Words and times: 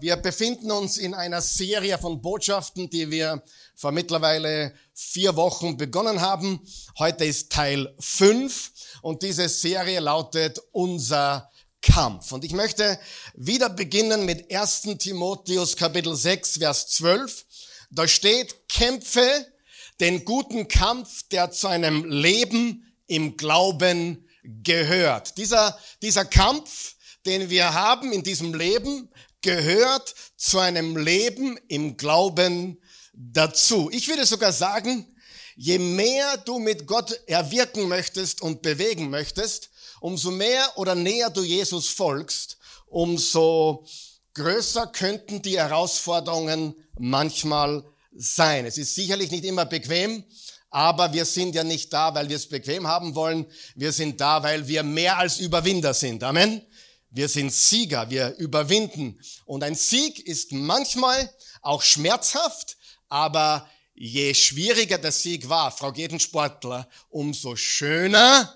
Wir 0.00 0.14
befinden 0.14 0.70
uns 0.70 0.96
in 0.96 1.12
einer 1.12 1.42
Serie 1.42 1.98
von 1.98 2.22
Botschaften, 2.22 2.88
die 2.88 3.10
wir 3.10 3.42
vor 3.74 3.90
mittlerweile 3.90 4.72
vier 4.94 5.34
Wochen 5.34 5.76
begonnen 5.76 6.20
haben. 6.20 6.60
Heute 7.00 7.24
ist 7.24 7.50
Teil 7.50 7.92
5 7.98 8.70
und 9.02 9.24
diese 9.24 9.48
Serie 9.48 9.98
lautet 9.98 10.60
Unser 10.70 11.50
Kampf. 11.82 12.30
Und 12.30 12.44
ich 12.44 12.52
möchte 12.52 12.96
wieder 13.34 13.68
beginnen 13.70 14.24
mit 14.24 14.54
1 14.54 14.82
Timotheus 14.98 15.76
Kapitel 15.76 16.14
6, 16.14 16.58
Vers 16.58 16.86
12. 16.90 17.44
Da 17.90 18.06
steht, 18.06 18.68
kämpfe 18.68 19.48
den 19.98 20.24
guten 20.24 20.68
Kampf, 20.68 21.24
der 21.32 21.50
zu 21.50 21.66
einem 21.66 22.04
Leben 22.04 22.86
im 23.08 23.36
Glauben 23.36 24.28
gehört. 24.44 25.38
Dieser, 25.38 25.76
dieser 26.02 26.24
Kampf, 26.24 26.94
den 27.26 27.50
wir 27.50 27.74
haben 27.74 28.12
in 28.12 28.22
diesem 28.22 28.54
Leben, 28.54 29.10
gehört 29.42 30.14
zu 30.36 30.58
einem 30.58 30.96
Leben 30.96 31.58
im 31.68 31.96
Glauben 31.96 32.80
dazu. 33.12 33.90
Ich 33.92 34.08
würde 34.08 34.26
sogar 34.26 34.52
sagen, 34.52 35.06
je 35.56 35.78
mehr 35.78 36.36
du 36.38 36.58
mit 36.58 36.86
Gott 36.86 37.20
erwirken 37.26 37.88
möchtest 37.88 38.42
und 38.42 38.62
bewegen 38.62 39.10
möchtest, 39.10 39.70
umso 40.00 40.30
mehr 40.30 40.72
oder 40.76 40.94
näher 40.94 41.30
du 41.30 41.42
Jesus 41.42 41.88
folgst, 41.88 42.58
umso 42.86 43.84
größer 44.34 44.86
könnten 44.86 45.42
die 45.42 45.58
Herausforderungen 45.58 46.74
manchmal 46.98 47.84
sein. 48.16 48.66
Es 48.66 48.78
ist 48.78 48.94
sicherlich 48.94 49.30
nicht 49.30 49.44
immer 49.44 49.66
bequem, 49.66 50.24
aber 50.70 51.12
wir 51.12 51.24
sind 51.24 51.54
ja 51.54 51.64
nicht 51.64 51.92
da, 51.92 52.14
weil 52.14 52.28
wir 52.28 52.36
es 52.36 52.48
bequem 52.48 52.86
haben 52.86 53.14
wollen. 53.14 53.46
Wir 53.74 53.92
sind 53.92 54.20
da, 54.20 54.42
weil 54.42 54.68
wir 54.68 54.82
mehr 54.82 55.18
als 55.18 55.38
Überwinder 55.38 55.94
sind. 55.94 56.22
Amen. 56.22 56.62
Wir 57.18 57.28
sind 57.28 57.52
Sieger, 57.52 58.08
wir 58.10 58.36
überwinden. 58.36 59.20
Und 59.44 59.64
ein 59.64 59.74
Sieg 59.74 60.24
ist 60.24 60.52
manchmal 60.52 61.28
auch 61.62 61.82
schmerzhaft, 61.82 62.76
aber 63.08 63.68
je 63.92 64.32
schwieriger 64.34 64.98
der 64.98 65.10
Sieg 65.10 65.48
war, 65.48 65.72
fragt 65.72 65.98
jeden 65.98 66.20
Sportler, 66.20 66.88
umso 67.08 67.56
schöner 67.56 68.54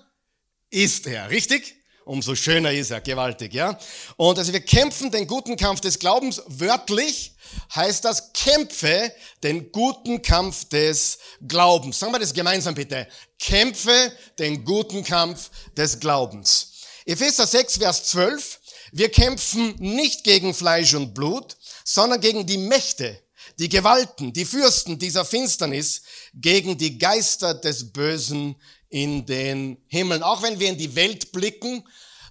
ist 0.69 1.05
er. 1.07 1.29
Richtig? 1.29 1.75
Umso 2.05 2.35
schöner 2.35 2.71
ist 2.71 2.91
er. 2.91 3.01
Gewaltig, 3.01 3.53
ja? 3.53 3.77
Und 4.15 4.37
also 4.37 4.53
wir 4.53 4.61
kämpfen 4.61 5.11
den 5.11 5.27
guten 5.27 5.57
Kampf 5.57 5.81
des 5.81 5.99
Glaubens. 5.99 6.41
Wörtlich 6.47 7.35
heißt 7.75 8.05
das, 8.05 8.31
kämpfe 8.31 9.13
den 9.43 9.73
guten 9.73 10.21
Kampf 10.21 10.69
des 10.69 11.17
Glaubens. 11.45 11.99
Sagen 11.99 12.13
wir 12.13 12.19
das 12.19 12.33
gemeinsam 12.33 12.75
bitte. 12.75 13.09
Kämpfe 13.37 14.13
den 14.39 14.63
guten 14.63 15.03
Kampf 15.03 15.49
des 15.75 15.99
Glaubens. 15.99 16.72
Epheser 17.05 17.45
6, 17.45 17.77
Vers 17.77 18.05
12. 18.05 18.59
Wir 18.91 19.09
kämpfen 19.09 19.75
nicht 19.79 20.23
gegen 20.23 20.53
Fleisch 20.53 20.93
und 20.93 21.13
Blut, 21.13 21.57
sondern 21.83 22.21
gegen 22.21 22.45
die 22.45 22.57
Mächte, 22.57 23.19
die 23.59 23.69
Gewalten, 23.69 24.31
die 24.31 24.45
Fürsten 24.45 24.99
dieser 24.99 25.25
Finsternis, 25.25 26.03
gegen 26.33 26.77
die 26.77 26.97
Geister 26.97 27.53
des 27.53 27.91
Bösen 27.91 28.55
in 28.89 29.25
den 29.25 29.77
Himmeln. 29.87 30.23
Auch 30.23 30.43
wenn 30.43 30.59
wir 30.59 30.69
in 30.69 30.77
die 30.77 30.95
Welt 30.95 31.31
blicken, 31.31 31.83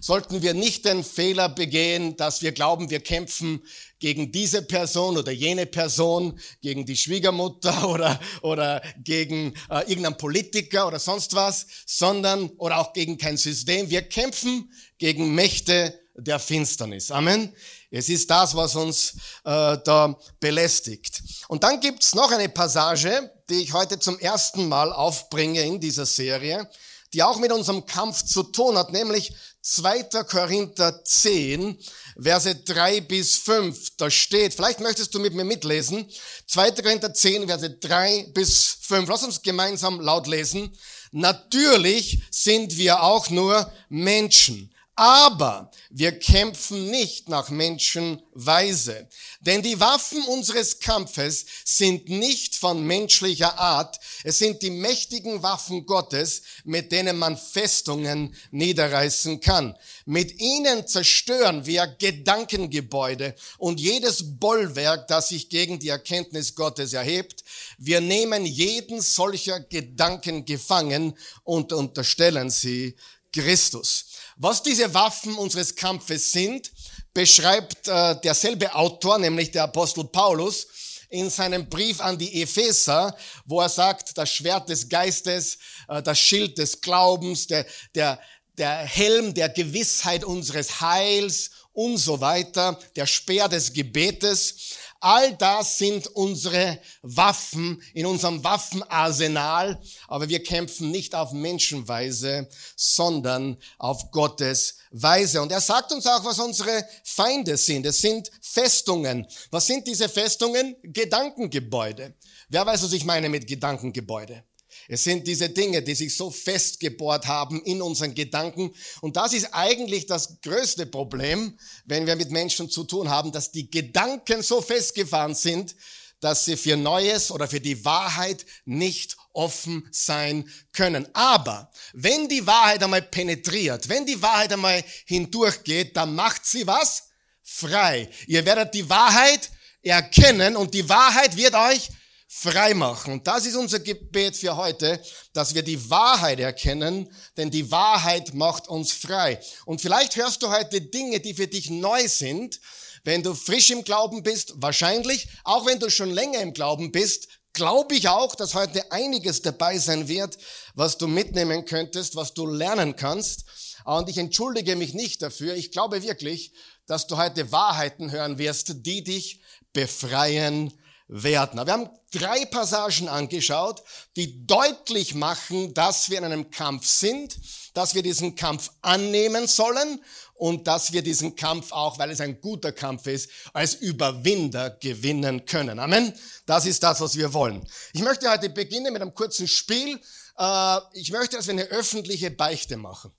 sollten 0.03 0.41
wir 0.41 0.53
nicht 0.53 0.83
den 0.83 1.01
Fehler 1.01 1.47
begehen, 1.47 2.17
dass 2.17 2.41
wir 2.41 2.51
glauben, 2.51 2.89
wir 2.89 2.99
kämpfen 2.99 3.65
gegen 3.99 4.33
diese 4.33 4.61
Person 4.61 5.17
oder 5.17 5.31
jene 5.31 5.65
Person, 5.65 6.37
gegen 6.61 6.85
die 6.85 6.97
Schwiegermutter 6.97 7.87
oder, 7.89 8.19
oder 8.41 8.81
gegen 9.01 9.53
äh, 9.69 9.79
irgendeinen 9.87 10.17
Politiker 10.17 10.87
oder 10.87 10.99
sonst 10.99 11.35
was, 11.35 11.65
sondern, 11.85 12.49
oder 12.57 12.79
auch 12.79 12.91
gegen 12.91 13.17
kein 13.17 13.37
System. 13.37 13.89
Wir 13.89 14.01
kämpfen 14.01 14.69
gegen 14.97 15.33
Mächte 15.33 15.97
der 16.15 16.37
Finsternis. 16.37 17.09
Amen. 17.09 17.55
Es 17.89 18.09
ist 18.09 18.29
das, 18.29 18.55
was 18.57 18.75
uns 18.75 19.13
äh, 19.45 19.77
da 19.85 20.19
belästigt. 20.41 21.23
Und 21.47 21.63
dann 21.63 21.79
gibt's 21.79 22.13
noch 22.13 22.29
eine 22.29 22.49
Passage, 22.49 23.31
die 23.49 23.61
ich 23.61 23.71
heute 23.71 23.97
zum 23.99 24.19
ersten 24.19 24.67
Mal 24.67 24.91
aufbringe 24.91 25.61
in 25.61 25.79
dieser 25.79 26.05
Serie, 26.05 26.69
die 27.13 27.23
auch 27.23 27.37
mit 27.37 27.51
unserem 27.51 27.85
Kampf 27.85 28.23
zu 28.23 28.43
tun 28.43 28.77
hat, 28.77 28.91
nämlich 28.91 29.33
2. 29.61 30.23
Korinther 30.23 31.03
10, 31.05 31.77
Verse 32.21 32.53
3 32.53 33.01
bis 33.01 33.37
5. 33.37 33.97
Da 33.97 34.09
steht, 34.11 34.53
vielleicht 34.53 34.81
möchtest 34.81 35.13
du 35.15 35.19
mit 35.19 35.33
mir 35.33 35.45
mitlesen, 35.45 36.09
2. 36.47 36.71
Korinther 36.71 37.13
10, 37.13 37.47
Verse 37.47 37.69
3 37.69 38.31
bis 38.33 38.77
5. 38.81 39.07
Lass 39.07 39.23
uns 39.23 39.41
gemeinsam 39.41 40.01
laut 40.01 40.27
lesen. 40.27 40.75
Natürlich 41.11 42.23
sind 42.31 42.75
wir 42.75 43.03
auch 43.03 43.29
nur 43.29 43.71
Menschen. 43.87 44.72
Aber 44.95 45.71
wir 45.89 46.19
kämpfen 46.19 46.91
nicht 46.91 47.27
nach 47.27 47.49
Menschenweise. 47.49 49.07
Denn 49.41 49.63
die 49.63 49.79
Waffen 49.79 50.21
unseres 50.25 50.79
Kampfes 50.79 51.45
sind 51.65 52.09
nicht 52.09 52.55
von 52.55 52.85
menschlicher 52.85 53.57
Art. 53.57 53.99
Es 54.23 54.37
sind 54.37 54.61
die 54.61 54.69
mächtigen 54.69 55.41
Waffen 55.41 55.87
Gottes, 55.87 56.43
mit 56.63 56.91
denen 56.91 57.17
man 57.17 57.37
Festungen 57.37 58.35
niederreißen 58.51 59.39
kann. 59.39 59.75
Mit 60.05 60.39
ihnen 60.39 60.85
zerstören 60.85 61.65
wir 61.65 61.87
Gedankengebäude 61.87 63.33
und 63.57 63.79
jedes 63.79 64.37
Bollwerk, 64.37 65.07
das 65.07 65.29
sich 65.29 65.49
gegen 65.49 65.79
die 65.79 65.89
Erkenntnis 65.89 66.53
Gottes 66.53 66.93
erhebt. 66.93 67.43
Wir 67.79 67.99
nehmen 67.99 68.45
jeden 68.45 69.01
solcher 69.01 69.59
Gedanken 69.59 70.45
gefangen 70.45 71.17
und 71.43 71.73
unterstellen 71.73 72.51
sie 72.51 72.95
Christus. 73.33 74.05
Was 74.37 74.63
diese 74.63 74.93
Waffen 74.93 75.35
unseres 75.35 75.75
Kampfes 75.75 76.31
sind, 76.31 76.71
beschreibt 77.13 77.87
äh, 77.87 78.19
derselbe 78.21 78.73
Autor, 78.73 79.19
nämlich 79.19 79.51
der 79.51 79.63
Apostel 79.63 80.05
Paulus, 80.05 80.67
in 81.09 81.29
seinem 81.29 81.69
Brief 81.69 82.01
an 82.01 82.17
die 82.17 82.41
Epheser, 82.41 83.15
wo 83.45 83.61
er 83.61 83.69
sagt, 83.69 84.17
das 84.17 84.31
Schwert 84.31 84.67
des 84.69 84.89
Geistes, 84.89 85.59
äh, 85.87 86.01
das 86.01 86.17
Schild 86.17 86.57
des 86.57 86.81
Glaubens, 86.81 87.45
der, 87.45 87.67
der, 87.93 88.19
der 88.57 88.77
Helm 88.77 89.33
der 89.33 89.49
Gewissheit 89.49 90.23
unseres 90.23 90.81
Heils 90.81 91.51
und 91.71 91.97
so 91.97 92.19
weiter, 92.19 92.79
der 92.95 93.05
Speer 93.05 93.47
des 93.47 93.73
Gebetes. 93.73 94.55
All 95.03 95.35
das 95.35 95.77
sind 95.79 96.07
unsere 96.07 96.79
Waffen 97.01 97.83
in 97.93 98.05
unserem 98.05 98.41
Waffenarsenal, 98.41 99.77
aber 100.07 100.29
wir 100.29 100.41
kämpfen 100.41 100.91
nicht 100.91 101.13
auf 101.13 101.33
Menschenweise, 101.33 102.47
sondern 102.77 103.57
auf 103.79 104.11
Gottes 104.11 104.77
Weise. 104.91 105.41
Und 105.41 105.51
er 105.51 105.59
sagt 105.59 105.91
uns 105.91 106.07
auch, 106.07 106.23
was 106.23 106.39
unsere 106.39 106.85
Feinde 107.03 107.57
sind. 107.57 107.85
Es 107.85 107.97
sind 107.97 108.31
Festungen. 108.39 109.27
Was 109.51 109.67
sind 109.67 109.85
diese 109.85 110.07
Festungen? 110.07 110.77
Gedankengebäude. 110.83 112.13
Wer 112.47 112.65
weiß, 112.65 112.83
was 112.83 112.93
ich 112.93 113.03
meine 113.03 113.27
mit 113.27 113.45
Gedankengebäude? 113.45 114.45
Es 114.87 115.03
sind 115.03 115.25
diese 115.27 115.49
Dinge, 115.49 115.81
die 115.81 115.95
sich 115.95 116.15
so 116.15 116.29
festgebohrt 116.29 117.27
haben 117.27 117.61
in 117.63 117.81
unseren 117.81 118.13
Gedanken. 118.13 118.73
Und 119.01 119.15
das 119.15 119.33
ist 119.33 119.53
eigentlich 119.53 120.05
das 120.05 120.41
größte 120.41 120.85
Problem, 120.85 121.57
wenn 121.85 122.05
wir 122.05 122.15
mit 122.15 122.31
Menschen 122.31 122.69
zu 122.69 122.83
tun 122.83 123.09
haben, 123.09 123.31
dass 123.31 123.51
die 123.51 123.69
Gedanken 123.69 124.41
so 124.41 124.61
festgefahren 124.61 125.35
sind, 125.35 125.75
dass 126.19 126.45
sie 126.45 126.55
für 126.55 126.77
Neues 126.77 127.31
oder 127.31 127.47
für 127.47 127.59
die 127.59 127.83
Wahrheit 127.83 128.45
nicht 128.65 129.17
offen 129.33 129.87
sein 129.91 130.49
können. 130.71 131.07
Aber 131.13 131.69
wenn 131.93 132.29
die 132.29 132.47
Wahrheit 132.47 132.81
einmal 132.81 133.01
penetriert, 133.01 133.89
wenn 133.89 134.05
die 134.05 134.21
Wahrheit 134.21 134.53
einmal 134.53 134.83
hindurchgeht, 135.05 135.95
dann 135.97 136.15
macht 136.15 136.45
sie 136.45 136.65
was? 136.65 137.09
Frei. 137.41 138.09
Ihr 138.27 138.45
werdet 138.45 138.73
die 138.73 138.89
Wahrheit 138.89 139.51
erkennen 139.81 140.55
und 140.55 140.73
die 140.73 140.87
Wahrheit 140.87 141.35
wird 141.35 141.55
euch 141.55 141.89
frei 142.35 142.73
machen. 142.73 143.13
Und 143.13 143.27
das 143.27 143.45
ist 143.45 143.55
unser 143.55 143.79
Gebet 143.79 144.35
für 144.35 144.57
heute, 144.57 144.99
dass 145.33 145.53
wir 145.53 145.61
die 145.61 145.89
Wahrheit 145.89 146.39
erkennen, 146.39 147.07
denn 147.37 147.51
die 147.51 147.69
Wahrheit 147.69 148.33
macht 148.33 148.67
uns 148.67 148.91
frei. 148.91 149.39
Und 149.65 149.81
vielleicht 149.81 150.15
hörst 150.15 150.41
du 150.41 150.49
heute 150.49 150.81
Dinge, 150.81 151.19
die 151.19 151.35
für 151.35 151.47
dich 151.47 151.69
neu 151.69 152.07
sind. 152.07 152.59
Wenn 153.03 153.21
du 153.21 153.35
frisch 153.35 153.69
im 153.69 153.83
Glauben 153.83 154.23
bist, 154.23 154.53
wahrscheinlich, 154.55 155.27
auch 155.43 155.67
wenn 155.67 155.79
du 155.79 155.91
schon 155.91 156.09
länger 156.09 156.39
im 156.39 156.53
Glauben 156.53 156.91
bist, 156.91 157.27
glaube 157.53 157.93
ich 157.95 158.09
auch, 158.09 158.33
dass 158.33 158.55
heute 158.55 158.91
einiges 158.91 159.43
dabei 159.43 159.77
sein 159.77 160.07
wird, 160.07 160.37
was 160.73 160.97
du 160.97 161.07
mitnehmen 161.07 161.65
könntest, 161.65 162.15
was 162.15 162.33
du 162.33 162.47
lernen 162.47 162.95
kannst. 162.95 163.45
Und 163.85 164.09
ich 164.09 164.17
entschuldige 164.17 164.75
mich 164.75 164.95
nicht 164.95 165.21
dafür. 165.21 165.53
Ich 165.53 165.71
glaube 165.71 166.01
wirklich, 166.01 166.51
dass 166.87 167.05
du 167.05 167.17
heute 167.17 167.51
Wahrheiten 167.51 168.11
hören 168.11 168.39
wirst, 168.39 168.85
die 168.87 169.03
dich 169.03 169.41
befreien 169.71 170.73
werden. 171.07 171.65
Wir 171.65 171.73
haben 171.73 171.89
drei 172.11 172.45
Passagen 172.45 173.09
angeschaut, 173.09 173.83
die 174.15 174.45
deutlich 174.45 175.15
machen, 175.15 175.73
dass 175.73 176.09
wir 176.09 176.17
in 176.17 176.23
einem 176.25 176.51
Kampf 176.51 176.85
sind, 176.85 177.37
dass 177.73 177.95
wir 177.95 178.03
diesen 178.03 178.35
Kampf 178.35 178.71
annehmen 178.81 179.47
sollen 179.47 180.03
und 180.35 180.67
dass 180.67 180.91
wir 180.91 181.01
diesen 181.01 181.35
Kampf 181.35 181.71
auch, 181.71 181.97
weil 181.99 182.11
es 182.11 182.21
ein 182.21 182.39
guter 182.41 182.71
Kampf 182.71 183.07
ist, 183.07 183.29
als 183.53 183.75
Überwinder 183.75 184.71
gewinnen 184.71 185.45
können. 185.45 185.79
Amen. 185.79 186.13
Das 186.45 186.65
ist 186.65 186.83
das, 186.83 187.01
was 187.01 187.15
wir 187.15 187.33
wollen. 187.33 187.67
Ich 187.93 188.01
möchte 188.01 188.29
heute 188.29 188.49
beginnen 188.49 188.93
mit 188.93 189.01
einem 189.01 189.13
kurzen 189.13 189.47
Spiel. 189.47 189.99
Äh, 190.37 190.79
ich 190.93 191.11
möchte, 191.11 191.37
dass 191.37 191.47
wir 191.47 191.53
eine 191.53 191.65
öffentliche 191.65 192.31
Beichte 192.31 192.77
machen. 192.77 193.11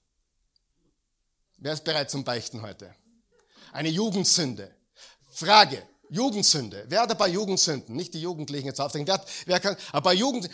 Wer 1.59 1.73
ist 1.73 1.85
bereit 1.85 2.11
zum 2.11 2.25
Beichten 2.25 2.63
heute? 2.63 2.95
Eine 3.73 3.89
Jugendsünde. 3.89 4.75
Frage. 5.33 5.83
Jugendsünde. 6.15 6.85
Wer 6.89 7.03
hat 7.03 7.19
paar 7.19 7.29
Jugendsünden? 7.29 7.97
Nicht 7.97 8.15
die 8.15 8.21
Jugendlichen 8.21 8.67
jetzt 8.67 8.81
aufdenken. 8.81 9.09
Wer, 9.09 9.15
hat, 9.15 9.29
wer 9.47 9.61
kann, 9.61 9.77
ein 9.93 10.03
paar 10.03 10.15
Jugend, 10.15 10.49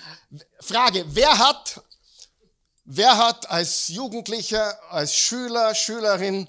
Frage. 0.60 1.04
Wer 1.08 1.38
hat, 1.38 1.82
wer 2.84 3.16
hat 3.16 3.50
als 3.50 3.88
Jugendlicher, 3.88 4.78
als 4.90 5.14
Schüler, 5.14 5.74
Schülerin 5.74 6.48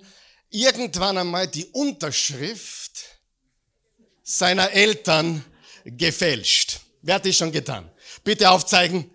irgendwann 0.49 1.17
einmal 1.17 1.47
die 1.47 1.65
Unterschrift 1.65 3.03
seiner 4.23 4.71
Eltern 4.71 5.43
gefälscht? 5.83 6.79
Wer 7.01 7.15
hat 7.15 7.25
das 7.25 7.35
schon 7.35 7.51
getan? 7.51 7.91
Bitte 8.23 8.49
aufzeigen. 8.49 9.11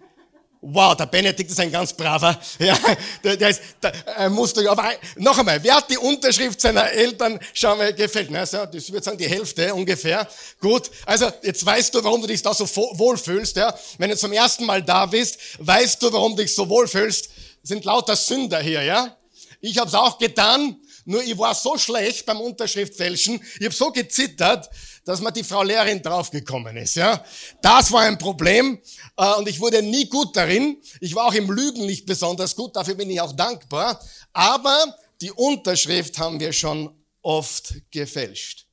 Wow, 0.68 0.96
der 0.96 1.06
Benedikt 1.06 1.48
ist 1.48 1.60
ein 1.60 1.70
ganz 1.70 1.92
braver. 1.92 2.38
Ja, 2.58 2.76
der, 3.22 3.36
der 3.36 3.50
ist, 3.50 3.62
der, 3.80 3.92
äh, 4.18 4.28
musst 4.28 4.56
du, 4.56 4.68
aber 4.68 4.90
noch 5.16 5.38
einmal, 5.38 5.62
wer 5.62 5.76
hat 5.76 5.88
die 5.88 5.96
Unterschrift 5.96 6.60
seiner 6.60 6.90
Eltern 6.90 7.38
schon 7.54 7.78
mal 7.78 7.92
gefällt? 7.92 8.30
Na, 8.30 8.44
so, 8.44 8.66
das 8.66 8.90
würde 8.90 9.04
sagen 9.04 9.18
die 9.18 9.28
Hälfte 9.28 9.72
ungefähr. 9.72 10.26
Gut, 10.60 10.90
also 11.04 11.30
jetzt 11.42 11.64
weißt 11.64 11.94
du, 11.94 12.02
warum 12.02 12.20
du 12.20 12.26
dich 12.26 12.42
da 12.42 12.52
so 12.52 12.66
wohlfühlst. 12.66 13.56
Ja? 13.56 13.78
Wenn 13.98 14.10
du 14.10 14.16
zum 14.16 14.32
ersten 14.32 14.64
Mal 14.64 14.82
da 14.82 15.06
bist, 15.06 15.38
weißt 15.58 16.02
du, 16.02 16.12
warum 16.12 16.34
du 16.34 16.42
dich 16.42 16.52
so 16.52 16.68
wohlfühlst. 16.68 17.30
sind 17.62 17.84
lauter 17.84 18.16
Sünder 18.16 18.60
hier, 18.60 18.82
ja? 18.82 19.16
Ich 19.60 19.78
habe 19.78 19.88
es 19.88 19.94
auch 19.94 20.18
getan, 20.18 20.76
nur 21.04 21.22
ich 21.22 21.38
war 21.38 21.54
so 21.54 21.78
schlecht 21.78 22.26
beim 22.26 22.40
Unterschriftfälschen, 22.40 23.40
ich 23.60 23.64
habe 23.64 23.74
so 23.74 23.92
gezittert, 23.92 24.68
dass 25.06 25.20
mir 25.20 25.31
die 25.31 25.44
Frau 25.44 25.62
Lehrerin 25.62 26.03
draufgekommen 26.03 26.76
ist. 26.76 26.97
Ja, 26.97 27.25
Das 27.62 27.93
war 27.93 28.03
ein 28.03 28.19
Problem 28.19 28.82
äh, 29.17 29.35
und 29.35 29.49
ich 29.49 29.61
wurde 29.61 29.81
nie 29.81 30.08
gut 30.08 30.37
darin. 30.37 30.82
Ich 31.00 31.14
war 31.14 31.26
auch 31.26 31.32
im 31.32 31.49
Lügen 31.49 31.87
nicht 31.87 32.06
besonders 32.06 32.56
gut, 32.56 32.75
dafür 32.75 32.97
bin 32.97 33.08
ich 33.08 33.20
auch 33.20 33.32
dankbar. 33.32 34.05
Aber 34.32 34.97
die 35.20 35.31
Unterschrift 35.31 36.19
haben 36.19 36.41
wir 36.41 36.53
schon 36.53 36.93
oft 37.23 37.75
gefälscht. 37.93 38.67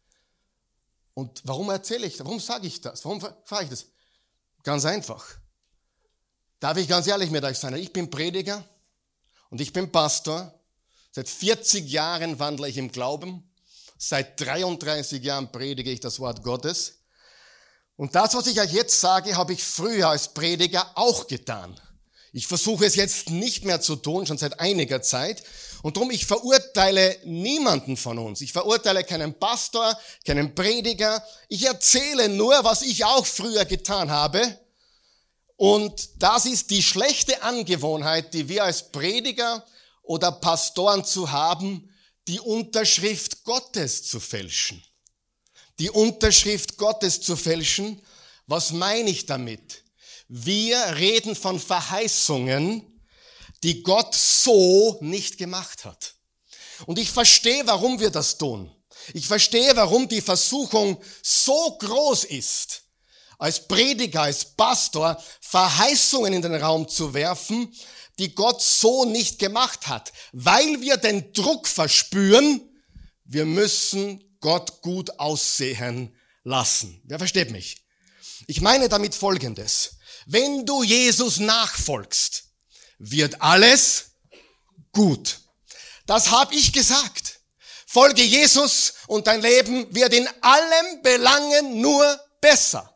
Und 1.13 1.41
warum 1.45 1.69
erzähle 1.69 2.07
ich 2.07 2.17
das? 2.17 2.25
Warum 2.25 2.39
sage 2.39 2.65
ich 2.65 2.81
das? 2.81 3.05
Warum 3.05 3.21
frage 3.45 3.65
ich 3.65 3.69
das? 3.69 3.85
Ganz 4.63 4.85
einfach. 4.85 5.23
Darf 6.59 6.77
ich 6.77 6.87
ganz 6.87 7.05
ehrlich 7.05 7.29
mit 7.29 7.43
euch 7.43 7.59
sein? 7.59 7.75
Ich 7.75 7.93
bin 7.93 8.09
Prediger 8.09 8.67
und 9.51 9.61
ich 9.61 9.71
bin 9.71 9.91
Pastor. 9.91 10.51
Seit 11.11 11.29
40 11.29 11.87
Jahren 11.91 12.39
wandle 12.39 12.67
ich 12.67 12.77
im 12.77 12.91
Glauben. 12.91 13.52
Seit 14.05 14.37
33 14.41 15.23
Jahren 15.23 15.49
predige 15.49 15.89
ich 15.89 16.01
das 16.01 16.19
Wort 16.19 16.43
Gottes. 16.43 16.95
Und 17.95 18.15
das, 18.15 18.33
was 18.33 18.47
ich 18.47 18.59
euch 18.59 18.73
jetzt 18.73 18.99
sage, 18.99 19.37
habe 19.37 19.53
ich 19.53 19.63
früher 19.63 20.09
als 20.09 20.33
Prediger 20.33 20.91
auch 20.95 21.25
getan. 21.25 21.79
Ich 22.33 22.45
versuche 22.45 22.85
es 22.85 22.95
jetzt 22.95 23.29
nicht 23.29 23.63
mehr 23.63 23.79
zu 23.79 23.95
tun, 23.95 24.25
schon 24.25 24.37
seit 24.37 24.59
einiger 24.59 25.01
Zeit. 25.01 25.41
Und 25.83 25.95
darum, 25.95 26.11
ich 26.11 26.25
verurteile 26.25 27.17
niemanden 27.23 27.95
von 27.95 28.19
uns. 28.19 28.41
Ich 28.41 28.51
verurteile 28.51 29.05
keinen 29.05 29.39
Pastor, 29.39 29.97
keinen 30.25 30.53
Prediger. 30.53 31.23
Ich 31.47 31.65
erzähle 31.65 32.27
nur, 32.27 32.61
was 32.65 32.81
ich 32.81 33.05
auch 33.05 33.25
früher 33.25 33.63
getan 33.63 34.11
habe. 34.11 34.59
Und 35.55 36.21
das 36.21 36.45
ist 36.45 36.71
die 36.71 36.83
schlechte 36.83 37.41
Angewohnheit, 37.41 38.33
die 38.33 38.49
wir 38.49 38.65
als 38.65 38.91
Prediger 38.91 39.65
oder 40.01 40.33
Pastoren 40.33 41.05
zu 41.05 41.31
haben, 41.31 41.89
die 42.27 42.39
Unterschrift 42.39 43.43
Gottes 43.43 44.03
zu 44.03 44.19
fälschen. 44.19 44.83
Die 45.79 45.89
Unterschrift 45.89 46.77
Gottes 46.77 47.21
zu 47.21 47.35
fälschen, 47.35 48.01
was 48.47 48.71
meine 48.71 49.09
ich 49.09 49.25
damit? 49.25 49.83
Wir 50.27 50.77
reden 50.95 51.35
von 51.35 51.59
Verheißungen, 51.59 53.01
die 53.63 53.81
Gott 53.83 54.13
so 54.15 54.97
nicht 55.01 55.37
gemacht 55.37 55.85
hat. 55.85 56.15
Und 56.85 56.99
ich 56.99 57.09
verstehe, 57.09 57.65
warum 57.65 57.99
wir 57.99 58.09
das 58.09 58.37
tun. 58.37 58.71
Ich 59.13 59.27
verstehe, 59.27 59.75
warum 59.75 60.07
die 60.07 60.21
Versuchung 60.21 61.01
so 61.21 61.77
groß 61.77 62.25
ist, 62.25 62.83
als 63.37 63.67
Prediger, 63.67 64.23
als 64.23 64.45
Pastor 64.45 65.21
Verheißungen 65.41 66.33
in 66.33 66.41
den 66.41 66.55
Raum 66.55 66.87
zu 66.87 67.13
werfen, 67.13 67.73
die 68.19 68.35
Gott 68.35 68.61
so 68.61 69.05
nicht 69.05 69.39
gemacht 69.39 69.87
hat, 69.87 70.13
weil 70.31 70.81
wir 70.81 70.97
den 70.97 71.33
Druck 71.33 71.67
verspüren, 71.67 72.61
wir 73.25 73.45
müssen 73.45 74.23
Gott 74.39 74.81
gut 74.81 75.19
aussehen 75.19 76.15
lassen. 76.43 77.01
Wer 77.05 77.17
versteht 77.17 77.51
mich? 77.51 77.77
Ich 78.47 78.61
meine 78.61 78.89
damit 78.89 79.15
Folgendes. 79.15 79.97
Wenn 80.25 80.65
du 80.65 80.83
Jesus 80.83 81.39
nachfolgst, 81.39 82.43
wird 82.99 83.41
alles 83.41 84.11
gut. 84.91 85.39
Das 86.05 86.31
habe 86.31 86.55
ich 86.55 86.73
gesagt. 86.73 87.39
Folge 87.85 88.23
Jesus 88.23 88.93
und 89.07 89.27
dein 89.27 89.41
Leben 89.41 89.93
wird 89.93 90.13
in 90.13 90.27
allen 90.41 91.01
Belangen 91.03 91.79
nur 91.79 92.19
besser. 92.41 92.95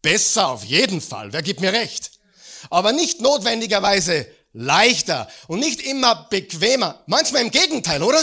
Besser 0.00 0.48
auf 0.48 0.64
jeden 0.64 1.00
Fall, 1.00 1.32
wer 1.32 1.42
gibt 1.42 1.60
mir 1.60 1.72
recht? 1.72 2.12
Aber 2.70 2.92
nicht 2.92 3.20
notwendigerweise 3.20 4.26
leichter 4.58 5.28
und 5.46 5.60
nicht 5.60 5.80
immer 5.80 6.26
bequemer. 6.30 7.02
Manchmal 7.06 7.42
im 7.42 7.50
Gegenteil, 7.50 8.02
oder? 8.02 8.20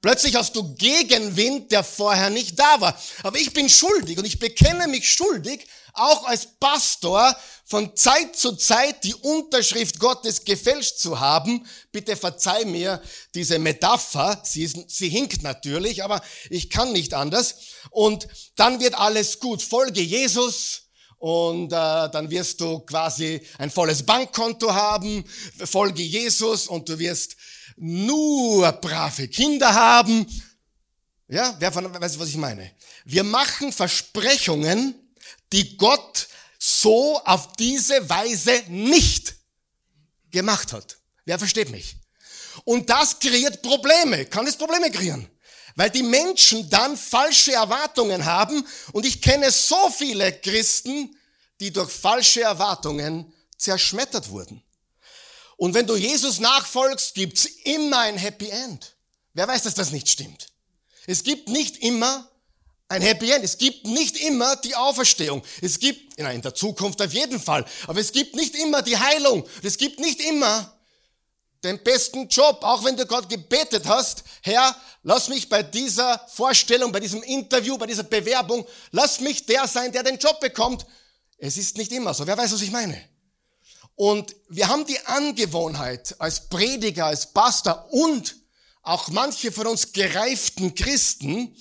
Plötzlich 0.00 0.36
hast 0.36 0.54
du 0.54 0.74
Gegenwind, 0.76 1.72
der 1.72 1.82
vorher 1.82 2.30
nicht 2.30 2.58
da 2.58 2.80
war. 2.80 2.98
Aber 3.24 3.36
ich 3.36 3.52
bin 3.52 3.68
schuldig 3.68 4.16
und 4.16 4.24
ich 4.24 4.38
bekenne 4.38 4.86
mich 4.86 5.10
schuldig, 5.12 5.66
auch 5.92 6.24
als 6.26 6.46
Pastor 6.60 7.36
von 7.64 7.96
Zeit 7.96 8.36
zu 8.36 8.52
Zeit 8.52 9.02
die 9.02 9.14
Unterschrift 9.14 9.98
Gottes 9.98 10.44
gefälscht 10.44 10.98
zu 10.98 11.18
haben. 11.18 11.66
Bitte 11.90 12.16
verzeih 12.16 12.64
mir 12.64 13.02
diese 13.34 13.58
Metapher. 13.58 14.40
Sie, 14.44 14.62
ist, 14.62 14.76
sie 14.88 15.08
hinkt 15.08 15.42
natürlich, 15.42 16.04
aber 16.04 16.22
ich 16.48 16.70
kann 16.70 16.92
nicht 16.92 17.12
anders. 17.12 17.56
Und 17.90 18.28
dann 18.54 18.80
wird 18.80 18.94
alles 18.94 19.40
gut. 19.40 19.60
Folge 19.62 20.00
Jesus 20.00 20.87
und 21.18 21.72
äh, 21.72 22.08
dann 22.10 22.30
wirst 22.30 22.60
du 22.60 22.80
quasi 22.80 23.40
ein 23.58 23.70
volles 23.70 24.04
Bankkonto 24.04 24.72
haben, 24.72 25.24
folge 25.64 26.02
Jesus 26.02 26.68
und 26.68 26.88
du 26.88 26.98
wirst 26.98 27.36
nur 27.76 28.70
brave 28.72 29.28
Kinder 29.28 29.74
haben. 29.74 30.26
Ja, 31.28 31.56
wer 31.58 31.72
von 31.72 31.92
weiß, 31.92 32.18
was 32.18 32.28
ich 32.28 32.36
meine? 32.36 32.70
Wir 33.04 33.24
machen 33.24 33.72
Versprechungen, 33.72 34.94
die 35.52 35.76
Gott 35.76 36.28
so 36.58 37.20
auf 37.24 37.52
diese 37.54 38.08
Weise 38.08 38.62
nicht 38.68 39.34
gemacht 40.30 40.72
hat. 40.72 40.98
Wer 41.24 41.38
versteht 41.38 41.70
mich? 41.70 41.96
Und 42.64 42.88
das 42.90 43.18
kreiert 43.18 43.62
Probleme, 43.62 44.24
kann 44.26 44.46
es 44.46 44.56
Probleme 44.56 44.90
kreieren. 44.90 45.28
Weil 45.78 45.90
die 45.90 46.02
Menschen 46.02 46.68
dann 46.70 46.96
falsche 46.96 47.52
Erwartungen 47.52 48.24
haben 48.24 48.66
und 48.90 49.06
ich 49.06 49.22
kenne 49.22 49.52
so 49.52 49.88
viele 49.90 50.32
Christen, 50.32 51.16
die 51.60 51.72
durch 51.72 51.88
falsche 51.88 52.40
Erwartungen 52.40 53.32
zerschmettert 53.56 54.28
wurden. 54.30 54.60
Und 55.56 55.74
wenn 55.74 55.86
du 55.86 55.94
Jesus 55.94 56.40
nachfolgst, 56.40 57.14
gibt's 57.14 57.44
immer 57.62 58.00
ein 58.00 58.18
Happy 58.18 58.48
End. 58.48 58.96
Wer 59.34 59.46
weiß, 59.46 59.62
dass 59.62 59.74
das 59.74 59.92
nicht 59.92 60.08
stimmt? 60.08 60.48
Es 61.06 61.22
gibt 61.22 61.48
nicht 61.48 61.76
immer 61.76 62.28
ein 62.88 63.00
Happy 63.00 63.30
End. 63.30 63.44
Es 63.44 63.56
gibt 63.56 63.86
nicht 63.86 64.16
immer 64.16 64.56
die 64.56 64.74
Auferstehung. 64.74 65.44
Es 65.62 65.78
gibt, 65.78 66.18
in 66.18 66.42
der 66.42 66.54
Zukunft 66.56 67.00
auf 67.00 67.12
jeden 67.12 67.38
Fall, 67.38 67.64
aber 67.86 68.00
es 68.00 68.10
gibt 68.10 68.34
nicht 68.34 68.56
immer 68.56 68.82
die 68.82 68.98
Heilung. 68.98 69.48
Es 69.62 69.78
gibt 69.78 70.00
nicht 70.00 70.20
immer 70.22 70.76
den 71.64 71.82
besten 71.82 72.28
Job, 72.28 72.58
auch 72.62 72.84
wenn 72.84 72.96
du 72.96 73.04
Gott 73.06 73.28
gebetet 73.28 73.84
hast, 73.86 74.22
Herr, 74.42 74.76
lass 75.02 75.28
mich 75.28 75.48
bei 75.48 75.62
dieser 75.62 76.18
Vorstellung, 76.28 76.92
bei 76.92 77.00
diesem 77.00 77.22
Interview, 77.22 77.76
bei 77.76 77.86
dieser 77.86 78.04
Bewerbung, 78.04 78.66
lass 78.92 79.20
mich 79.20 79.44
der 79.46 79.66
sein, 79.66 79.92
der 79.92 80.02
den 80.02 80.18
Job 80.18 80.38
bekommt. 80.40 80.86
Es 81.36 81.56
ist 81.56 81.76
nicht 81.76 81.92
immer 81.92 82.14
so. 82.14 82.26
Wer 82.26 82.38
weiß, 82.38 82.52
was 82.52 82.62
ich 82.62 82.70
meine? 82.70 83.02
Und 83.96 84.36
wir 84.48 84.68
haben 84.68 84.86
die 84.86 85.00
Angewohnheit 85.06 86.14
als 86.20 86.48
Prediger, 86.48 87.06
als 87.06 87.32
Pastor 87.32 87.86
und 87.90 88.36
auch 88.82 89.08
manche 89.08 89.50
von 89.50 89.66
uns 89.66 89.92
gereiften 89.92 90.74
Christen, 90.74 91.56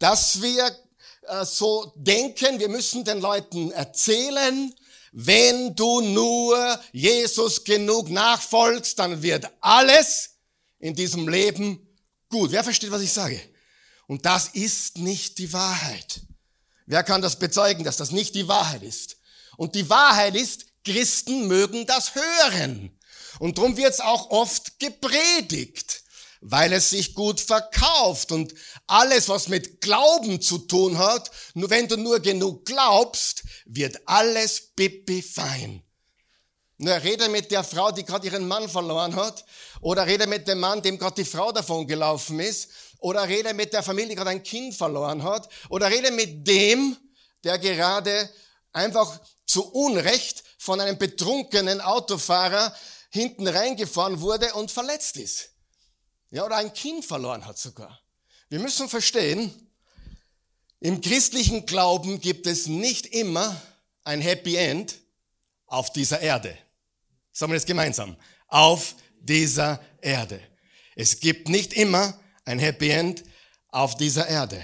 dass 0.00 0.42
wir 0.42 0.76
äh, 1.22 1.44
so 1.44 1.92
denken, 1.96 2.58
wir 2.58 2.68
müssen 2.68 3.04
den 3.04 3.20
Leuten 3.20 3.70
erzählen, 3.70 4.74
wenn 5.18 5.74
du 5.74 6.02
nur 6.02 6.78
Jesus 6.92 7.64
genug 7.64 8.10
nachfolgst, 8.10 8.98
dann 8.98 9.22
wird 9.22 9.50
alles 9.62 10.32
in 10.78 10.94
diesem 10.94 11.26
Leben 11.26 11.80
gut. 12.28 12.52
Wer 12.52 12.62
versteht, 12.62 12.90
was 12.90 13.00
ich 13.00 13.14
sage? 13.14 13.40
Und 14.06 14.26
das 14.26 14.48
ist 14.48 14.98
nicht 14.98 15.38
die 15.38 15.50
Wahrheit. 15.54 16.20
Wer 16.84 17.02
kann 17.02 17.22
das 17.22 17.38
bezeugen, 17.38 17.82
dass 17.82 17.96
das 17.96 18.10
nicht 18.10 18.34
die 18.34 18.46
Wahrheit 18.46 18.82
ist? 18.82 19.16
Und 19.56 19.74
die 19.74 19.88
Wahrheit 19.88 20.34
ist, 20.34 20.66
Christen 20.84 21.48
mögen 21.48 21.86
das 21.86 22.14
hören. 22.14 22.94
Und 23.38 23.56
darum 23.56 23.78
wird 23.78 23.94
es 23.94 24.00
auch 24.00 24.28
oft 24.28 24.78
gepredigt 24.78 26.02
weil 26.40 26.72
es 26.72 26.90
sich 26.90 27.14
gut 27.14 27.40
verkauft 27.40 28.32
und 28.32 28.54
alles, 28.86 29.28
was 29.28 29.48
mit 29.48 29.80
Glauben 29.80 30.40
zu 30.40 30.58
tun 30.58 30.98
hat, 30.98 31.30
nur 31.54 31.70
wenn 31.70 31.88
du 31.88 31.96
nur 31.96 32.20
genug 32.20 32.64
glaubst, 32.64 33.44
wird 33.64 34.00
alles 34.06 34.72
pipi 34.74 35.22
fein. 35.22 35.82
Nur 36.78 37.02
rede 37.02 37.28
mit 37.30 37.50
der 37.50 37.64
Frau, 37.64 37.90
die 37.90 38.04
gerade 38.04 38.26
ihren 38.26 38.46
Mann 38.46 38.68
verloren 38.68 39.16
hat, 39.16 39.44
oder 39.80 40.06
rede 40.06 40.26
mit 40.26 40.46
dem 40.46 40.60
Mann, 40.60 40.82
dem 40.82 40.98
gerade 40.98 41.22
die 41.22 41.28
Frau 41.28 41.50
davon 41.50 41.86
gelaufen 41.86 42.38
ist, 42.38 42.68
oder 42.98 43.26
rede 43.26 43.54
mit 43.54 43.72
der 43.72 43.82
Familie, 43.82 44.10
die 44.10 44.14
gerade 44.16 44.30
ein 44.30 44.42
Kind 44.42 44.74
verloren 44.74 45.22
hat, 45.22 45.48
oder 45.70 45.90
rede 45.90 46.10
mit 46.10 46.46
dem, 46.46 46.96
der 47.44 47.58
gerade 47.58 48.28
einfach 48.72 49.20
zu 49.46 49.72
Unrecht 49.72 50.44
von 50.58 50.80
einem 50.80 50.98
betrunkenen 50.98 51.80
Autofahrer 51.80 52.74
hinten 53.10 53.46
reingefahren 53.46 54.20
wurde 54.20 54.52
und 54.54 54.70
verletzt 54.70 55.16
ist. 55.16 55.55
Ja, 56.36 56.44
oder 56.44 56.56
ein 56.56 56.74
Kind 56.74 57.02
verloren 57.02 57.46
hat 57.46 57.56
sogar. 57.56 57.98
Wir 58.50 58.58
müssen 58.58 58.90
verstehen, 58.90 59.50
im 60.80 61.00
christlichen 61.00 61.64
Glauben 61.64 62.20
gibt 62.20 62.46
es 62.46 62.66
nicht 62.66 63.06
immer 63.06 63.58
ein 64.04 64.20
Happy 64.20 64.54
End 64.56 64.96
auf 65.66 65.94
dieser 65.94 66.20
Erde. 66.20 66.58
Sagen 67.32 67.52
wir 67.52 67.56
das 67.56 67.64
gemeinsam. 67.64 68.18
Auf 68.48 68.96
dieser 69.18 69.80
Erde. 70.02 70.38
Es 70.94 71.20
gibt 71.20 71.48
nicht 71.48 71.72
immer 71.72 72.20
ein 72.44 72.58
Happy 72.58 72.90
End 72.90 73.24
auf 73.68 73.96
dieser 73.96 74.28
Erde. 74.28 74.62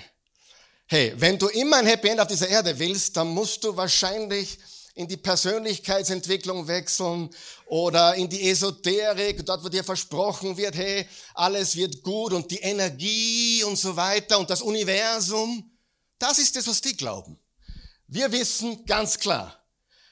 Hey, 0.85 1.15
wenn 1.17 1.39
du 1.39 1.49
immer 1.49 1.79
ein 1.79 1.87
Happy 1.87 2.09
End 2.09 2.21
auf 2.21 2.29
dieser 2.29 2.49
Erde 2.49 2.79
willst, 2.79 3.17
dann 3.17 3.29
musst 3.29 3.65
du 3.65 3.75
wahrscheinlich 3.75 4.59
in 4.95 5.09
die 5.09 5.17
Persönlichkeitsentwicklung 5.17 6.69
wechseln 6.69 7.31
oder 7.67 8.15
in 8.15 8.29
die 8.29 8.51
Esoterik, 8.51 9.45
dort 9.47 9.65
wo 9.65 9.69
dir 9.69 9.85
versprochen 9.85 10.57
wird, 10.57 10.75
hey, 10.75 11.07
alles 11.35 11.77
wird 11.77 12.03
gut 12.03 12.33
und 12.33 12.51
die 12.51 12.59
Energie 12.59 13.65
und 13.65 13.77
so 13.77 13.97
weiter 13.97 14.39
und 14.39 14.51
das 14.51 14.61
Universum. 14.61 15.71
Das 16.19 16.39
ist 16.39 16.55
das, 16.57 16.67
was 16.67 16.81
die 16.81 16.97
glauben. 16.97 17.39
Wir 18.07 18.31
wissen 18.31 18.85
ganz 18.85 19.19
klar, 19.19 19.59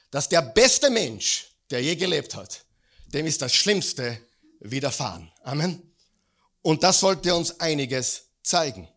dass 0.09 0.27
der 0.27 0.41
beste 0.41 0.89
Mensch, 0.89 1.47
der 1.69 1.81
je 1.81 1.95
gelebt 1.95 2.35
hat, 2.35 2.65
dem 3.13 3.27
ist 3.27 3.41
das 3.41 3.53
Schlimmste 3.53 4.19
widerfahren. 4.59 5.31
Amen. 5.43 5.93
Und 6.61 6.83
das 6.83 6.99
sollte 6.99 7.35
uns 7.35 7.59
einiges 7.59 8.23
zeigen. 8.43 8.87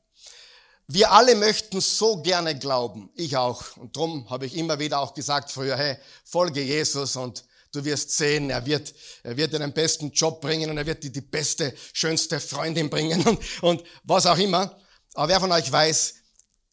Wir 0.86 1.12
alle 1.12 1.34
möchten 1.34 1.80
so 1.80 2.20
gerne 2.20 2.58
glauben, 2.58 3.10
ich 3.14 3.36
auch. 3.36 3.76
Und 3.76 3.96
darum 3.96 4.28
habe 4.28 4.46
ich 4.46 4.56
immer 4.56 4.78
wieder 4.78 5.00
auch 5.00 5.14
gesagt 5.14 5.50
früher, 5.50 5.76
hey, 5.76 5.96
folge 6.24 6.62
Jesus 6.62 7.16
und 7.16 7.44
du 7.72 7.84
wirst 7.84 8.10
sehen, 8.16 8.50
er 8.50 8.66
wird, 8.66 8.94
er 9.22 9.36
wird 9.36 9.52
dir 9.52 9.58
den 9.58 9.72
besten 9.72 10.10
Job 10.12 10.40
bringen 10.40 10.70
und 10.70 10.76
er 10.76 10.86
wird 10.86 11.02
dir 11.02 11.10
die 11.10 11.22
beste, 11.22 11.74
schönste 11.92 12.38
Freundin 12.38 12.90
bringen 12.90 13.22
und, 13.26 13.40
und 13.62 13.84
was 14.04 14.26
auch 14.26 14.38
immer. 14.38 14.78
Aber 15.14 15.28
wer 15.28 15.40
von 15.40 15.52
euch 15.52 15.70
weiß, 15.70 16.14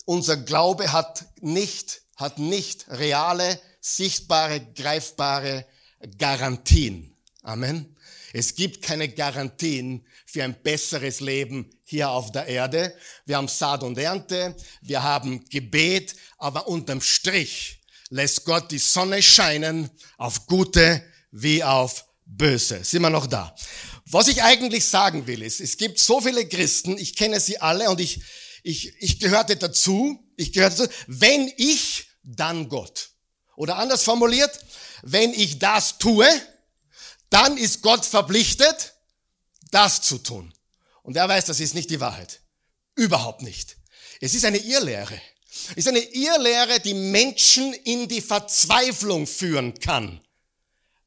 unser 0.05 0.37
Glaube 0.37 0.91
hat 0.91 1.25
nicht, 1.39 2.01
hat 2.17 2.37
nicht 2.37 2.85
reale, 2.89 3.59
sichtbare, 3.79 4.59
greifbare 4.75 5.65
Garantien. 6.17 7.15
Amen. 7.43 7.95
Es 8.33 8.55
gibt 8.55 8.81
keine 8.81 9.09
Garantien 9.09 10.05
für 10.31 10.43
ein 10.43 10.61
besseres 10.63 11.19
Leben 11.19 11.69
hier 11.83 12.09
auf 12.09 12.31
der 12.31 12.47
Erde. 12.47 12.95
Wir 13.25 13.35
haben 13.35 13.49
Saat 13.49 13.83
und 13.83 13.97
Ernte, 13.97 14.55
wir 14.81 15.03
haben 15.03 15.43
Gebet, 15.49 16.15
aber 16.37 16.67
unterm 16.67 17.01
Strich 17.01 17.81
lässt 18.09 18.45
Gott 18.45 18.71
die 18.71 18.77
Sonne 18.77 19.21
scheinen 19.21 19.89
auf 20.17 20.47
Gute 20.47 21.03
wie 21.31 21.63
auf 21.63 22.05
Böse. 22.25 22.83
Sind 22.83 23.01
wir 23.01 23.09
noch 23.09 23.27
da? 23.27 23.53
Was 24.05 24.29
ich 24.29 24.41
eigentlich 24.41 24.85
sagen 24.85 25.27
will, 25.27 25.41
ist, 25.41 25.59
es 25.59 25.77
gibt 25.77 25.99
so 25.99 26.21
viele 26.21 26.47
Christen, 26.47 26.97
ich 26.97 27.15
kenne 27.15 27.39
sie 27.39 27.59
alle 27.59 27.89
und 27.89 27.99
ich, 27.99 28.21
ich, 28.63 28.93
ich 28.99 29.19
gehörte 29.19 29.57
dazu, 29.57 30.17
ich 30.37 30.53
gehörte 30.53 30.87
dazu, 30.87 30.93
wenn 31.07 31.51
ich, 31.57 32.07
dann 32.23 32.69
Gott. 32.69 33.09
Oder 33.57 33.77
anders 33.77 34.03
formuliert, 34.03 34.59
wenn 35.01 35.33
ich 35.33 35.59
das 35.59 35.97
tue, 35.97 36.27
dann 37.29 37.57
ist 37.57 37.81
Gott 37.81 38.05
verpflichtet, 38.05 38.93
das 39.71 40.01
zu 40.01 40.17
tun. 40.17 40.53
Und 41.03 41.15
wer 41.15 41.27
weiß, 41.27 41.45
das 41.45 41.59
ist 41.59 41.73
nicht 41.73 41.89
die 41.89 41.99
Wahrheit. 41.99 42.41
Überhaupt 42.95 43.41
nicht. 43.41 43.77
Es 44.19 44.35
ist 44.35 44.45
eine 44.45 44.57
Irrlehre. 44.57 45.19
Es 45.71 45.77
ist 45.77 45.87
eine 45.87 45.99
Irrlehre, 45.99 46.79
die 46.79 46.93
Menschen 46.93 47.73
in 47.73 48.07
die 48.07 48.21
Verzweiflung 48.21 49.25
führen 49.27 49.73
kann. 49.79 50.21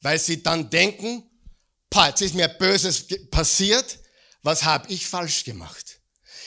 Weil 0.00 0.18
sie 0.18 0.42
dann 0.42 0.68
denken, 0.68 1.22
pa, 1.88 2.08
jetzt 2.08 2.22
ist 2.22 2.34
mir 2.34 2.48
Böses 2.48 3.06
passiert, 3.30 3.98
was 4.42 4.64
habe 4.64 4.92
ich 4.92 5.06
falsch 5.06 5.44
gemacht? 5.44 6.00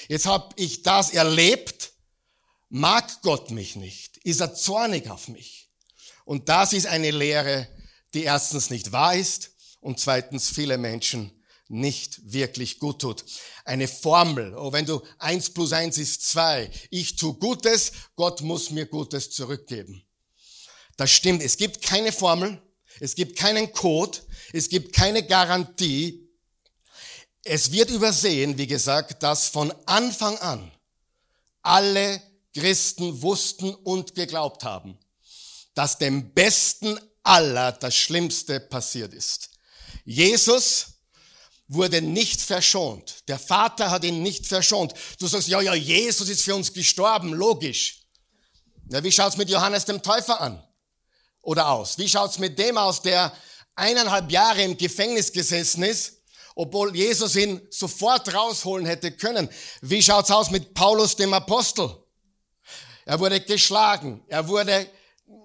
Jetzt 0.07 0.25
habe 0.25 0.49
ich 0.57 0.83
das 0.83 1.11
erlebt, 1.11 1.91
mag 2.69 3.21
Gott 3.21 3.49
mich 3.51 3.75
nicht, 3.75 4.17
ist 4.17 4.41
er 4.41 4.53
zornig 4.53 5.09
auf 5.09 5.27
mich. 5.27 5.69
Und 6.25 6.49
das 6.49 6.73
ist 6.73 6.85
eine 6.85 7.11
Lehre, 7.11 7.67
die 8.13 8.23
erstens 8.23 8.69
nicht 8.69 8.91
wahr 8.91 9.15
ist 9.15 9.51
und 9.79 9.99
zweitens 9.99 10.49
viele 10.49 10.77
Menschen 10.77 11.31
nicht 11.69 12.31
wirklich 12.31 12.79
gut 12.79 13.01
tut. 13.01 13.25
Eine 13.65 13.87
Formel, 13.87 14.55
oh, 14.55 14.71
wenn 14.71 14.85
du 14.85 15.01
eins 15.19 15.49
plus 15.49 15.73
eins 15.73 15.97
ist 15.97 16.27
zwei, 16.27 16.71
ich 16.89 17.15
tu 17.15 17.33
Gutes, 17.33 17.91
Gott 18.15 18.41
muss 18.41 18.69
mir 18.69 18.85
Gutes 18.85 19.31
zurückgeben. 19.31 20.03
Das 20.95 21.11
stimmt, 21.11 21.43
es 21.43 21.57
gibt 21.57 21.81
keine 21.81 22.11
Formel, 22.11 22.61
es 22.99 23.15
gibt 23.15 23.37
keinen 23.37 23.71
Code, 23.71 24.19
es 24.53 24.69
gibt 24.69 24.93
keine 24.93 25.23
Garantie. 25.23 26.27
Es 27.43 27.71
wird 27.71 27.89
übersehen, 27.91 28.57
wie 28.57 28.67
gesagt, 28.67 29.23
dass 29.23 29.47
von 29.47 29.71
Anfang 29.85 30.37
an 30.39 30.71
alle 31.61 32.21
Christen 32.53 33.21
wussten 33.21 33.73
und 33.73 34.15
geglaubt 34.15 34.63
haben, 34.63 34.97
dass 35.75 35.97
dem 35.97 36.33
Besten 36.33 36.99
aller 37.23 37.73
das 37.73 37.95
Schlimmste 37.95 38.59
passiert 38.59 39.13
ist. 39.13 39.49
Jesus 40.05 40.96
wurde 41.67 42.01
nicht 42.01 42.41
verschont. 42.41 43.27
Der 43.27 43.39
Vater 43.39 43.91
hat 43.91 44.03
ihn 44.03 44.23
nicht 44.23 44.47
verschont. 44.47 44.93
Du 45.19 45.27
sagst, 45.27 45.47
ja, 45.47 45.61
ja, 45.61 45.73
Jesus 45.73 46.29
ist 46.29 46.43
für 46.43 46.55
uns 46.55 46.71
gestorben, 46.73 47.33
logisch. 47.33 48.03
Ja, 48.89 49.03
wie 49.03 49.11
schaut's 49.11 49.37
mit 49.37 49.49
Johannes 49.49 49.85
dem 49.85 50.01
Täufer 50.01 50.39
an? 50.39 50.63
Oder 51.41 51.69
aus? 51.69 51.97
Wie 51.97 52.07
schaut's 52.07 52.39
mit 52.39 52.57
dem 52.57 52.77
aus, 52.77 53.01
der 53.01 53.33
eineinhalb 53.75 54.31
Jahre 54.31 54.63
im 54.63 54.77
Gefängnis 54.77 55.31
gesessen 55.31 55.83
ist, 55.83 56.13
obwohl 56.55 56.95
Jesus 56.95 57.35
ihn 57.35 57.61
sofort 57.69 58.33
rausholen 58.33 58.85
hätte 58.85 59.11
können? 59.11 59.49
Wie 59.81 60.01
schaut's 60.01 60.31
aus 60.31 60.51
mit 60.51 60.73
Paulus 60.73 61.15
dem 61.15 61.33
Apostel? 61.33 61.89
Er 63.05 63.19
wurde 63.19 63.39
geschlagen, 63.41 64.23
er 64.27 64.47
wurde, 64.47 64.89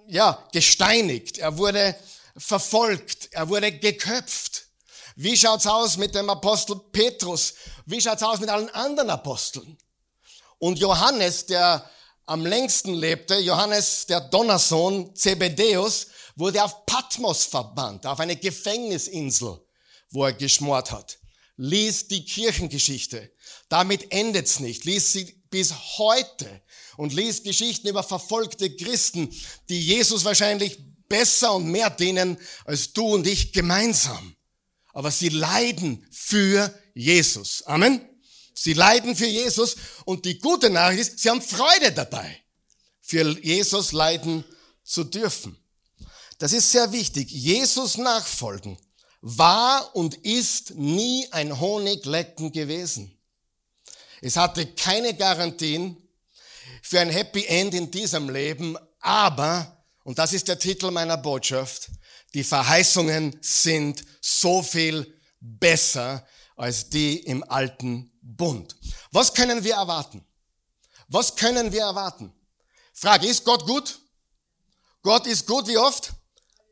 ja, 0.07 0.45
gesteinigt, 0.51 1.37
er 1.37 1.57
wurde 1.57 1.95
verfolgt, 2.35 3.29
er 3.31 3.47
wurde 3.47 3.71
geköpft. 3.71 4.62
Wie 5.15 5.37
schaut's 5.37 5.67
aus 5.67 5.97
mit 5.97 6.15
dem 6.15 6.29
Apostel 6.29 6.75
Petrus? 6.91 7.53
Wie 7.85 8.01
schaut's 8.01 8.23
aus 8.23 8.39
mit 8.39 8.49
allen 8.49 8.69
anderen 8.69 9.09
Aposteln? 9.09 9.77
Und 10.59 10.79
Johannes, 10.79 11.45
der 11.45 11.89
am 12.25 12.45
längsten 12.45 12.93
lebte, 12.93 13.37
Johannes, 13.37 14.05
der 14.05 14.21
Donnersohn, 14.21 15.15
Zebedeus, 15.15 16.07
wurde 16.35 16.63
auf 16.63 16.85
Patmos 16.85 17.43
verbannt, 17.43 18.05
auf 18.05 18.19
eine 18.19 18.35
Gefängnisinsel, 18.35 19.59
wo 20.09 20.25
er 20.25 20.33
geschmort 20.33 20.91
hat. 20.91 21.19
Lies 21.57 22.07
die 22.07 22.25
Kirchengeschichte. 22.25 23.31
Damit 23.69 24.11
endet's 24.11 24.59
nicht. 24.59 24.85
Lies 24.85 25.11
sie 25.11 25.43
bis 25.51 25.73
heute 25.97 26.63
und 26.97 27.13
lies 27.13 27.43
Geschichten 27.43 27.87
über 27.87 28.01
verfolgte 28.01 28.75
Christen, 28.75 29.29
die 29.69 29.79
Jesus 29.79 30.25
wahrscheinlich 30.25 30.79
besser 31.07 31.53
und 31.53 31.65
mehr 31.65 31.91
dienen 31.91 32.39
als 32.65 32.93
du 32.93 33.05
und 33.05 33.27
ich 33.27 33.53
gemeinsam 33.53 34.35
aber 34.93 35.11
sie 35.11 35.29
leiden 35.29 36.07
für 36.11 36.73
Jesus. 36.93 37.63
Amen. 37.63 38.07
Sie 38.53 38.73
leiden 38.73 39.15
für 39.15 39.25
Jesus 39.25 39.75
und 40.05 40.25
die 40.25 40.39
gute 40.39 40.69
Nachricht 40.69 41.01
ist, 41.01 41.19
sie 41.19 41.29
haben 41.29 41.41
Freude 41.41 41.91
dabei, 41.91 42.39
für 43.01 43.37
Jesus 43.39 43.91
leiden 43.91 44.45
zu 44.83 45.03
dürfen. 45.03 45.57
Das 46.37 46.53
ist 46.53 46.71
sehr 46.71 46.91
wichtig. 46.91 47.29
Jesus 47.31 47.97
nachfolgen 47.97 48.77
war 49.21 49.95
und 49.95 50.15
ist 50.15 50.75
nie 50.75 51.27
ein 51.31 51.59
Honiglecken 51.59 52.51
gewesen. 52.51 53.17
Es 54.21 54.35
hatte 54.35 54.67
keine 54.67 55.13
Garantien 55.15 55.97
für 56.81 56.99
ein 56.99 57.09
Happy 57.09 57.45
End 57.45 57.73
in 57.73 57.89
diesem 57.89 58.29
Leben, 58.29 58.77
aber, 58.99 59.85
und 60.03 60.19
das 60.19 60.33
ist 60.33 60.47
der 60.47 60.59
Titel 60.59 60.91
meiner 60.91 61.17
Botschaft, 61.17 61.89
die 62.33 62.43
Verheißungen 62.43 63.37
sind 63.41 64.03
so 64.21 64.63
viel 64.63 65.19
besser 65.39 66.25
als 66.55 66.89
die 66.89 67.19
im 67.19 67.43
alten 67.49 68.11
Bund. 68.21 68.75
Was 69.11 69.33
können 69.33 69.63
wir 69.63 69.75
erwarten? 69.75 70.25
Was 71.07 71.35
können 71.35 71.71
wir 71.71 71.81
erwarten? 71.81 72.33
Frage, 72.93 73.27
ist 73.27 73.43
Gott 73.43 73.65
gut? 73.65 73.99
Gott 75.01 75.27
ist 75.27 75.45
gut 75.45 75.67
wie 75.67 75.77
oft? 75.77 76.13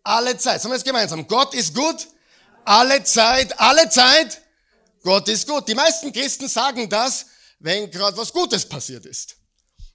Alle 0.03 0.37
Zeit. 0.37 0.61
Sagen 0.61 0.71
wir 0.71 0.77
es 0.77 0.83
gemeinsam. 0.83 1.27
Gott 1.27 1.53
ist 1.53 1.75
gut? 1.75 2.07
Alle 2.63 3.03
Zeit, 3.03 3.59
alle 3.59 3.89
Zeit. 3.89 4.41
Gott 5.03 5.27
ist 5.27 5.47
gut. 5.47 5.67
Die 5.67 5.75
meisten 5.75 6.11
Christen 6.13 6.47
sagen 6.47 6.89
das, 6.89 7.25
wenn 7.59 7.89
gerade 7.91 8.17
was 8.17 8.31
Gutes 8.31 8.67
passiert 8.67 9.05
ist. 9.05 9.35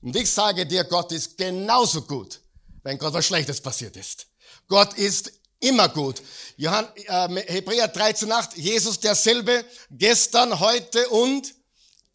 Und 0.01 0.15
ich 0.15 0.31
sage 0.31 0.67
dir, 0.67 0.85
Gott 0.85 1.11
ist 1.13 1.37
genauso 1.37 2.03
gut, 2.03 2.41
wenn 2.83 2.99
gerade 2.99 3.15
was 3.15 3.27
Schlechtes 3.27 3.61
passiert 3.61 3.97
ist. 3.97 4.27
Gott 4.69 4.95
ist 4.95 5.33
Immer 5.61 5.89
gut. 5.89 6.23
Johann, 6.57 6.87
äh, 6.95 7.53
Hebräer 7.53 7.93
13,8, 7.93 8.57
Jesus 8.57 9.01
derselbe, 9.01 9.65
gestern, 9.91 10.61
heute 10.61 11.09
und 11.09 11.55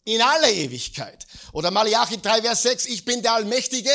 in 0.04 0.20
alle 0.20 0.52
Ewigkeit. 0.52 1.26
Oder 1.52 1.70
Malachi 1.70 2.20
3, 2.20 2.42
Vers 2.42 2.62
6, 2.62 2.86
ich 2.86 3.04
bin 3.04 3.22
der 3.22 3.34
Allmächtige, 3.34 3.90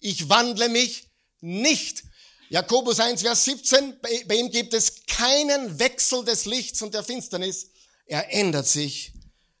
ich 0.00 0.28
wandle 0.28 0.68
mich 0.68 1.08
nicht. 1.40 2.04
Jakobus 2.48 3.00
1, 3.00 3.22
Vers 3.22 3.44
17, 3.44 4.00
bei, 4.00 4.24
bei 4.26 4.36
ihm 4.36 4.50
gibt 4.50 4.74
es 4.74 5.06
keinen 5.06 5.78
Wechsel 5.78 6.24
des 6.24 6.44
Lichts 6.44 6.82
und 6.82 6.94
der 6.94 7.02
Finsternis. 7.02 7.70
Er 8.06 8.32
ändert 8.32 8.66
sich 8.66 9.12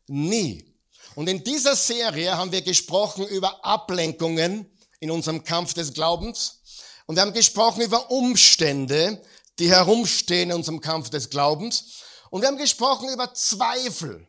nie. 0.06 0.72
Und 1.14 1.28
in 1.28 1.44
dieser 1.44 1.76
Serie 1.76 2.36
haben 2.36 2.52
wir 2.52 2.62
gesprochen 2.62 3.26
über 3.26 3.64
Ablenkungen 3.64 4.66
in 5.00 5.10
unserem 5.10 5.44
Kampf 5.44 5.74
des 5.74 5.92
Glaubens. 5.92 6.61
Und 7.06 7.16
wir 7.16 7.22
haben 7.22 7.32
gesprochen 7.32 7.82
über 7.82 8.10
Umstände, 8.10 9.22
die 9.58 9.70
herumstehen 9.70 10.50
in 10.50 10.56
unserem 10.56 10.80
Kampf 10.80 11.10
des 11.10 11.30
Glaubens. 11.30 12.02
Und 12.30 12.40
wir 12.40 12.48
haben 12.48 12.58
gesprochen 12.58 13.08
über 13.10 13.34
Zweifel. 13.34 14.26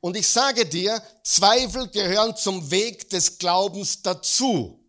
Und 0.00 0.16
ich 0.16 0.28
sage 0.28 0.66
dir, 0.66 1.02
Zweifel 1.24 1.88
gehören 1.88 2.36
zum 2.36 2.70
Weg 2.70 3.08
des 3.10 3.38
Glaubens 3.38 4.02
dazu. 4.02 4.84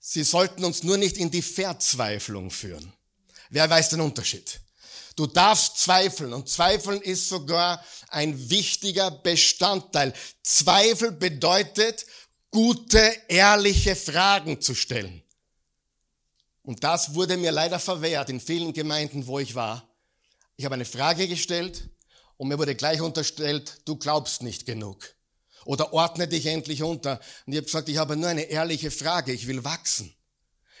Sie 0.00 0.24
sollten 0.24 0.64
uns 0.64 0.82
nur 0.82 0.96
nicht 0.96 1.16
in 1.16 1.30
die 1.30 1.42
Verzweiflung 1.42 2.50
führen. 2.50 2.92
Wer 3.50 3.70
weiß 3.70 3.90
den 3.90 4.00
Unterschied? 4.00 4.60
Du 5.14 5.26
darfst 5.26 5.78
zweifeln 5.78 6.32
und 6.32 6.48
zweifeln 6.48 7.00
ist 7.00 7.28
sogar 7.28 7.84
ein 8.08 8.50
wichtiger 8.50 9.10
Bestandteil. 9.10 10.12
Zweifel 10.42 11.12
bedeutet, 11.12 12.06
gute, 12.50 12.98
ehrliche 13.28 13.94
Fragen 13.94 14.60
zu 14.60 14.74
stellen. 14.74 15.21
Und 16.62 16.84
das 16.84 17.14
wurde 17.14 17.36
mir 17.36 17.50
leider 17.50 17.78
verwehrt 17.78 18.30
in 18.30 18.40
vielen 18.40 18.72
Gemeinden, 18.72 19.26
wo 19.26 19.38
ich 19.38 19.54
war. 19.54 19.88
Ich 20.56 20.64
habe 20.64 20.74
eine 20.74 20.84
Frage 20.84 21.26
gestellt 21.26 21.88
und 22.36 22.48
mir 22.48 22.58
wurde 22.58 22.74
gleich 22.74 23.00
unterstellt, 23.00 23.80
du 23.84 23.96
glaubst 23.96 24.42
nicht 24.42 24.64
genug. 24.66 25.14
Oder 25.64 25.92
ordne 25.92 26.28
dich 26.28 26.46
endlich 26.46 26.82
unter. 26.82 27.20
Und 27.46 27.52
ich 27.52 27.56
habe 27.58 27.66
gesagt, 27.66 27.88
ich 27.88 27.96
habe 27.96 28.16
nur 28.16 28.28
eine 28.28 28.42
ehrliche 28.42 28.90
Frage, 28.90 29.32
ich 29.32 29.46
will 29.46 29.64
wachsen. 29.64 30.14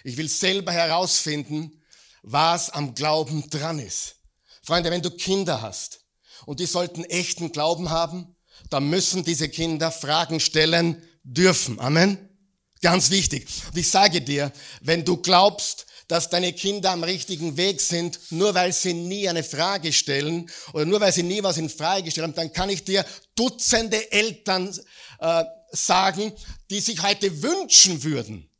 Ich 0.04 0.16
will 0.16 0.28
selber 0.28 0.72
herausfinden, 0.72 1.80
was 2.22 2.70
am 2.70 2.94
Glauben 2.94 3.48
dran 3.50 3.78
ist. 3.78 4.16
Freunde, 4.62 4.90
wenn 4.90 5.02
du 5.02 5.10
Kinder 5.10 5.62
hast 5.62 6.00
und 6.46 6.60
die 6.60 6.66
sollten 6.66 7.04
echten 7.04 7.52
Glauben 7.52 7.90
haben, 7.90 8.36
dann 8.70 8.88
müssen 8.88 9.24
diese 9.24 9.48
Kinder 9.48 9.90
Fragen 9.90 10.40
stellen 10.40 11.02
dürfen. 11.24 11.78
Amen. 11.78 12.31
Ganz 12.82 13.10
wichtig. 13.10 13.46
Und 13.68 13.78
ich 13.78 13.88
sage 13.88 14.20
dir, 14.20 14.52
wenn 14.80 15.04
du 15.04 15.16
glaubst, 15.16 15.86
dass 16.08 16.28
deine 16.28 16.52
Kinder 16.52 16.90
am 16.90 17.04
richtigen 17.04 17.56
Weg 17.56 17.80
sind, 17.80 18.18
nur 18.30 18.54
weil 18.54 18.72
sie 18.72 18.92
nie 18.92 19.28
eine 19.28 19.44
Frage 19.44 19.92
stellen 19.92 20.50
oder 20.74 20.84
nur 20.84 21.00
weil 21.00 21.12
sie 21.12 21.22
nie 21.22 21.42
was 21.42 21.56
in 21.56 21.70
Frage 21.70 22.02
gestellt 22.02 22.26
haben, 22.26 22.34
dann 22.34 22.52
kann 22.52 22.68
ich 22.68 22.84
dir 22.84 23.06
Dutzende 23.34 24.12
Eltern 24.12 24.76
äh, 25.20 25.44
sagen, 25.70 26.32
die 26.68 26.80
sich 26.80 27.02
heute 27.02 27.42
wünschen 27.42 28.02
würden, 28.02 28.50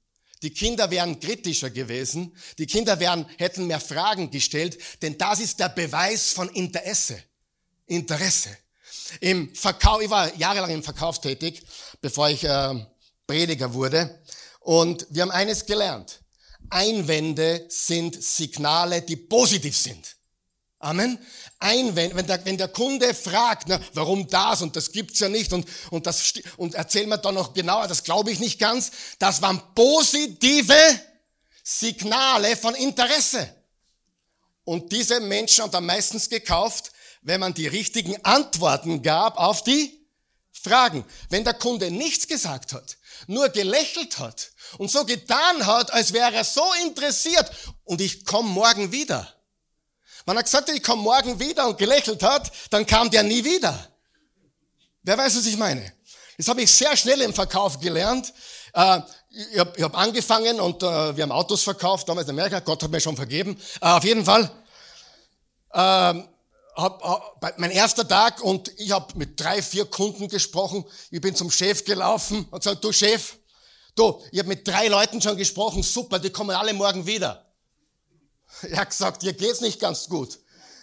die 0.42 0.50
Kinder 0.50 0.90
wären 0.90 1.20
kritischer 1.20 1.70
gewesen. 1.70 2.36
Die 2.58 2.66
Kinder 2.66 2.98
wären, 2.98 3.26
hätten 3.38 3.66
mehr 3.68 3.80
Fragen 3.80 4.30
gestellt, 4.30 4.76
denn 5.00 5.16
das 5.16 5.38
ist 5.38 5.60
der 5.60 5.68
Beweis 5.68 6.32
von 6.32 6.48
Interesse. 6.48 7.22
Interesse. 7.86 8.50
Im 9.20 9.54
Verkauf, 9.54 10.02
ich 10.02 10.10
war 10.10 10.34
jahrelang 10.36 10.70
im 10.70 10.82
Verkauf 10.82 11.20
tätig, 11.20 11.62
bevor 12.00 12.28
ich 12.28 12.42
äh, 12.44 12.74
Prediger 13.26 13.72
wurde. 13.72 14.20
Und 14.60 15.06
wir 15.10 15.22
haben 15.22 15.30
eines 15.30 15.66
gelernt. 15.66 16.20
Einwände 16.70 17.66
sind 17.68 18.22
Signale, 18.22 19.02
die 19.02 19.16
positiv 19.16 19.76
sind. 19.76 20.16
Amen. 20.78 21.18
Einwände, 21.60 22.16
wenn 22.16 22.26
der, 22.26 22.44
wenn 22.44 22.58
der 22.58 22.68
Kunde 22.68 23.14
fragt, 23.14 23.68
na, 23.68 23.80
warum 23.94 24.26
das 24.26 24.62
und 24.62 24.74
das 24.74 24.90
gibt's 24.90 25.20
ja 25.20 25.28
nicht 25.28 25.52
und, 25.52 25.66
und 25.90 26.06
das, 26.06 26.34
und 26.56 26.74
erzähl 26.74 27.06
mir 27.06 27.18
dann 27.18 27.34
noch 27.34 27.54
genauer, 27.54 27.86
das 27.86 28.02
glaube 28.02 28.32
ich 28.32 28.40
nicht 28.40 28.58
ganz, 28.58 28.90
das 29.18 29.42
waren 29.42 29.62
positive 29.74 30.74
Signale 31.62 32.56
von 32.56 32.74
Interesse. 32.74 33.54
Und 34.64 34.90
diese 34.90 35.20
Menschen 35.20 35.62
haben 35.62 35.74
am 35.74 35.86
meisten 35.86 36.18
gekauft, 36.28 36.92
wenn 37.22 37.40
man 37.40 37.54
die 37.54 37.68
richtigen 37.68 38.16
Antworten 38.24 39.02
gab 39.02 39.38
auf 39.38 39.62
die 39.62 40.00
Fragen. 40.50 41.04
Wenn 41.30 41.44
der 41.44 41.54
Kunde 41.54 41.90
nichts 41.90 42.26
gesagt 42.26 42.72
hat, 42.72 42.96
nur 43.26 43.48
gelächelt 43.48 44.18
hat 44.18 44.50
und 44.78 44.90
so 44.90 45.04
getan 45.04 45.66
hat, 45.66 45.92
als 45.92 46.12
wäre 46.12 46.34
er 46.34 46.44
so 46.44 46.64
interessiert 46.84 47.50
und 47.84 48.00
ich 48.00 48.24
komme 48.24 48.48
morgen 48.48 48.92
wieder, 48.92 49.32
wenn 50.26 50.36
er 50.36 50.42
gesagt 50.42 50.68
hat, 50.68 50.76
ich 50.76 50.82
komme 50.82 51.02
morgen 51.02 51.38
wieder 51.40 51.66
und 51.66 51.78
gelächelt 51.78 52.22
hat, 52.22 52.50
dann 52.70 52.86
kam 52.86 53.10
der 53.10 53.22
nie 53.22 53.44
wieder. 53.44 53.88
Wer 55.02 55.18
weiß, 55.18 55.36
was 55.36 55.46
ich 55.46 55.56
meine? 55.56 55.92
Das 56.38 56.48
habe 56.48 56.62
ich 56.62 56.70
sehr 56.70 56.96
schnell 56.96 57.20
im 57.22 57.34
Verkauf 57.34 57.80
gelernt. 57.80 58.32
Äh, 58.72 59.00
ich 59.30 59.58
habe 59.58 59.82
hab 59.82 59.98
angefangen 59.98 60.60
und 60.60 60.82
äh, 60.82 61.16
wir 61.16 61.24
haben 61.24 61.32
Autos 61.32 61.62
verkauft, 61.62 62.08
damals 62.08 62.28
in 62.28 62.38
Amerika, 62.38 62.60
Gott 62.60 62.82
hat 62.82 62.90
mir 62.90 63.00
schon 63.00 63.16
vergeben. 63.16 63.60
Äh, 63.80 63.86
auf 63.86 64.04
jeden 64.04 64.24
Fall. 64.24 64.50
Hab, 66.74 67.02
hab, 67.02 67.58
mein 67.58 67.70
erster 67.70 68.06
Tag 68.06 68.42
und 68.42 68.72
ich 68.78 68.92
habe 68.92 69.16
mit 69.18 69.38
drei, 69.38 69.60
vier 69.60 69.84
Kunden 69.84 70.28
gesprochen. 70.28 70.84
Ich 71.10 71.20
bin 71.20 71.34
zum 71.34 71.50
Chef 71.50 71.84
gelaufen 71.84 72.46
und 72.50 72.60
gesagt, 72.62 72.82
du 72.82 72.92
Chef, 72.92 73.36
du, 73.94 74.22
ich 74.30 74.38
habe 74.38 74.48
mit 74.48 74.66
drei 74.66 74.88
Leuten 74.88 75.20
schon 75.20 75.36
gesprochen, 75.36 75.82
super, 75.82 76.18
die 76.18 76.30
kommen 76.30 76.56
alle 76.56 76.72
morgen 76.72 77.06
wieder. 77.06 77.46
Er 78.62 78.78
hat 78.78 78.90
gesagt, 78.90 79.22
dir 79.22 79.32
geht's 79.32 79.60
nicht 79.60 79.80
ganz 79.80 80.08
gut. 80.08 80.38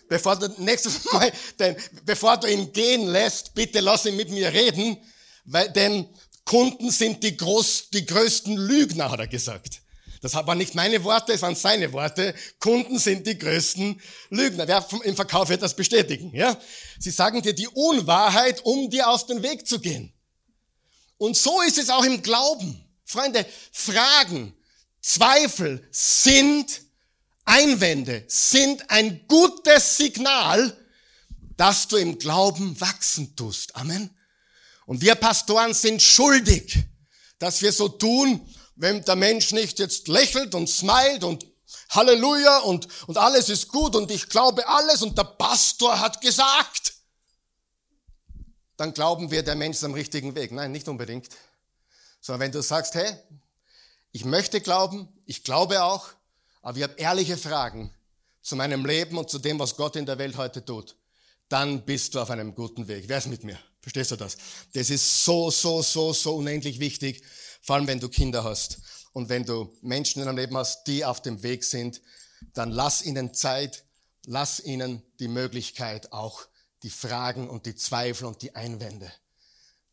Bevor 0.08 0.36
du 0.36 0.48
nächstes 0.58 1.06
Mal, 1.12 1.32
denn 1.60 1.78
bevor 2.04 2.38
du 2.38 2.48
ihn 2.48 2.74
gehen 2.74 3.08
lässt, 3.08 3.54
bitte 3.54 3.80
lass 3.80 4.06
ihn 4.06 4.16
mit 4.16 4.30
mir 4.32 4.52
reden, 4.52 4.98
weil, 5.46 5.70
denn 5.72 6.10
Kunden 6.46 6.90
sind 6.90 7.24
die, 7.24 7.38
groß, 7.38 7.92
die 7.92 8.06
größten 8.06 8.58
Lügner, 8.58 9.12
hat 9.12 9.20
er 9.20 9.28
gesagt. 9.28 9.82
Das 10.22 10.34
waren 10.34 10.58
nicht 10.58 10.76
meine 10.76 11.04
Worte, 11.04 11.34
es 11.34 11.42
waren 11.42 11.56
seine 11.56 11.94
Worte. 11.94 12.36
Kunden 12.60 13.00
sind 13.00 13.26
die 13.26 13.38
größten 13.38 14.02
Lügner. 14.30 14.68
Wer 14.68 14.86
im 15.04 15.16
Verkauf 15.16 15.50
wird 15.50 15.62
das 15.62 15.76
bestätigen, 15.76 16.36
ja? 16.36 16.60
Sie 17.00 17.12
sagen 17.12 17.42
dir 17.42 17.54
die 17.54 17.70
Unwahrheit, 17.70 18.66
um 18.66 18.90
dir 18.90 19.10
aus 19.10 19.26
dem 19.28 19.42
Weg 19.42 19.66
zu 19.66 19.80
gehen. 19.80 20.12
Und 21.18 21.38
so 21.38 21.62
ist 21.62 21.78
es 21.78 21.90
auch 21.90 22.04
im 22.04 22.22
Glauben. 22.22 22.84
Freunde, 23.06 23.46
Fragen, 23.72 24.54
Zweifel 25.02 25.88
sind 25.92 26.82
Einwände 27.50 28.26
sind 28.28 28.92
ein 28.92 29.26
gutes 29.28 29.98
Signal, 29.98 30.78
dass 31.58 31.88
du 31.88 31.98
im 31.98 32.20
Glauben 32.20 32.80
wachsen 32.80 33.36
tust. 33.36 33.76
Amen. 33.76 34.12
Und 34.86 35.02
wir 35.02 35.16
Pastoren 35.16 35.74
sind 35.74 36.00
schuldig, 36.00 36.78
dass 37.40 37.62
wir 37.64 37.72
so 37.72 37.90
tun, 37.90 38.48
wenn 38.80 39.04
der 39.04 39.18
Mensch 39.18 39.52
nicht 39.52 39.78
jetzt 39.80 40.08
lächelt 40.08 40.56
und 40.56 40.68
smilet 40.68 41.24
und 41.24 41.46
Halleluja 41.90 42.60
und, 42.60 42.88
und 43.08 43.18
alles 43.18 43.50
ist 43.50 43.68
gut 43.68 43.96
und 43.96 44.10
ich 44.10 44.30
glaube 44.30 44.68
alles 44.68 45.02
und 45.02 45.18
der 45.18 45.26
Pastor 45.26 46.00
hat 46.00 46.22
gesagt, 46.22 46.94
dann 48.78 48.94
glauben 48.94 49.30
wir, 49.32 49.44
der 49.44 49.56
Mensch 49.56 49.78
ist 49.78 49.84
am 49.84 49.94
richtigen 49.94 50.34
Weg. 50.34 50.54
Nein, 50.54 50.72
nicht 50.72 50.88
unbedingt. 50.88 51.28
Sondern 52.22 52.40
wenn 52.40 52.52
du 52.54 52.62
sagst, 52.62 52.96
hey, 52.96 53.14
ich 54.14 54.24
möchte 54.24 54.62
glauben, 54.62 55.10
ich 55.26 55.44
glaube 55.44 55.84
auch, 55.84 56.08
aber 56.62 56.78
ich 56.78 56.84
habe 56.84 56.94
ehrliche 56.96 57.36
Fragen 57.36 57.94
zu 58.42 58.56
meinem 58.56 58.86
Leben 58.86 59.18
und 59.18 59.30
zu 59.30 59.40
dem, 59.40 59.60
was 59.60 59.76
Gott 59.76 59.98
in 59.98 60.06
der 60.06 60.18
Welt 60.18 60.38
heute 60.38 60.64
tut, 60.64 60.96
dann 61.50 61.84
bist 61.84 62.16
du 62.16 62.22
auf 62.22 62.30
einem 62.30 62.56
guten 62.56 62.88
Weg. 62.88 63.06
Wer 63.08 63.18
ist 63.18 63.28
mit 63.28 63.44
mir? 63.44 63.60
Verstehst 63.82 64.12
du 64.12 64.16
das? 64.16 64.38
Das 64.74 64.90
ist 64.90 65.26
so, 65.26 65.52
so, 65.52 65.82
so, 65.82 66.14
so 66.14 66.36
unendlich 66.36 66.80
wichtig, 66.80 67.24
vor 67.62 67.76
allem 67.76 67.88
wenn 67.88 68.00
du 68.00 68.10
Kinder 68.10 68.44
hast 68.44 68.80
und 69.14 69.30
wenn 69.30 69.46
du 69.46 69.74
Menschen 69.82 70.20
in 70.20 70.26
deinem 70.26 70.38
Leben 70.38 70.58
hast, 70.58 70.86
die 70.86 71.06
auf 71.06 71.22
dem 71.22 71.44
Weg 71.44 71.64
sind, 71.64 72.02
dann 72.54 72.72
lass 72.72 73.02
ihnen 73.02 73.34
Zeit, 73.34 73.84
lass 74.26 74.60
ihnen 74.60 75.04
die 75.20 75.28
Möglichkeit, 75.28 76.14
auch 76.14 76.46
die 76.84 76.90
Fragen 76.90 77.50
und 77.50 77.66
die 77.66 77.76
Zweifel 77.76 78.26
und 78.26 78.42
die 78.42 78.56
Einwände. 78.56 79.12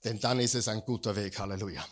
Denn 0.04 0.20
dann 0.20 0.38
ist 0.38 0.54
es 0.54 0.68
ein 0.68 0.82
guter 0.84 1.16
Weg. 1.16 1.38
Halleluja. 1.38 1.84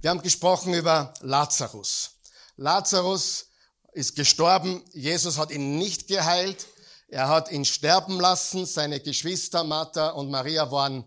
Wir 0.00 0.10
haben 0.10 0.22
gesprochen 0.22 0.74
über 0.74 1.14
Lazarus. 1.20 2.12
Lazarus 2.56 3.46
ist 3.92 4.16
gestorben. 4.16 4.82
Jesus 4.92 5.38
hat 5.38 5.50
ihn 5.50 5.78
nicht 5.78 6.08
geheilt. 6.08 6.66
Er 7.08 7.28
hat 7.28 7.50
ihn 7.50 7.64
sterben 7.64 8.18
lassen. 8.20 8.66
Seine 8.66 9.00
Geschwister 9.00 9.64
Martha 9.64 10.10
und 10.10 10.30
Maria 10.30 10.70
waren 10.70 11.04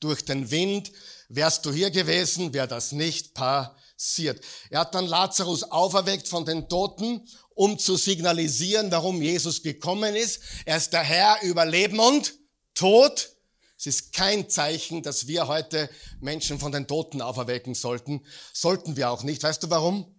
durch 0.00 0.24
den 0.24 0.50
Wind. 0.50 0.92
Wärst 1.28 1.64
du 1.64 1.72
hier 1.72 1.90
gewesen, 1.90 2.52
wäre 2.52 2.68
das 2.68 2.92
nicht 2.92 3.34
passiert. 3.34 4.44
Er 4.70 4.80
hat 4.80 4.94
dann 4.94 5.06
Lazarus 5.06 5.64
auferweckt 5.64 6.28
von 6.28 6.44
den 6.44 6.68
Toten, 6.68 7.26
um 7.54 7.78
zu 7.78 7.96
signalisieren, 7.96 8.90
warum 8.90 9.22
Jesus 9.22 9.62
gekommen 9.62 10.16
ist. 10.16 10.40
Er 10.64 10.76
ist 10.76 10.92
der 10.92 11.02
Herr 11.02 11.42
über 11.42 11.64
Leben 11.64 11.98
und 12.00 12.34
Tod. 12.74 13.30
Es 13.78 13.86
ist 13.86 14.12
kein 14.12 14.48
Zeichen, 14.48 15.02
dass 15.02 15.26
wir 15.26 15.46
heute 15.46 15.90
Menschen 16.20 16.58
von 16.58 16.72
den 16.72 16.86
Toten 16.86 17.20
auferwecken 17.20 17.74
sollten. 17.74 18.24
Sollten 18.52 18.96
wir 18.96 19.10
auch 19.10 19.22
nicht. 19.22 19.42
Weißt 19.42 19.62
du 19.62 19.70
warum? 19.70 20.14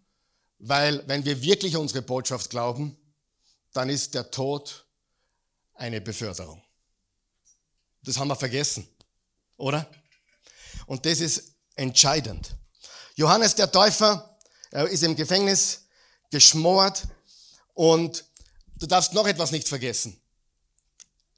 Weil 0.59 1.03
wenn 1.07 1.25
wir 1.25 1.41
wirklich 1.41 1.75
unsere 1.75 2.01
Botschaft 2.01 2.49
glauben, 2.49 2.97
dann 3.73 3.89
ist 3.89 4.13
der 4.13 4.31
Tod 4.31 4.85
eine 5.73 5.99
Beförderung. 5.99 6.63
Das 8.03 8.17
haben 8.17 8.27
wir 8.27 8.35
vergessen. 8.35 8.87
oder? 9.57 9.89
Und 10.85 11.05
das 11.05 11.19
ist 11.19 11.55
entscheidend. 11.75 12.55
Johannes 13.15 13.55
der 13.55 13.71
Täufer 13.71 14.35
er 14.75 14.89
ist 14.89 15.03
im 15.03 15.15
Gefängnis 15.15 15.85
geschmort 16.31 17.03
und 17.75 18.25
du 18.75 18.87
darfst 18.87 19.13
noch 19.13 19.25
etwas 19.25 19.51
nicht 19.51 19.69
vergessen. 19.69 20.19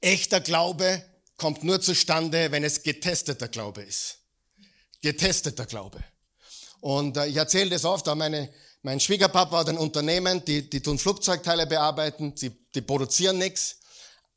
Echter 0.00 0.40
Glaube 0.40 1.04
kommt 1.36 1.62
nur 1.62 1.80
zustande, 1.80 2.50
wenn 2.50 2.64
es 2.64 2.82
getesteter 2.82 3.46
Glaube 3.46 3.82
ist. 3.82 4.18
Getesteter 5.02 5.66
Glaube. 5.66 6.02
Und 6.80 7.16
äh, 7.16 7.26
ich 7.26 7.36
erzähle 7.36 7.70
das 7.70 7.84
oft, 7.84 8.08
auch 8.08 8.16
meine, 8.16 8.52
mein 8.82 8.98
Schwiegerpapa 8.98 9.58
hat 9.58 9.68
ein 9.68 9.78
Unternehmen, 9.78 10.44
die, 10.44 10.68
die 10.68 10.80
tun 10.80 10.98
Flugzeugteile 10.98 11.68
bearbeiten, 11.68 12.32
sie, 12.34 12.50
die 12.74 12.80
produzieren 12.80 13.38
nichts. 13.38 13.76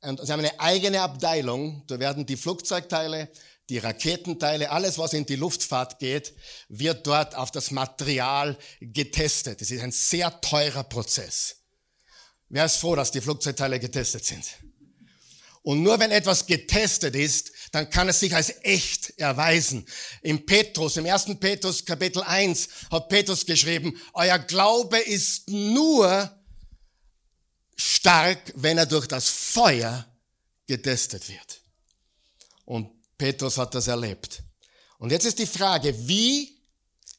Und 0.02 0.24
sie 0.24 0.32
haben 0.32 0.42
eine 0.42 0.60
eigene 0.60 1.02
Abteilung, 1.02 1.84
da 1.88 2.00
werden 2.00 2.28
die 2.28 2.38
Flugzeugteile, 2.38 3.30
die 3.70 3.78
Raketenteile, 3.78 4.72
alles 4.72 4.98
was 4.98 5.14
in 5.14 5.26
die 5.26 5.36
Luftfahrt 5.36 6.00
geht, 6.00 6.34
wird 6.68 7.08
dort 7.08 7.36
auf 7.36 7.52
das 7.52 7.72
Material 7.72 8.58
getestet. 8.80 9.62
Das 9.62 9.72
ist 9.72 9.82
ein 9.82 9.92
sehr 9.92 10.42
teurer 10.42 10.84
Prozess. 10.84 11.58
Wer 12.50 12.66
ist 12.66 12.78
froh, 12.78 12.96
dass 12.96 13.12
die 13.12 13.22
Flugzeugteile 13.22 13.80
getestet 13.80 14.26
sind? 14.26 14.46
Und 15.64 15.84
nur 15.84 16.00
wenn 16.00 16.12
etwas 16.12 16.48
getestet 16.48 17.16
ist, 17.16 17.52
dann 17.72 17.90
kann 17.90 18.10
es 18.10 18.20
sich 18.20 18.36
als 18.36 18.54
echt 18.64 19.14
erweisen. 19.20 19.86
Im 20.22 20.46
Petrus, 20.46 20.98
im 20.98 21.06
ersten 21.06 21.40
Petrus 21.40 21.86
Kapitel 21.86 22.24
1 22.24 22.68
hat 22.90 23.10
Petrus 23.10 23.46
geschrieben, 23.46 23.96
euer 24.14 24.40
Glaube 24.40 24.98
ist 24.98 25.50
nur 25.50 26.36
stark, 27.78 28.52
wenn 28.56 28.78
er 28.78 28.88
durch 28.88 29.08
das 29.08 29.30
Feuer 29.30 30.08
getestet 30.66 31.30
wird. 31.30 31.62
Und 32.66 32.90
Petrus 33.22 33.60
hat 33.60 33.76
das 33.76 33.86
erlebt. 33.86 34.42
Und 34.98 35.12
jetzt 35.12 35.28
ist 35.28 35.38
die 35.38 35.46
Frage, 35.46 35.96
wie 36.08 36.58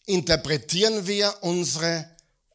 interpretieren 0.07 1.07
wir 1.07 1.33
unsere 1.43 2.11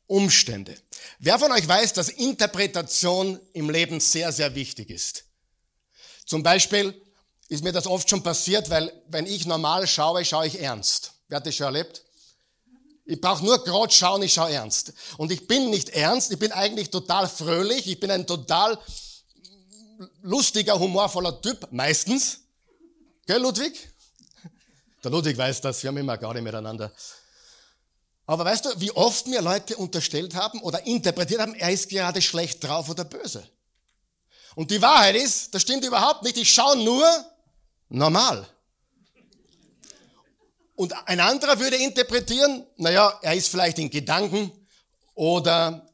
Umstände? 0.05 0.75
Wer 1.19 1.39
von 1.39 1.53
euch 1.53 1.65
weiß, 1.65 1.93
dass 1.93 2.09
Interpretation 2.09 3.39
im 3.53 3.69
Leben 3.69 4.01
sehr, 4.01 4.33
sehr 4.33 4.53
wichtig 4.53 4.89
ist? 4.89 5.23
Zum 6.25 6.43
Beispiel 6.43 6.93
ist 7.47 7.63
mir 7.63 7.71
das 7.71 7.87
oft 7.87 8.09
schon 8.09 8.21
passiert, 8.21 8.69
weil 8.69 8.91
wenn 9.07 9.25
ich 9.25 9.45
normal 9.45 9.87
schaue, 9.87 10.25
schaue 10.25 10.47
ich 10.47 10.59
ernst. 10.59 11.13
Wer 11.29 11.37
hat 11.37 11.47
das 11.47 11.55
schon 11.55 11.67
erlebt? 11.67 12.03
Ich 13.05 13.21
brauche 13.21 13.45
nur 13.45 13.63
gerade 13.63 13.93
schauen, 13.93 14.23
ich 14.23 14.33
schaue 14.33 14.51
ernst. 14.51 14.91
Und 15.15 15.31
ich 15.31 15.47
bin 15.47 15.69
nicht 15.69 15.87
ernst, 15.91 16.33
ich 16.33 16.39
bin 16.39 16.51
eigentlich 16.51 16.89
total 16.89 17.29
fröhlich, 17.29 17.87
ich 17.87 17.97
bin 17.97 18.11
ein 18.11 18.27
total 18.27 18.77
lustiger, 20.21 20.77
humorvoller 20.77 21.41
Typ, 21.41 21.69
meistens. 21.71 22.41
Gell, 23.27 23.41
Ludwig? 23.41 23.73
Der 25.03 25.11
Ludwig 25.11 25.37
weiß 25.37 25.59
das, 25.59 25.83
wir 25.83 25.89
haben 25.89 25.97
immer 25.97 26.17
gar 26.17 26.33
nicht 26.33 26.43
miteinander. 26.43 26.93
Aber 28.25 28.45
weißt 28.45 28.65
du, 28.65 28.79
wie 28.79 28.91
oft 28.91 29.27
mir 29.27 29.41
Leute 29.41 29.75
unterstellt 29.75 30.33
haben 30.33 30.61
oder 30.61 30.85
interpretiert 30.85 31.41
haben, 31.41 31.53
er 31.53 31.71
ist 31.71 31.89
gerade 31.89 32.21
schlecht 32.21 32.63
drauf 32.63 32.89
oder 32.89 33.03
böse. 33.03 33.45
Und 34.55 34.71
die 34.71 34.81
Wahrheit 34.81 35.15
ist, 35.17 35.53
das 35.53 35.61
stimmt 35.61 35.83
überhaupt 35.83 36.23
nicht, 36.23 36.37
ich 36.37 36.49
schaue 36.51 36.77
nur 36.77 37.05
normal. 37.89 38.47
Und 40.75 40.93
ein 41.07 41.19
anderer 41.19 41.59
würde 41.59 41.75
interpretieren, 41.75 42.65
naja, 42.77 43.19
er 43.21 43.33
ist 43.33 43.49
vielleicht 43.49 43.77
in 43.79 43.89
Gedanken 43.89 44.51
oder 45.15 45.85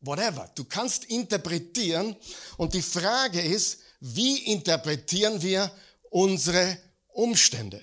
whatever. 0.00 0.50
Du 0.54 0.64
kannst 0.64 1.04
interpretieren 1.04 2.16
und 2.56 2.72
die 2.72 2.82
Frage 2.82 3.42
ist, 3.42 3.80
wie 4.00 4.52
interpretieren 4.52 5.42
wir 5.42 5.70
unsere 6.10 6.78
Umstände? 7.08 7.80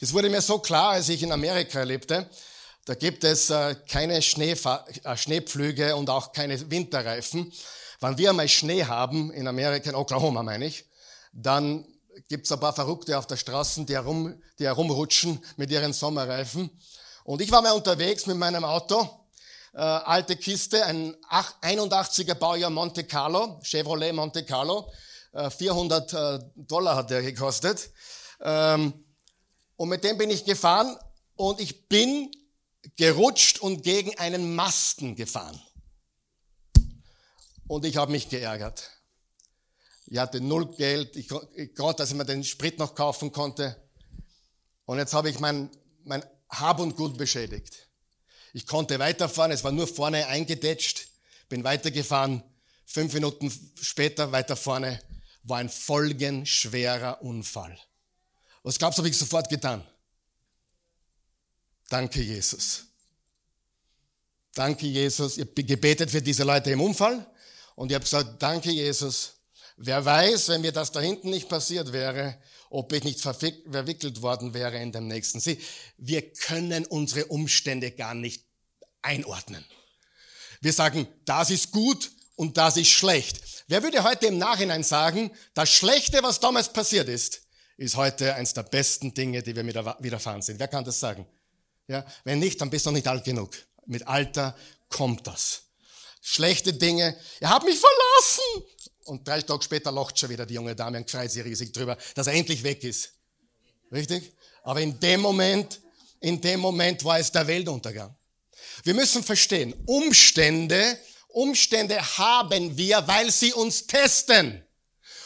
Das 0.00 0.12
wurde 0.12 0.30
mir 0.30 0.40
so 0.40 0.58
klar, 0.58 0.92
als 0.92 1.08
ich 1.08 1.22
in 1.22 1.32
Amerika 1.32 1.82
lebte. 1.82 2.28
Da 2.86 2.94
gibt 2.94 3.24
es 3.24 3.50
äh, 3.50 3.76
keine 3.88 4.22
Schneefa 4.22 4.86
äh, 5.04 5.16
Schneepflüge 5.16 5.94
und 5.96 6.08
auch 6.08 6.32
keine 6.32 6.70
Winterreifen. 6.70 7.52
Wenn 8.00 8.16
wir 8.16 8.32
mal 8.32 8.48
Schnee 8.48 8.84
haben, 8.84 9.30
in 9.32 9.46
Amerika, 9.46 9.90
in 9.90 9.96
Oklahoma 9.96 10.42
meine 10.42 10.64
ich, 10.64 10.86
dann 11.32 11.86
gibt 12.28 12.46
es 12.46 12.52
ein 12.52 12.60
paar 12.60 12.72
Verrückte 12.72 13.18
auf 13.18 13.26
der 13.26 13.36
Straße, 13.36 13.84
die, 13.84 13.94
herum, 13.94 14.40
die 14.58 14.64
herumrutschen 14.64 15.44
mit 15.56 15.70
ihren 15.70 15.92
Sommerreifen. 15.92 16.70
Und 17.24 17.42
ich 17.42 17.50
war 17.50 17.60
mal 17.60 17.72
unterwegs 17.72 18.26
mit 18.26 18.36
meinem 18.36 18.64
Auto, 18.64 19.08
äh, 19.74 19.78
alte 19.78 20.36
Kiste, 20.36 20.84
ein 20.84 21.14
81er 21.62 22.34
Baujahr 22.34 22.70
Monte 22.70 23.04
Carlo, 23.04 23.60
Chevrolet 23.62 24.12
Monte 24.12 24.44
Carlo, 24.44 24.90
400 25.32 26.12
äh, 26.12 26.38
Dollar 26.56 26.96
hat 26.96 27.10
der 27.10 27.22
gekostet. 27.22 27.90
Ähm, 28.40 28.92
und 29.76 29.88
mit 29.88 30.04
dem 30.04 30.18
bin 30.18 30.30
ich 30.30 30.44
gefahren 30.44 30.96
und 31.36 31.60
ich 31.60 31.88
bin 31.88 32.30
gerutscht 32.96 33.60
und 33.60 33.82
gegen 33.82 34.18
einen 34.18 34.54
Masten 34.54 35.16
gefahren. 35.16 35.60
Und 37.66 37.84
ich 37.84 37.96
habe 37.96 38.10
mich 38.10 38.28
geärgert. 38.28 38.90
Ich 40.06 40.18
hatte 40.18 40.40
null 40.40 40.74
Geld, 40.74 41.14
ich, 41.14 41.28
gerade, 41.28 41.94
dass 41.96 42.10
ich 42.10 42.16
mir 42.16 42.24
den 42.24 42.42
Sprit 42.42 42.78
noch 42.78 42.96
kaufen 42.96 43.30
konnte. 43.30 43.76
Und 44.86 44.98
jetzt 44.98 45.14
habe 45.14 45.30
ich 45.30 45.38
mein, 45.38 45.70
mein 46.02 46.24
Hab 46.48 46.80
und 46.80 46.96
Gut 46.96 47.16
beschädigt. 47.16 47.88
Ich 48.52 48.66
konnte 48.66 48.98
weiterfahren, 48.98 49.52
es 49.52 49.62
war 49.62 49.70
nur 49.70 49.86
vorne 49.86 50.26
eingedetscht, 50.26 51.06
bin 51.48 51.62
weitergefahren. 51.62 52.42
Fünf 52.86 53.14
Minuten 53.14 53.52
später, 53.80 54.32
weiter 54.32 54.56
vorne, 54.56 55.00
war 55.42 55.58
ein 55.58 55.68
folgenschwerer 55.68 57.22
Unfall. 57.22 57.78
Was 58.62 58.78
glaubst 58.78 58.98
du, 58.98 59.00
habe 59.00 59.08
ich 59.08 59.18
sofort 59.18 59.48
getan? 59.48 59.86
Danke, 61.88 62.20
Jesus. 62.20 62.84
Danke, 64.54 64.86
Jesus. 64.86 65.38
Ich 65.38 65.46
habe 65.46 65.64
gebetet 65.64 66.10
für 66.10 66.22
diese 66.22 66.44
Leute 66.44 66.70
im 66.70 66.80
Unfall 66.80 67.26
und 67.74 67.90
ich 67.90 67.94
habe 67.94 68.04
gesagt, 68.04 68.42
danke, 68.42 68.70
Jesus, 68.70 69.40
Wer 69.82 70.04
weiß, 70.04 70.50
wenn 70.50 70.60
mir 70.60 70.72
das 70.72 70.92
da 70.92 71.00
hinten 71.00 71.30
nicht 71.30 71.48
passiert 71.48 71.90
wäre, 71.90 72.36
ob 72.68 72.92
ich 72.92 73.02
nicht 73.02 73.18
verwickelt 73.18 74.20
worden 74.20 74.52
wäre 74.52 74.78
in 74.78 74.92
dem 74.92 75.08
nächsten. 75.08 75.40
See, 75.40 75.58
wir 75.96 76.20
können 76.32 76.84
unsere 76.84 77.24
Umstände 77.26 77.90
gar 77.90 78.12
nicht 78.12 78.44
einordnen. 79.00 79.64
Wir 80.60 80.74
sagen, 80.74 81.08
das 81.24 81.48
ist 81.48 81.70
gut 81.70 82.10
und 82.40 82.56
das 82.56 82.78
ist 82.78 82.88
schlecht. 82.88 83.42
Wer 83.68 83.82
würde 83.82 84.02
heute 84.02 84.24
im 84.24 84.38
Nachhinein 84.38 84.82
sagen, 84.82 85.30
das 85.52 85.68
Schlechte, 85.68 86.22
was 86.22 86.40
damals 86.40 86.72
passiert 86.72 87.06
ist, 87.06 87.42
ist 87.76 87.96
heute 87.96 88.34
eines 88.34 88.54
der 88.54 88.62
besten 88.62 89.12
Dinge, 89.12 89.42
die 89.42 89.54
wir 89.54 89.66
widerfahren 89.98 90.40
sind? 90.40 90.58
Wer 90.58 90.68
kann 90.68 90.82
das 90.82 90.98
sagen? 90.98 91.26
Ja, 91.86 92.02
wenn 92.24 92.38
nicht, 92.38 92.58
dann 92.58 92.70
bist 92.70 92.86
du 92.86 92.90
noch 92.90 92.94
nicht 92.94 93.08
alt 93.08 93.24
genug. 93.24 93.50
Mit 93.84 94.08
Alter 94.08 94.56
kommt 94.88 95.26
das. 95.26 95.64
Schlechte 96.22 96.72
Dinge. 96.72 97.14
Er 97.40 97.50
hat 97.50 97.62
mich 97.62 97.78
verlassen 97.78 98.64
und 99.04 99.28
drei 99.28 99.42
Tage 99.42 99.62
später 99.62 99.92
lacht 99.92 100.18
schon 100.18 100.30
wieder 100.30 100.46
die 100.46 100.54
junge 100.54 100.74
Dame 100.74 100.96
und 100.96 101.10
freut 101.10 101.30
sich 101.30 101.44
riesig 101.44 101.74
drüber, 101.74 101.98
dass 102.14 102.26
er 102.26 102.32
endlich 102.32 102.62
weg 102.62 102.82
ist. 102.84 103.10
Richtig? 103.92 104.32
Aber 104.62 104.80
in 104.80 104.98
dem 104.98 105.20
Moment, 105.20 105.78
in 106.20 106.40
dem 106.40 106.60
Moment 106.60 107.04
war 107.04 107.18
es 107.18 107.30
der 107.30 107.46
Weltuntergang. 107.46 108.16
Wir 108.82 108.94
müssen 108.94 109.22
verstehen, 109.22 109.74
Umstände, 109.84 110.98
Umstände 111.32 112.00
haben 112.18 112.76
wir, 112.76 113.06
weil 113.06 113.30
sie 113.30 113.52
uns 113.52 113.86
testen 113.86 114.64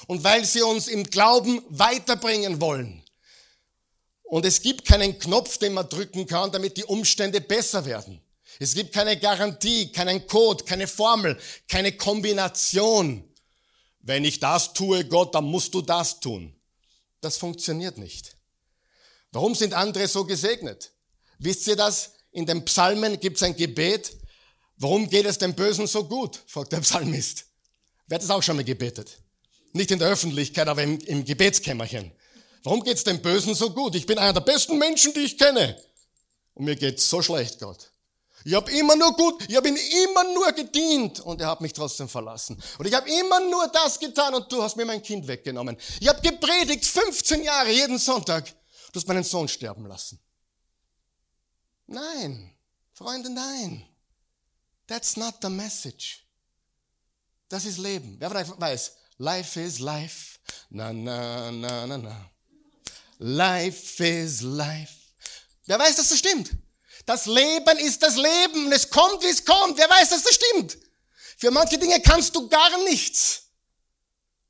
und 0.06 0.22
weil 0.24 0.44
sie 0.44 0.62
uns 0.62 0.88
im 0.88 1.04
Glauben 1.04 1.62
weiterbringen 1.68 2.60
wollen. 2.60 3.02
Und 4.24 4.44
es 4.44 4.62
gibt 4.62 4.84
keinen 4.84 5.18
Knopf, 5.18 5.58
den 5.58 5.74
man 5.74 5.88
drücken 5.88 6.26
kann, 6.26 6.50
damit 6.50 6.76
die 6.76 6.84
Umstände 6.84 7.40
besser 7.40 7.84
werden. 7.84 8.20
Es 8.58 8.74
gibt 8.74 8.92
keine 8.92 9.18
Garantie, 9.18 9.90
keinen 9.90 10.26
Code, 10.26 10.64
keine 10.64 10.86
Formel, 10.86 11.38
keine 11.68 11.92
Kombination. 11.92 13.28
Wenn 14.00 14.24
ich 14.24 14.38
das 14.38 14.72
tue, 14.72 15.04
Gott, 15.06 15.34
dann 15.34 15.44
musst 15.44 15.74
du 15.74 15.82
das 15.82 16.20
tun. 16.20 16.54
Das 17.20 17.36
funktioniert 17.36 17.98
nicht. 17.98 18.36
Warum 19.32 19.54
sind 19.54 19.74
andere 19.74 20.06
so 20.06 20.24
gesegnet? 20.24 20.92
Wisst 21.38 21.66
ihr 21.66 21.76
das? 21.76 22.12
In 22.30 22.46
den 22.46 22.64
Psalmen 22.64 23.18
gibt 23.18 23.36
es 23.36 23.42
ein 23.42 23.56
Gebet. 23.56 24.16
Warum 24.76 25.08
geht 25.08 25.26
es 25.26 25.38
dem 25.38 25.54
Bösen 25.54 25.86
so 25.86 26.04
gut? 26.04 26.40
fragt 26.46 26.72
der 26.72 26.80
Psalmist. 26.80 27.46
Wer 28.06 28.16
hat 28.16 28.22
das 28.22 28.30
auch 28.30 28.42
schon 28.42 28.56
mal 28.56 28.64
gebetet? 28.64 29.18
Nicht 29.72 29.90
in 29.90 29.98
der 29.98 30.08
Öffentlichkeit, 30.08 30.68
aber 30.68 30.82
im, 30.82 30.98
im 31.00 31.24
Gebetskämmerchen. 31.24 32.12
Warum 32.62 32.82
geht 32.82 32.96
es 32.96 33.04
dem 33.04 33.20
Bösen 33.20 33.54
so 33.54 33.70
gut? 33.70 33.94
Ich 33.94 34.06
bin 34.06 34.18
einer 34.18 34.32
der 34.32 34.40
besten 34.40 34.78
Menschen, 34.78 35.12
die 35.12 35.20
ich 35.20 35.38
kenne. 35.38 35.80
Und 36.54 36.64
mir 36.64 36.76
geht's 36.76 37.08
so 37.08 37.20
schlecht, 37.22 37.60
Gott. 37.60 37.90
Ich 38.44 38.54
habe 38.54 38.70
immer 38.72 38.94
nur 38.94 39.12
gut, 39.14 39.42
ich 39.48 39.56
habe 39.56 39.68
ihm 39.68 39.76
immer 39.76 40.24
nur 40.34 40.52
gedient 40.52 41.20
und 41.20 41.40
er 41.40 41.48
hat 41.48 41.62
mich 41.62 41.72
trotzdem 41.72 42.08
verlassen. 42.08 42.62
Und 42.78 42.86
ich 42.86 42.92
habe 42.92 43.08
immer 43.08 43.40
nur 43.40 43.68
das 43.68 43.98
getan 43.98 44.34
und 44.34 44.52
du 44.52 44.62
hast 44.62 44.76
mir 44.76 44.84
mein 44.84 45.02
Kind 45.02 45.26
weggenommen. 45.26 45.78
Ich 45.98 46.08
habe 46.08 46.20
gepredigt 46.20 46.84
15 46.84 47.42
Jahre 47.42 47.70
jeden 47.70 47.98
Sonntag. 47.98 48.46
Du 48.92 49.00
hast 49.00 49.08
meinen 49.08 49.24
Sohn 49.24 49.48
sterben 49.48 49.86
lassen. 49.86 50.20
Nein, 51.86 52.54
Freunde, 52.92 53.30
nein. 53.30 53.86
That's 54.86 55.16
not 55.16 55.36
the 55.42 55.48
message. 55.48 56.20
Das 57.48 57.64
ist 57.64 57.78
Leben. 57.78 58.16
Wer 58.18 58.32
weiß, 58.32 58.92
life 59.18 59.60
is 59.60 59.78
life. 59.78 60.38
Na, 60.70 60.92
na, 60.92 61.50
na, 61.50 61.86
na, 61.86 61.96
na. 61.96 62.30
Life 63.18 64.04
is 64.04 64.42
life. 64.42 64.92
Wer 65.66 65.78
weiß, 65.78 65.96
dass 65.96 66.08
das 66.08 66.18
stimmt? 66.18 66.50
Das 67.06 67.26
Leben 67.26 67.78
ist 67.78 68.02
das 68.02 68.16
Leben. 68.16 68.72
Es 68.72 68.88
kommt, 68.90 69.22
wie 69.22 69.28
es 69.28 69.44
kommt. 69.44 69.78
Wer 69.78 69.88
weiß, 69.88 70.10
dass 70.10 70.22
das 70.22 70.34
stimmt? 70.34 70.78
Für 71.36 71.50
manche 71.50 71.78
Dinge 71.78 72.00
kannst 72.00 72.34
du 72.34 72.48
gar 72.48 72.82
nichts. 72.84 73.42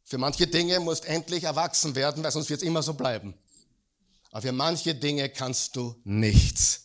Für 0.05 0.19
manche 0.19 0.47
Dinge 0.47 0.81
musst 0.81 1.05
endlich 1.07 1.45
erwachsen 1.45 1.95
werden, 1.95 2.23
weil 2.23 2.31
sonst 2.31 2.51
wird 2.51 2.63
es 2.63 2.67
immer 2.67 2.83
so 2.83 2.95
bleiben. 2.95 3.35
Aber 4.31 4.43
für 4.43 4.53
manche 4.53 4.95
Dinge 4.95 5.29
kannst 5.29 5.77
du 5.77 6.01
nichts. 6.05 6.84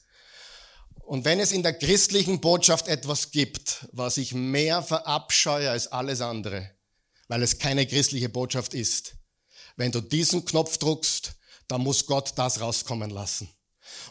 Und 1.10 1.26
wenn 1.26 1.39
es 1.39 1.52
in 1.52 1.63
der 1.63 1.74
christlichen 1.74 2.39
Botschaft 2.39 2.88
etwas 2.88 3.32
gibt, 3.32 3.88
was 3.91 4.17
ich 4.17 4.36
mehr 4.36 4.84
verabscheue 4.84 5.72
als 5.72 5.88
alles 5.88 6.22
andere, 6.22 6.69
weil 7.28 7.41
es 7.41 7.58
keine 7.58 7.88
christliche 7.88 8.30
Botschaft 8.30 8.76
ist, 8.76 9.15
wenn 9.76 9.91
du 9.91 10.02
diesen 10.02 10.45
Knopf 10.45 10.78
druckst, 10.78 11.34
dann 11.67 11.82
muss 11.82 12.06
Gott 12.06 12.34
das 12.36 12.62
rauskommen 12.62 13.10
lassen. 13.10 13.50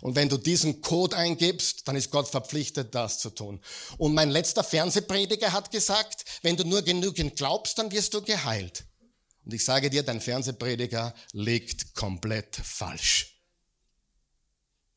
Und 0.00 0.16
wenn 0.16 0.28
du 0.28 0.38
diesen 0.38 0.80
Code 0.80 1.16
eingibst, 1.16 1.86
dann 1.86 1.94
ist 1.94 2.10
Gott 2.10 2.26
verpflichtet, 2.26 2.92
das 2.96 3.20
zu 3.20 3.30
tun. 3.30 3.60
Und 3.96 4.12
mein 4.12 4.30
letzter 4.30 4.64
Fernsehprediger 4.64 5.52
hat 5.52 5.70
gesagt, 5.70 6.24
wenn 6.42 6.56
du 6.56 6.64
nur 6.64 6.82
genügend 6.82 7.36
glaubst, 7.36 7.78
dann 7.78 7.92
wirst 7.92 8.12
du 8.12 8.22
geheilt. 8.22 8.86
Und 9.44 9.54
ich 9.54 9.64
sage 9.64 9.88
dir, 9.88 10.02
dein 10.02 10.20
Fernsehprediger 10.20 11.14
liegt 11.30 11.94
komplett 11.94 12.56
falsch. 12.56 13.40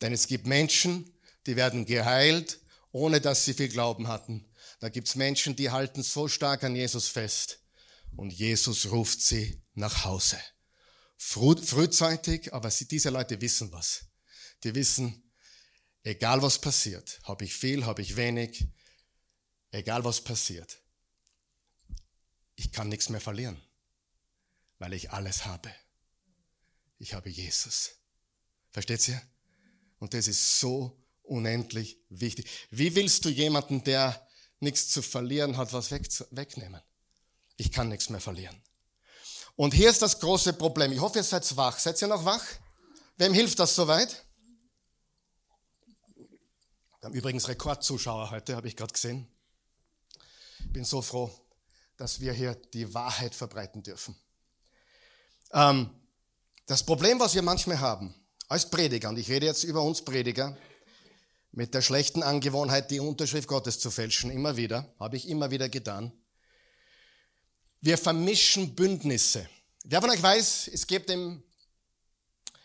Denn 0.02 0.14
es 0.14 0.26
gibt 0.26 0.48
Menschen, 0.48 1.06
die 1.46 1.56
werden 1.56 1.86
geheilt, 1.86 2.60
ohne 2.92 3.22
dass 3.22 3.46
sie 3.46 3.54
viel 3.54 3.70
Glauben 3.70 4.08
hatten. 4.08 4.46
Da 4.80 4.90
gibt's 4.90 5.16
Menschen, 5.16 5.56
die 5.56 5.70
halten 5.70 6.04
so 6.04 6.28
stark 6.28 6.64
an 6.64 6.76
Jesus 6.76 7.08
fest. 7.08 7.60
Und 8.16 8.32
Jesus 8.32 8.92
ruft 8.92 9.22
sie 9.22 9.62
nach 9.74 10.04
Hause. 10.04 10.40
Früh, 11.18 11.56
frühzeitig, 11.56 12.54
aber 12.54 12.70
sie, 12.72 12.88
diese 12.88 13.10
Leute 13.10 13.40
wissen 13.40 13.72
was 13.72 14.12
die 14.64 14.76
wissen, 14.76 15.24
egal 16.04 16.42
was 16.42 16.60
passiert, 16.60 17.20
habe 17.24 17.46
ich 17.46 17.54
viel, 17.54 17.86
habe 17.86 18.02
ich 18.02 18.16
wenig, 18.16 18.68
egal 19.72 20.04
was 20.04 20.22
passiert, 20.22 20.82
ich 22.56 22.72
kann 22.72 22.90
nichts 22.90 23.10
mehr 23.10 23.22
verlieren, 23.22 23.62
weil 24.78 24.94
ich 24.94 25.12
alles 25.12 25.46
habe. 25.46 25.74
Ich 27.00 27.14
habe 27.14 27.30
Jesus. 27.30 27.96
Versteht 28.70 29.08
ihr? 29.08 29.22
Und 29.98 30.14
das 30.14 30.28
ist 30.28 30.60
so 30.60 31.01
unendlich 31.32 31.98
wichtig. 32.10 32.48
Wie 32.70 32.94
willst 32.96 33.26
du 33.26 33.30
jemanden, 33.30 33.84
der 33.84 34.28
nichts 34.60 34.90
zu 34.90 35.02
verlieren 35.02 35.58
hat, 35.58 35.74
was 35.74 35.90
wegnehmen? 35.92 36.82
Ich 37.58 37.72
kann 37.72 37.90
nichts 37.90 38.10
mehr 38.10 38.22
verlieren. 38.22 38.62
Und 39.56 39.74
hier 39.74 39.90
ist 39.90 40.02
das 40.02 40.20
große 40.20 40.54
Problem. 40.54 40.92
Ich 40.92 41.00
hoffe, 41.00 41.20
ihr 41.20 41.24
seid 41.24 41.56
wach. 41.56 41.80
Seid 41.80 42.02
ihr 42.02 42.08
noch 42.08 42.26
wach? 42.26 42.44
Wem 43.18 43.34
hilft 43.34 43.60
das 43.60 43.76
soweit? 43.76 44.26
Wir 47.00 47.08
haben 47.08 47.14
übrigens 47.14 47.48
Rekordzuschauer 47.48 48.30
heute, 48.32 48.56
habe 48.56 48.68
ich 48.68 48.76
gerade 48.76 48.94
gesehen. 48.94 49.28
Ich 50.60 50.74
bin 50.74 50.86
so 50.86 51.02
froh, 51.02 51.32
dass 51.98 52.20
wir 52.20 52.34
hier 52.34 52.56
die 52.74 52.94
Wahrheit 52.94 53.34
verbreiten 53.34 53.84
dürfen. 53.84 54.16
Ähm, 55.54 55.90
das 56.66 56.84
Problem, 56.86 57.20
was 57.20 57.34
wir 57.36 57.42
manchmal 57.42 57.80
haben, 57.80 58.14
als 58.48 58.70
Prediger, 58.70 59.10
und 59.10 59.18
ich 59.18 59.30
rede 59.30 59.46
jetzt 59.46 59.64
über 59.64 59.82
uns 59.82 60.04
Prediger, 60.04 60.58
mit 61.52 61.74
der 61.74 61.82
schlechten 61.82 62.24
Angewohnheit, 62.24 62.92
die 62.92 63.00
Unterschrift 63.00 63.48
Gottes 63.48 63.80
zu 63.80 63.92
fälschen, 63.92 64.32
immer 64.32 64.56
wieder, 64.58 64.94
habe 65.00 65.18
ich 65.18 65.28
immer 65.28 65.52
wieder 65.52 65.70
getan. 65.70 66.12
Wir 67.82 67.98
vermischen 67.98 68.76
Bündnisse. 68.76 69.50
Wer 69.84 70.02
von 70.02 70.10
euch 70.12 70.22
weiß, 70.22 70.70
es 70.72 70.86
gibt 70.86 71.10
im, 71.10 71.44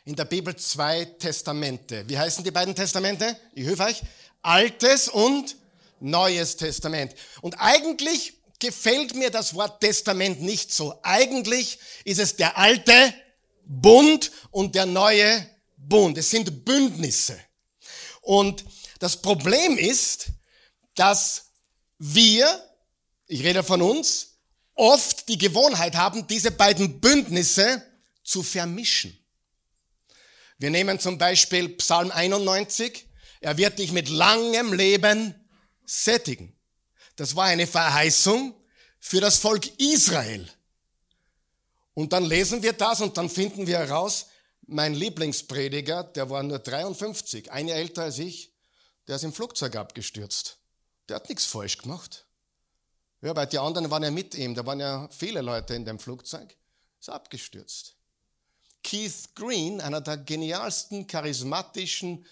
in 0.05 0.15
der 0.15 0.27
Bibel 0.27 0.55
zwei 0.57 1.05
Testamente. 1.05 2.09
Wie 2.09 2.19
heißen 2.19 2.45
die 2.45 2.51
beiden 2.51 2.75
Testamente? 2.75 3.37
Ich 3.55 3.67
helfe 3.67 3.85
euch. 3.85 4.03
Altes 4.43 5.09
und 5.09 5.57
Neues 5.99 6.57
Testament. 6.57 7.15
Und 7.41 7.55
eigentlich 7.55 8.35
gefällt 8.59 9.15
mir 9.15 9.31
das 9.31 9.55
Wort 9.55 9.81
Testament 9.81 10.43
nicht 10.43 10.73
so. 10.73 10.99
Eigentlich 11.03 11.79
ist 12.05 12.19
es 12.19 12.37
der 12.37 12.59
alte 12.59 12.93
Bund 13.65 14.31
und 14.51 14.75
der 14.75 14.87
neue 14.87 15.49
Bund. 15.77 16.19
Es 16.19 16.31
sind 16.31 16.65
Bündnisse. 16.65 17.39
Und 18.21 18.65
das 18.99 19.21
Problem 19.21 19.79
ist, 19.79 20.29
dass 20.95 21.47
wir, 21.99 22.63
ich 23.27 23.43
rede 23.43 23.63
von 23.63 23.83
uns, 23.83 24.39
oft 24.75 25.29
die 25.29 25.39
Gewohnheit 25.39 25.97
haben, 25.97 26.27
diese 26.27 26.51
beiden 26.51 27.01
Bündnisse 27.01 27.83
zu 28.23 28.43
vermischen. 28.43 29.19
Wir 30.59 30.71
nehmen 30.71 30.99
zum 30.99 31.19
Beispiel 31.19 31.69
Psalm 31.71 32.11
91, 32.11 33.07
er 33.41 33.57
wird 33.57 33.79
dich 33.79 33.93
mit 33.93 34.09
langem 34.09 34.73
Leben 34.73 35.35
sättigen. 35.85 36.55
Das 37.17 37.37
war 37.37 37.45
eine 37.45 37.67
Verheißung 37.67 38.55
für 38.99 39.21
das 39.21 39.39
Volk 39.39 39.67
Israel. 39.79 40.49
Und 41.95 42.13
dann 42.13 42.25
lesen 42.25 42.63
wir 42.63 42.73
das 42.73 43.01
und 43.01 43.17
dann 43.17 43.31
finden 43.31 43.67
wir 43.67 43.79
heraus, 43.79 44.27
mein 44.67 44.95
Lieblingsprediger, 44.95 46.05
der 46.05 46.29
war 46.29 46.43
nur 46.43 46.59
53, 46.59 47.53
ein 47.53 47.69
Jahr 47.69 47.79
älter 47.79 48.03
als 48.03 48.19
ich, 48.19 48.53
der 49.07 49.17
ist 49.17 49.25
im 49.25 49.33
Flugzeug 49.33 49.77
abgestürzt. 49.77 50.59
Der 51.09 51.17
hat 51.17 51.29
nichts 51.29 51.45
falsch 51.45 51.79
gemacht. 51.79 52.27
Ja, 53.23 53.35
weil 53.35 53.47
die 53.47 53.59
anderen 53.59 53.91
waren 53.91 54.03
ja 54.03 54.11
mit 54.11 54.35
ihm, 54.35 54.55
da 54.55 54.65
waren 54.67 54.81
ja 54.81 55.09
viele 55.11 55.41
Leute 55.41 55.75
in 55.75 55.85
dem 55.85 55.99
Flugzeug, 55.99 56.57
ist 57.01 57.09
abgestürzt. 57.09 57.97
Keith 58.83 59.35
Green, 59.35 59.81
einer 59.81 60.01
der 60.01 60.19
genialsten, 60.19 61.07
charismatischen 61.07 62.27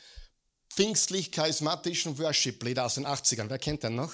pfingstlich-charismatischen 0.71 2.19
Worship-Leader 2.19 2.85
aus 2.85 2.95
den 2.95 3.07
80ern, 3.07 3.49
wer 3.49 3.59
kennt 3.59 3.83
den 3.83 3.95
noch? 3.95 4.13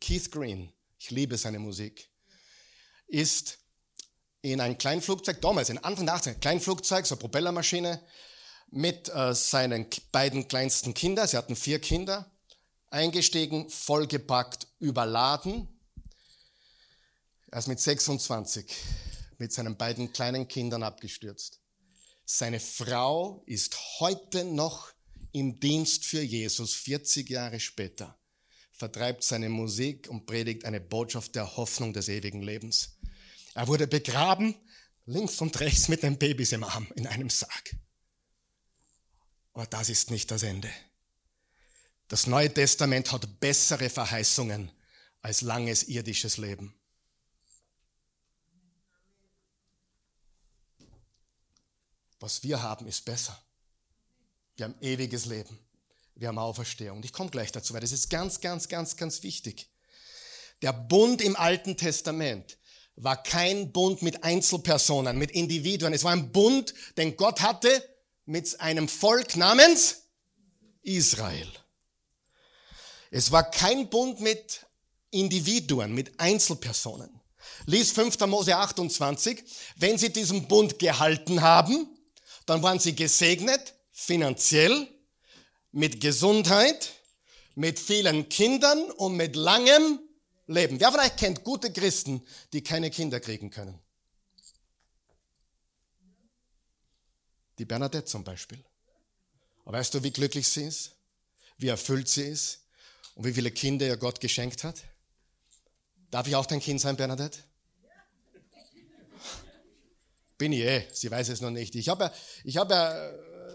Keith 0.00 0.30
Green, 0.30 0.72
ich 0.98 1.10
liebe 1.10 1.36
seine 1.36 1.58
Musik, 1.58 2.10
ist 3.06 3.58
in 4.42 4.60
ein 4.60 4.78
Kleinflugzeug, 4.78 5.40
damals 5.40 5.68
in 5.68 5.78
Anfang 5.78 6.06
der 6.06 6.16
80er, 6.16 6.34
Kleinflugzeug, 6.34 7.06
so 7.06 7.14
eine 7.14 7.20
Propellermaschine, 7.20 8.02
mit 8.70 9.08
äh, 9.08 9.34
seinen 9.34 9.86
beiden 10.12 10.48
kleinsten 10.48 10.94
Kindern, 10.94 11.26
sie 11.26 11.36
hatten 11.36 11.56
vier 11.56 11.80
Kinder, 11.80 12.30
eingestiegen, 12.90 13.68
vollgepackt, 13.68 14.66
überladen. 14.78 15.68
Er 17.50 17.58
ist 17.58 17.68
mit 17.68 17.80
26 17.80 18.72
mit 19.38 19.52
seinen 19.52 19.76
beiden 19.76 20.12
kleinen 20.12 20.46
Kindern 20.46 20.82
abgestürzt. 20.82 21.60
Seine 22.24 22.60
Frau 22.60 23.42
ist 23.46 23.76
heute 23.98 24.44
noch 24.44 24.92
im 25.32 25.58
Dienst 25.58 26.04
für 26.04 26.20
Jesus 26.20 26.74
40 26.74 27.28
Jahre 27.28 27.58
später, 27.58 28.18
vertreibt 28.70 29.24
seine 29.24 29.48
Musik 29.48 30.08
und 30.08 30.26
predigt 30.26 30.64
eine 30.64 30.80
Botschaft 30.80 31.34
der 31.34 31.56
Hoffnung 31.56 31.92
des 31.92 32.08
ewigen 32.08 32.42
Lebens. 32.42 32.98
Er 33.54 33.66
wurde 33.66 33.86
begraben, 33.86 34.54
links 35.06 35.40
und 35.40 35.58
rechts 35.58 35.88
mit 35.88 36.02
den 36.02 36.18
Babys 36.18 36.52
im 36.52 36.62
Arm 36.62 36.86
in 36.94 37.06
einem 37.06 37.30
Sarg. 37.30 37.76
Aber 39.52 39.66
das 39.66 39.88
ist 39.88 40.10
nicht 40.10 40.30
das 40.30 40.42
Ende. 40.42 40.70
Das 42.08 42.26
Neue 42.26 42.52
Testament 42.52 43.12
hat 43.12 43.40
bessere 43.40 43.88
Verheißungen 43.88 44.70
als 45.22 45.42
langes 45.42 45.84
irdisches 45.84 46.38
Leben. 46.38 46.74
Was 52.18 52.42
wir 52.42 52.62
haben, 52.62 52.86
ist 52.86 53.04
besser. 53.04 53.40
Wir 54.56 54.64
haben 54.64 54.74
ewiges 54.80 55.24
Leben. 55.24 55.58
Wir 56.14 56.28
haben 56.28 56.38
Auferstehung. 56.38 57.02
Ich 57.02 57.12
komme 57.12 57.30
gleich 57.30 57.50
dazu, 57.50 57.72
weil 57.72 57.80
das 57.80 57.92
ist 57.92 58.10
ganz, 58.10 58.40
ganz, 58.40 58.68
ganz, 58.68 58.96
ganz 58.96 59.22
wichtig. 59.22 59.70
Der 60.60 60.72
Bund 60.74 61.22
im 61.22 61.34
Alten 61.34 61.78
Testament 61.78 62.58
war 62.96 63.22
kein 63.22 63.72
Bund 63.72 64.02
mit 64.02 64.22
Einzelpersonen, 64.22 65.16
mit 65.16 65.30
Individuen. 65.30 65.94
Es 65.94 66.04
war 66.04 66.12
ein 66.12 66.30
Bund, 66.30 66.74
den 66.98 67.16
Gott 67.16 67.40
hatte 67.40 67.88
mit 68.26 68.60
einem 68.60 68.88
Volk 68.88 69.36
namens 69.36 70.02
Israel. 70.82 71.48
Es 73.10 73.32
war 73.32 73.50
kein 73.50 73.90
Bund 73.90 74.20
mit 74.20 74.66
Individuen, 75.10 75.92
mit 75.92 76.18
Einzelpersonen. 76.20 77.20
Lies 77.66 77.92
5. 77.92 78.18
Mose 78.26 78.56
28. 78.56 79.42
Wenn 79.76 79.98
sie 79.98 80.12
diesen 80.12 80.46
Bund 80.46 80.78
gehalten 80.78 81.42
haben, 81.42 81.88
dann 82.46 82.62
waren 82.62 82.78
sie 82.78 82.94
gesegnet, 82.94 83.74
finanziell, 83.92 84.88
mit 85.72 86.00
Gesundheit, 86.00 86.90
mit 87.54 87.78
vielen 87.78 88.28
Kindern 88.28 88.90
und 88.92 89.16
mit 89.16 89.36
langem 89.36 90.00
Leben. 90.46 90.80
Wer 90.80 90.94
euch 90.94 91.16
kennt 91.16 91.44
gute 91.44 91.72
Christen, 91.72 92.26
die 92.52 92.62
keine 92.62 92.90
Kinder 92.90 93.20
kriegen 93.20 93.50
können? 93.50 93.78
Die 97.60 97.66
Bernadette 97.66 98.06
zum 98.06 98.24
Beispiel. 98.24 98.64
Aber 99.66 99.76
weißt 99.76 99.92
du, 99.92 100.02
wie 100.02 100.10
glücklich 100.10 100.48
sie 100.48 100.62
ist? 100.62 100.92
Wie 101.58 101.68
erfüllt 101.68 102.08
sie 102.08 102.22
ist? 102.22 102.60
Und 103.14 103.26
wie 103.26 103.34
viele 103.34 103.50
Kinder 103.50 103.86
ihr 103.86 103.98
Gott 103.98 104.18
geschenkt 104.18 104.64
hat? 104.64 104.82
Darf 106.10 106.26
ich 106.26 106.34
auch 106.36 106.46
dein 106.46 106.60
Kind 106.60 106.80
sein, 106.80 106.96
Bernadette? 106.96 107.38
Bin 110.38 110.54
ich 110.54 110.60
eh, 110.60 110.88
sie 110.90 111.10
weiß 111.10 111.28
es 111.28 111.42
noch 111.42 111.50
nicht. 111.50 111.74
Ich 111.74 111.90
habe, 111.90 112.10
ich 112.44 112.56
habe 112.56 113.54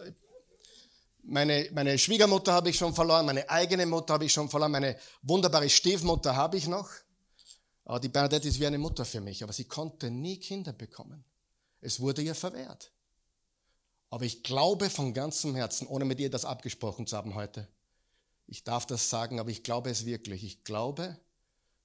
meine, 1.24 1.68
meine 1.74 1.98
Schwiegermutter 1.98 2.54
habe 2.54 2.70
ich 2.70 2.78
schon 2.78 2.94
verloren, 2.94 3.26
meine 3.26 3.50
eigene 3.50 3.88
Mutter 3.88 4.14
habe 4.14 4.26
ich 4.26 4.34
schon 4.34 4.50
verloren, 4.52 4.72
meine 4.72 5.00
wunderbare 5.24 5.68
Stiefmutter 5.68 6.36
habe 6.36 6.58
ich 6.58 6.68
noch. 6.68 6.92
Aber 7.86 8.00
die 8.00 8.10
Bernadette 8.10 8.48
ist 8.50 8.60
wie 8.60 8.68
eine 8.68 8.78
Mutter 8.78 9.04
für 9.04 9.20
mich, 9.20 9.42
aber 9.42 9.52
sie 9.52 9.66
konnte 9.66 10.12
nie 10.12 10.38
Kinder 10.40 10.74
bekommen. 10.74 11.26
Es 11.82 12.00
wurde 12.00 12.22
ihr 12.22 12.36
verwehrt. 12.36 12.92
Aber 14.10 14.26
ich 14.26 14.44
glaube 14.44 14.90
von 14.90 15.14
ganzem 15.14 15.56
Herzen, 15.56 15.88
ohne 15.88 16.06
mit 16.06 16.20
ihr 16.20 16.30
das 16.30 16.46
abgesprochen 16.46 17.08
zu 17.08 17.18
haben 17.18 17.36
heute, 17.36 17.68
ich 18.48 18.64
darf 18.64 18.86
das 18.86 19.10
sagen, 19.10 19.40
aber 19.40 19.50
ich 19.50 19.64
glaube 19.64 19.90
es 19.90 20.06
wirklich. 20.06 20.44
Ich 20.44 20.64
glaube, 20.64 21.20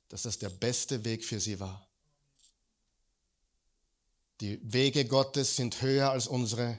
dass 0.09 0.23
das 0.23 0.39
der 0.39 0.51
beste 0.51 1.05
Weg 1.05 1.25
für 1.25 1.41
sie 1.41 1.59
war. 1.59 1.89
Die 4.41 4.61
Wege 4.63 5.07
Gottes 5.07 5.57
sind 5.57 5.81
höher 5.81 6.11
als 6.11 6.27
unsere 6.27 6.79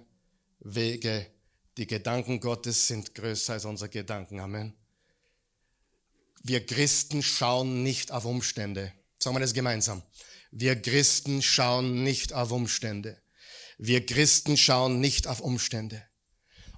Wege 0.59 1.31
die 1.77 1.87
Gedanken 1.87 2.39
Gottes 2.39 2.87
sind 2.87 3.15
größer 3.15 3.53
als 3.53 3.65
unsere 3.65 3.89
Gedanken. 3.89 4.39
Amen. 4.39 4.73
Wir 6.43 6.65
Christen 6.65 7.23
schauen 7.23 7.83
nicht 7.83 8.11
auf 8.11 8.25
Umstände. 8.25 8.91
Sagen 9.19 9.35
wir 9.35 9.39
das 9.39 9.53
gemeinsam. 9.53 10.01
Wir 10.51 10.81
Christen 10.81 11.41
schauen 11.41 12.03
nicht 12.03 12.33
auf 12.33 12.51
Umstände. 12.51 13.20
Wir 13.83 14.05
Christen 14.05 14.57
schauen 14.57 14.99
nicht 14.99 15.25
auf 15.25 15.39
Umstände. 15.39 16.03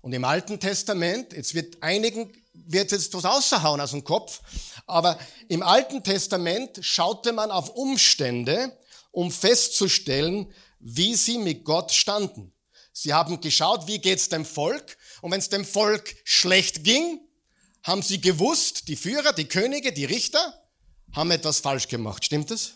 Und 0.02 0.14
im 0.14 0.24
Alten 0.24 0.62
Testament, 0.62 1.34
jetzt 1.34 1.54
wird 1.54 1.84
einigen, 1.84 2.32
wird 2.54 2.94
jetzt 2.94 3.14
was 3.14 3.26
außerhauen 3.26 3.82
aus 3.82 3.92
dem 3.92 4.06
Kopf, 4.06 4.40
aber 4.88 5.20
im 5.50 5.64
Alten 5.64 6.06
Testament 6.06 6.80
schaute 6.82 7.34
man 7.34 7.52
auf 7.52 7.72
Umstände, 7.72 8.78
um 9.12 9.32
festzustellen, 9.32 10.50
wie 10.80 11.16
sie 11.16 11.40
mit 11.40 11.66
Gott 11.66 11.92
standen. 11.92 12.54
Sie 12.94 13.14
haben 13.14 13.42
geschaut, 13.42 13.86
wie 13.88 14.00
geht's 14.00 14.30
dem 14.30 14.46
Volk? 14.46 14.98
Und 15.22 15.32
wenn 15.32 15.40
es 15.40 15.50
dem 15.50 15.66
Volk 15.66 16.16
schlecht 16.24 16.86
ging, 16.86 17.20
haben 17.84 18.02
sie 18.02 18.22
gewusst, 18.22 18.88
die 18.88 18.96
Führer, 18.96 19.34
die 19.34 19.50
Könige, 19.50 19.92
die 19.92 20.06
Richter, 20.06 20.54
haben 21.12 21.32
etwas 21.32 21.60
falsch 21.60 21.90
gemacht. 21.90 22.24
Stimmt 22.24 22.50
es? 22.50 22.76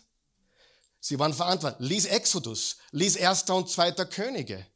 Sie 1.07 1.17
waren 1.17 1.33
verantwortlich. 1.33 1.89
Lies 1.89 2.05
Exodus, 2.05 2.75
lies 2.91 3.15
erster 3.15 3.55
und 3.55 3.69
zweiter 3.69 4.05
Könige. 4.05 4.67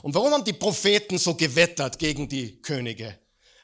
Und 0.00 0.14
warum 0.14 0.32
haben 0.32 0.44
die 0.44 0.54
Propheten 0.54 1.18
so 1.18 1.34
gewettert 1.34 1.98
gegen 1.98 2.26
die 2.26 2.62
Könige? 2.62 3.18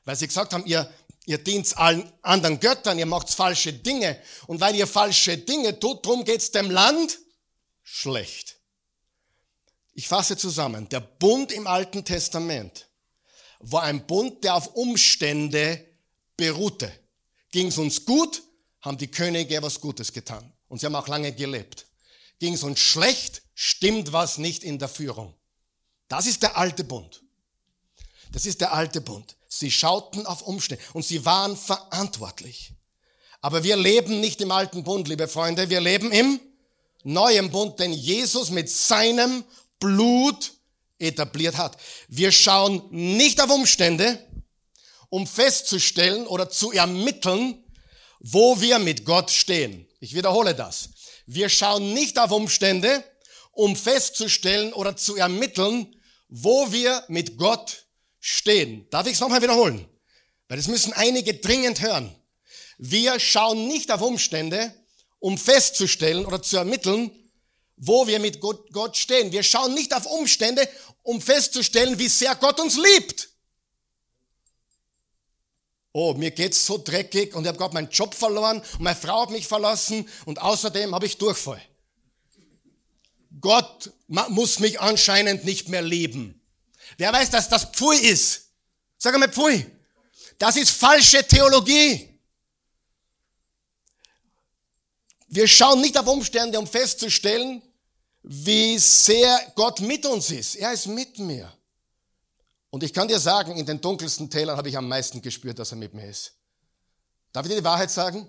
Weil 0.04 0.14
sie 0.14 0.26
gesagt 0.26 0.52
haben, 0.52 0.66
ihr, 0.66 0.92
ihr 1.24 1.38
dient 1.38 1.74
allen 1.78 2.12
anderen 2.20 2.60
Göttern, 2.60 2.98
ihr 2.98 3.06
macht 3.06 3.30
falsche 3.30 3.72
Dinge. 3.72 4.20
Und 4.46 4.60
weil 4.60 4.76
ihr 4.76 4.86
falsche 4.86 5.38
Dinge 5.38 5.80
tut, 5.80 6.04
drum 6.04 6.26
geht's 6.26 6.50
dem 6.50 6.70
Land 6.70 7.20
schlecht. 7.82 8.58
Ich 9.94 10.06
fasse 10.06 10.36
zusammen. 10.36 10.86
Der 10.90 11.00
Bund 11.00 11.52
im 11.52 11.66
Alten 11.66 12.04
Testament 12.04 12.86
war 13.60 13.84
ein 13.84 14.06
Bund, 14.06 14.44
der 14.44 14.56
auf 14.56 14.74
Umstände 14.74 15.82
beruhte. 16.36 16.92
Ging 17.50 17.68
es 17.68 17.78
uns 17.78 18.04
gut, 18.04 18.42
haben 18.82 18.98
die 18.98 19.10
Könige 19.10 19.62
was 19.62 19.80
Gutes 19.80 20.12
getan. 20.12 20.52
Und 20.68 20.80
sie 20.80 20.84
haben 20.84 20.96
auch 20.96 21.08
lange 21.08 21.32
gelebt. 21.32 21.86
Ging 22.38 22.54
es 22.54 22.62
uns 22.62 22.80
schlecht, 22.80 23.42
stimmt 23.54 24.12
was 24.12 24.38
nicht 24.38 24.64
in 24.64 24.78
der 24.78 24.88
Führung. 24.88 25.34
Das 26.08 26.26
ist 26.26 26.42
der 26.42 26.56
alte 26.56 26.84
Bund. 26.84 27.22
Das 28.32 28.46
ist 28.46 28.60
der 28.60 28.72
alte 28.72 29.00
Bund. 29.00 29.36
Sie 29.48 29.70
schauten 29.70 30.26
auf 30.26 30.42
Umstände 30.42 30.82
und 30.92 31.04
sie 31.04 31.24
waren 31.24 31.56
verantwortlich. 31.56 32.72
Aber 33.40 33.62
wir 33.62 33.76
leben 33.76 34.20
nicht 34.20 34.40
im 34.40 34.50
alten 34.50 34.84
Bund, 34.84 35.06
liebe 35.06 35.28
Freunde, 35.28 35.70
wir 35.70 35.80
leben 35.80 36.10
im 36.10 36.40
neuen 37.04 37.50
Bund, 37.50 37.78
denn 37.78 37.92
Jesus 37.92 38.50
mit 38.50 38.70
seinem 38.70 39.44
Blut 39.78 40.54
etabliert 40.98 41.56
hat. 41.56 41.76
Wir 42.08 42.32
schauen 42.32 42.82
nicht 42.90 43.40
auf 43.40 43.50
Umstände, 43.50 44.18
um 45.10 45.26
festzustellen 45.26 46.26
oder 46.26 46.50
zu 46.50 46.72
ermitteln, 46.72 47.62
wo 48.18 48.60
wir 48.60 48.78
mit 48.78 49.04
Gott 49.04 49.30
stehen. 49.30 49.86
Ich 50.00 50.14
wiederhole 50.14 50.54
das. 50.54 50.88
Wir 51.26 51.48
schauen 51.48 51.94
nicht 51.94 52.18
auf 52.18 52.30
Umstände, 52.30 53.02
um 53.52 53.76
festzustellen 53.76 54.72
oder 54.72 54.96
zu 54.96 55.16
ermitteln, 55.16 55.94
wo 56.28 56.70
wir 56.72 57.04
mit 57.08 57.36
Gott 57.38 57.86
stehen. 58.20 58.86
Darf 58.90 59.06
ich 59.06 59.14
es 59.14 59.20
nochmal 59.20 59.42
wiederholen? 59.42 59.86
Weil 60.48 60.56
das 60.58 60.68
müssen 60.68 60.92
einige 60.92 61.34
dringend 61.34 61.80
hören. 61.80 62.14
Wir 62.78 63.18
schauen 63.20 63.68
nicht 63.68 63.90
auf 63.90 64.02
Umstände, 64.02 64.74
um 65.18 65.38
festzustellen 65.38 66.26
oder 66.26 66.42
zu 66.42 66.56
ermitteln, 66.56 67.10
wo 67.76 68.06
wir 68.06 68.18
mit 68.18 68.40
Gott, 68.40 68.70
Gott 68.72 68.96
stehen. 68.96 69.32
Wir 69.32 69.42
schauen 69.42 69.74
nicht 69.74 69.94
auf 69.94 70.06
Umstände, 70.06 70.68
um 71.02 71.20
festzustellen, 71.20 71.98
wie 71.98 72.08
sehr 72.08 72.34
Gott 72.34 72.60
uns 72.60 72.76
liebt. 72.76 73.30
Oh, 75.96 76.12
mir 76.14 76.32
geht's 76.32 76.66
so 76.66 76.76
dreckig 76.76 77.36
und 77.36 77.44
ich 77.44 77.48
habe 77.48 77.56
gerade 77.56 77.72
meinen 77.72 77.88
Job 77.88 78.14
verloren 78.14 78.60
und 78.72 78.80
meine 78.80 78.96
Frau 78.96 79.22
hat 79.22 79.30
mich 79.30 79.46
verlassen 79.46 80.08
und 80.24 80.42
außerdem 80.42 80.92
habe 80.92 81.06
ich 81.06 81.18
Durchfall. 81.18 81.62
Gott 83.40 83.92
muss 84.08 84.58
mich 84.58 84.80
anscheinend 84.80 85.44
nicht 85.44 85.68
mehr 85.68 85.82
lieben. 85.82 86.40
Wer 86.98 87.12
weiß, 87.12 87.30
dass 87.30 87.48
das 87.48 87.66
Pfui 87.66 87.96
ist? 87.96 88.48
Sag 88.98 89.14
einmal 89.14 89.30
Pfui. 89.30 89.64
Das 90.36 90.56
ist 90.56 90.70
falsche 90.70 91.24
Theologie. 91.28 92.08
Wir 95.28 95.46
schauen 95.46 95.80
nicht 95.80 95.96
auf 95.96 96.08
Umstände, 96.08 96.58
um 96.58 96.66
festzustellen, 96.66 97.62
wie 98.24 98.78
sehr 98.78 99.52
Gott 99.54 99.80
mit 99.80 100.04
uns 100.06 100.32
ist. 100.32 100.56
Er 100.56 100.72
ist 100.72 100.86
mit 100.86 101.20
mir. 101.20 101.56
Und 102.74 102.82
ich 102.82 102.92
kann 102.92 103.06
dir 103.06 103.20
sagen, 103.20 103.56
in 103.56 103.64
den 103.64 103.80
dunkelsten 103.80 104.28
Tälern 104.28 104.56
habe 104.56 104.68
ich 104.68 104.76
am 104.76 104.88
meisten 104.88 105.22
gespürt, 105.22 105.60
dass 105.60 105.70
er 105.70 105.76
mit 105.76 105.94
mir 105.94 106.08
ist. 106.08 106.32
Darf 107.32 107.46
ich 107.46 107.52
dir 107.52 107.58
die 107.58 107.64
Wahrheit 107.64 107.88
sagen? 107.88 108.28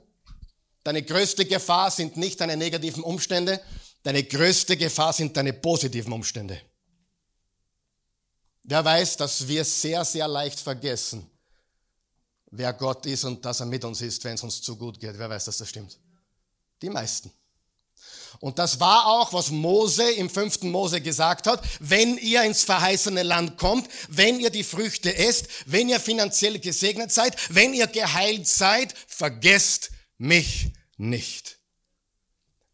Deine 0.84 1.02
größte 1.02 1.46
Gefahr 1.46 1.90
sind 1.90 2.16
nicht 2.16 2.40
deine 2.40 2.56
negativen 2.56 3.02
Umstände, 3.02 3.60
deine 4.04 4.24
größte 4.24 4.78
Gefahr 4.78 5.14
sind 5.14 5.36
deine 5.36 5.52
positiven 5.52 6.14
Umstände. 6.14 6.62
Wer 8.62 8.86
weiß, 8.86 9.18
dass 9.18 9.48
wir 9.48 9.66
sehr, 9.66 10.06
sehr 10.06 10.28
leicht 10.28 10.60
vergessen, 10.60 11.28
wer 12.52 12.72
Gott 12.74 13.08
ist 13.08 13.24
und 13.24 13.44
dass 13.44 13.62
er 13.62 13.66
mit 13.66 13.84
uns 13.84 14.00
ist, 14.02 14.24
wenn 14.26 14.36
es 14.36 14.44
uns 14.44 14.62
zu 14.62 14.78
gut 14.78 15.00
geht. 15.00 15.18
Wer 15.18 15.28
weiß, 15.28 15.46
dass 15.46 15.58
das 15.58 15.70
stimmt? 15.70 16.00
Die 16.84 16.92
meisten. 16.92 17.32
Und 18.40 18.60
das 18.60 18.80
war 18.80 19.08
auch, 19.08 19.34
was 19.34 19.52
Mose 19.52 20.10
im 20.12 20.30
fünften 20.30 20.70
Mose 20.70 21.02
gesagt 21.02 21.48
hat. 21.48 21.64
Wenn 21.80 22.18
ihr 22.18 22.44
ins 22.44 22.64
verheißene 22.64 23.24
Land 23.24 23.58
kommt, 23.58 23.90
wenn 24.10 24.40
ihr 24.40 24.50
die 24.50 24.64
Früchte 24.64 25.16
esst, 25.16 25.48
wenn 25.66 25.90
ihr 25.90 26.00
finanziell 26.00 26.60
gesegnet 26.60 27.12
seid, 27.12 27.36
wenn 27.54 27.74
ihr 27.74 27.88
geheilt 27.88 28.48
seid, 28.48 28.94
vergesst 29.08 29.92
mich 30.18 30.74
nicht. 30.98 31.60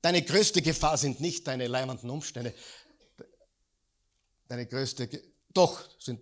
Deine 0.01 0.23
größte 0.23 0.61
Gefahr 0.61 0.97
sind 0.97 1.21
nicht 1.21 1.47
deine 1.47 1.67
leimenden 1.67 2.09
Umstände. 2.09 2.53
Deine 4.47 4.65
größte, 4.65 5.07
Ge 5.07 5.21
doch, 5.53 5.83
sind, 5.99 6.21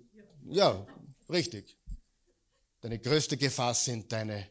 ja, 0.49 0.85
richtig. 1.29 1.77
Deine 2.81 2.99
größte 2.99 3.37
Gefahr 3.37 3.73
sind 3.73 4.11
deine 4.11 4.49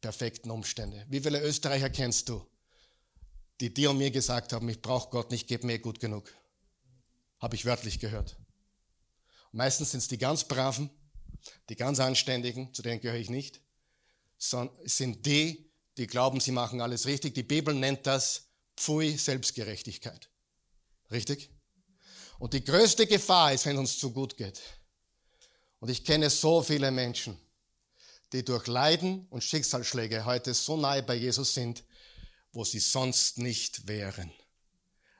perfekten 0.00 0.50
Umstände. 0.50 1.04
Wie 1.08 1.20
viele 1.20 1.42
Österreicher 1.42 1.90
kennst 1.90 2.28
du? 2.28 2.47
Die 3.60 3.72
dir 3.72 3.90
und 3.90 3.98
mir 3.98 4.10
gesagt 4.10 4.52
haben, 4.52 4.68
ich 4.68 4.80
brauche 4.80 5.10
Gott 5.10 5.30
nicht, 5.30 5.48
gib 5.48 5.64
mir 5.64 5.78
gut 5.78 6.00
genug. 6.00 6.32
Habe 7.40 7.56
ich 7.56 7.64
wörtlich 7.64 7.98
gehört. 7.98 8.36
Und 9.52 9.58
meistens 9.58 9.90
sind 9.90 10.00
es 10.00 10.08
die 10.08 10.18
ganz 10.18 10.44
Braven, 10.44 10.90
die 11.68 11.76
ganz 11.76 12.00
Anständigen, 12.00 12.72
zu 12.74 12.82
denen 12.82 13.00
gehöre 13.00 13.18
ich 13.18 13.30
nicht, 13.30 13.60
sondern 14.38 14.76
sind 14.86 15.26
die, 15.26 15.70
die 15.96 16.06
glauben, 16.06 16.40
sie 16.40 16.52
machen 16.52 16.80
alles 16.80 17.06
richtig. 17.06 17.34
Die 17.34 17.42
Bibel 17.42 17.74
nennt 17.74 18.06
das 18.06 18.48
Pfui 18.76 19.16
Selbstgerechtigkeit. 19.16 20.30
Richtig? 21.10 21.50
Und 22.38 22.52
die 22.52 22.64
größte 22.64 23.06
Gefahr 23.06 23.52
ist, 23.52 23.66
wenn 23.66 23.78
uns 23.78 23.98
zu 23.98 24.12
gut 24.12 24.36
geht. 24.36 24.60
Und 25.80 25.88
ich 25.88 26.04
kenne 26.04 26.30
so 26.30 26.62
viele 26.62 26.90
Menschen, 26.90 27.38
die 28.32 28.44
durch 28.44 28.66
Leiden 28.66 29.26
und 29.30 29.42
Schicksalsschläge 29.42 30.24
heute 30.24 30.54
so 30.54 30.76
nahe 30.76 31.02
bei 31.02 31.14
Jesus 31.14 31.54
sind, 31.54 31.82
wo 32.52 32.64
sie 32.64 32.80
sonst 32.80 33.38
nicht 33.38 33.86
wären, 33.86 34.32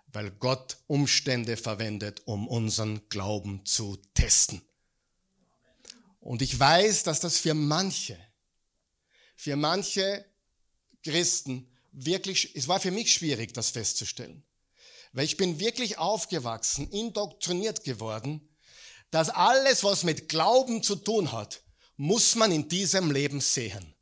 weil 0.08 0.30
Gott 0.30 0.78
Umstände 0.86 1.56
verwendet, 1.56 2.22
um 2.24 2.48
unseren 2.48 3.08
Glauben 3.08 3.64
zu 3.64 3.96
testen. 4.14 4.62
Und 6.20 6.42
ich 6.42 6.58
weiß, 6.58 7.04
dass 7.04 7.20
das 7.20 7.38
für 7.38 7.54
manche, 7.54 8.18
für 9.36 9.56
manche 9.56 10.24
Christen 11.02 11.70
wirklich, 11.92 12.54
es 12.54 12.68
war 12.68 12.80
für 12.80 12.90
mich 12.90 13.12
schwierig, 13.12 13.54
das 13.54 13.70
festzustellen. 13.70 14.42
Weil 15.12 15.24
ich 15.24 15.36
bin 15.36 15.58
wirklich 15.58 15.98
aufgewachsen, 15.98 16.90
indoktriniert 16.90 17.84
geworden, 17.84 18.46
dass 19.10 19.30
alles, 19.30 19.84
was 19.84 20.04
mit 20.04 20.28
Glauben 20.28 20.82
zu 20.82 20.96
tun 20.96 21.32
hat, 21.32 21.62
muss 21.96 22.34
man 22.34 22.52
in 22.52 22.68
diesem 22.68 23.10
Leben 23.10 23.40
sehen. 23.40 23.94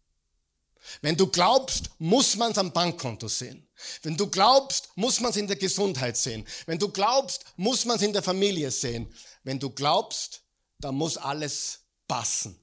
Wenn 1.03 1.16
du 1.16 1.26
glaubst, 1.26 1.91
muss 1.99 2.37
man 2.37 2.53
es 2.53 2.59
am 2.59 2.72
Bankkonto 2.72 3.28
sehen. 3.28 3.66
Wenn 4.03 4.16
du 4.16 4.28
glaubst, 4.28 4.91
muss 4.95 5.20
man 5.20 5.30
es 5.30 5.37
in 5.37 5.47
der 5.47 5.57
Gesundheit 5.57 6.16
sehen. 6.16 6.47
Wenn 6.66 6.78
du 6.78 6.89
glaubst, 6.89 7.45
muss 7.57 7.84
man 7.84 7.97
es 7.97 8.03
in 8.03 8.12
der 8.12 8.22
Familie 8.22 8.70
sehen. 8.70 9.12
Wenn 9.43 9.59
du 9.59 9.70
glaubst, 9.70 10.43
dann 10.78 10.95
muss 10.95 11.16
alles 11.16 11.80
passen. 12.09 12.59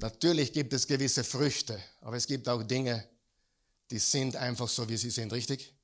Natürlich 0.00 0.52
gibt 0.52 0.72
es 0.72 0.86
gewisse 0.86 1.24
Früchte, 1.24 1.82
aber 2.00 2.16
es 2.16 2.26
gibt 2.26 2.48
auch 2.48 2.62
Dinge, 2.62 3.08
die 3.90 3.98
sind 3.98 4.36
einfach 4.36 4.68
so, 4.68 4.88
wie 4.88 4.96
sie 4.96 5.10
sind, 5.10 5.32
richtig? 5.32 5.74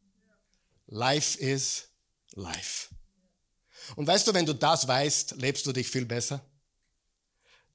Life 0.86 1.38
is 1.38 1.88
life. 2.32 2.94
Und 3.96 4.06
weißt 4.06 4.26
du, 4.26 4.34
wenn 4.34 4.46
du 4.46 4.54
das 4.54 4.86
weißt, 4.86 5.32
lebst 5.36 5.66
du 5.66 5.72
dich 5.72 5.88
viel 5.88 6.04
besser. 6.04 6.44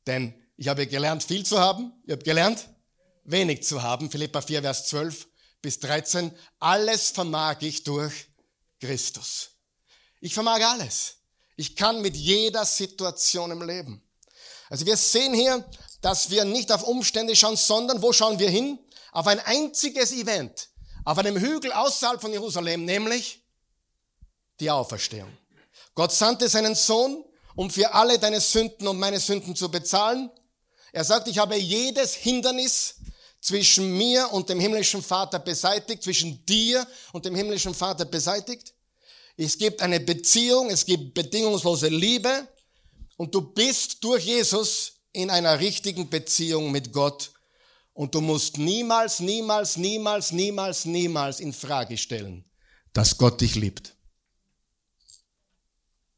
Denn 0.08 0.34
ich 0.56 0.68
habe 0.68 0.88
gelernt, 0.88 1.24
viel 1.24 1.46
zu 1.46 1.60
haben. 1.60 1.94
Ich 2.06 2.12
habe 2.12 2.24
gelernt, 2.24 2.68
wenig 3.32 3.64
zu 3.64 3.82
haben. 3.82 4.10
Philippa 4.10 4.42
4, 4.42 4.62
Vers 4.62 4.88
12 4.88 5.28
bis 5.62 5.80
13. 5.80 6.32
Alles 6.60 7.10
vermag 7.10 7.58
ich 7.62 7.84
durch 7.84 8.28
Christus. 8.80 9.50
Ich 10.22 10.34
vermag 10.34 10.62
alles. 10.62 11.16
Ich 11.56 11.76
kann 11.76 12.02
mit 12.02 12.16
jeder 12.16 12.66
Situation 12.66 13.52
im 13.52 13.62
Leben. 13.62 14.02
Also 14.70 14.86
wir 14.86 14.98
sehen 14.98 15.34
hier, 15.34 15.66
dass 16.02 16.30
wir 16.30 16.46
nicht 16.46 16.72
auf 16.72 16.84
Umstände 16.84 17.36
schauen, 17.36 17.58
sondern 17.58 18.02
wo 18.02 18.14
schauen 18.14 18.40
wir 18.40 18.50
hin? 18.50 18.80
Auf 19.12 19.28
ein 19.28 19.40
einziges 19.40 20.12
Event. 20.12 20.70
Auf 21.04 21.18
einem 21.18 21.38
Hügel 21.38 21.72
außerhalb 21.74 22.22
von 22.22 22.32
Jerusalem, 22.32 22.86
nämlich 22.86 23.44
die 24.60 24.70
Auferstehung. 24.70 25.36
Gott 25.96 26.12
sandte 26.12 26.48
seinen 26.48 26.76
Sohn, 26.76 27.26
um 27.56 27.70
für 27.70 27.94
alle 27.94 28.20
deine 28.20 28.40
Sünden 28.40 28.88
und 28.88 29.00
meine 29.00 29.20
Sünden 29.20 29.56
zu 29.56 29.70
bezahlen. 29.70 30.30
Er 30.92 31.04
sagt, 31.04 31.28
ich 31.28 31.38
habe 31.38 31.56
jedes 31.56 32.14
Hindernis 32.14 32.96
zwischen 33.42 33.98
mir 33.98 34.32
und 34.32 34.50
dem 34.50 34.60
himmlischen 34.60 35.02
Vater 35.02 35.40
beseitigt, 35.40 36.04
zwischen 36.04 36.46
dir 36.46 36.86
und 37.14 37.26
dem 37.26 37.36
himmlischen 37.36 37.74
Vater 37.74 38.06
beseitigt. 38.06 38.74
Es 39.38 39.58
gibt 39.58 39.82
eine 39.82 40.00
Beziehung, 40.00 40.70
es 40.70 40.86
gibt 40.86 41.14
bedingungslose 41.14 41.88
Liebe 41.88 42.48
und 43.16 43.34
du 43.34 43.42
bist 43.42 44.04
durch 44.04 44.26
Jesus 44.26 44.94
in 45.14 45.30
einer 45.30 45.60
richtigen 45.60 46.10
Beziehung 46.10 46.72
mit 46.72 46.92
Gott 46.92 47.32
und 47.94 48.14
du 48.16 48.22
musst 48.22 48.58
niemals, 48.58 49.20
niemals, 49.20 49.78
niemals, 49.78 50.32
niemals, 50.32 50.86
niemals 50.86 51.40
in 51.40 51.54
Frage 51.54 51.98
stellen, 51.98 52.46
dass 52.94 53.18
Gott 53.18 53.42
dich 53.42 53.56
liebt. 53.56 53.96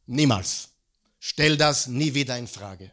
Niemals. 0.06 0.70
Stell 1.20 1.56
das 1.56 1.88
nie 1.88 2.14
wieder 2.14 2.38
in 2.38 2.48
Frage. 2.48 2.92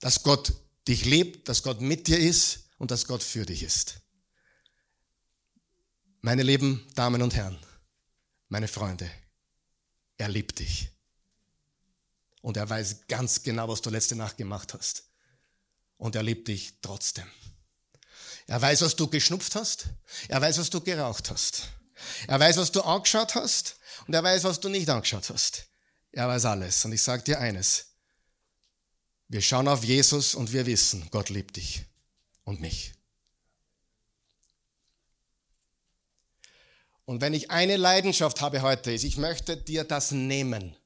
Dass 0.00 0.22
Gott 0.22 0.52
dich 0.88 1.04
liebt, 1.04 1.48
dass 1.48 1.62
Gott 1.62 1.80
mit 1.80 2.08
dir 2.08 2.18
ist 2.18 2.70
und 2.78 2.90
dass 2.90 3.06
Gott 3.06 3.22
für 3.22 3.44
dich 3.44 3.62
ist. 3.62 4.00
Meine 6.20 6.42
lieben 6.42 6.86
Damen 6.94 7.22
und 7.22 7.34
Herren, 7.34 7.58
meine 8.48 8.68
Freunde, 8.68 9.10
er 10.16 10.28
liebt 10.28 10.58
dich. 10.58 10.90
Und 12.40 12.56
er 12.56 12.68
weiß 12.68 13.06
ganz 13.08 13.42
genau, 13.42 13.68
was 13.68 13.82
du 13.82 13.90
letzte 13.90 14.16
Nacht 14.16 14.36
gemacht 14.36 14.74
hast. 14.74 15.04
Und 15.96 16.16
er 16.16 16.22
liebt 16.22 16.48
dich 16.48 16.80
trotzdem. 16.80 17.26
Er 18.46 18.60
weiß, 18.60 18.82
was 18.82 18.96
du 18.96 19.08
geschnupft 19.08 19.54
hast. 19.56 19.88
Er 20.28 20.40
weiß, 20.40 20.58
was 20.58 20.70
du 20.70 20.80
geraucht 20.80 21.30
hast. 21.30 21.68
Er 22.26 22.40
weiß, 22.40 22.56
was 22.56 22.72
du 22.72 22.80
angeschaut 22.80 23.34
hast. 23.34 23.76
Und 24.06 24.14
er 24.14 24.22
weiß, 24.22 24.44
was 24.44 24.60
du 24.60 24.68
nicht 24.68 24.88
angeschaut 24.88 25.28
hast. 25.28 25.66
Er 26.12 26.28
weiß 26.28 26.46
alles. 26.46 26.84
Und 26.84 26.92
ich 26.92 27.02
sage 27.02 27.22
dir 27.22 27.40
eines. 27.40 27.87
Wir 29.28 29.42
schauen 29.42 29.68
auf 29.68 29.84
Jesus 29.84 30.34
und 30.34 30.52
wir 30.52 30.64
wissen, 30.64 31.06
Gott 31.10 31.28
liebt 31.28 31.56
dich 31.56 31.84
und 32.44 32.60
mich. 32.60 32.94
Und 37.04 37.20
wenn 37.20 37.34
ich 37.34 37.50
eine 37.50 37.76
Leidenschaft 37.76 38.40
habe 38.40 38.62
heute, 38.62 38.92
ist, 38.92 39.04
ich 39.04 39.18
möchte 39.18 39.56
dir 39.56 39.84
das 39.84 40.12
nehmen, 40.12 40.76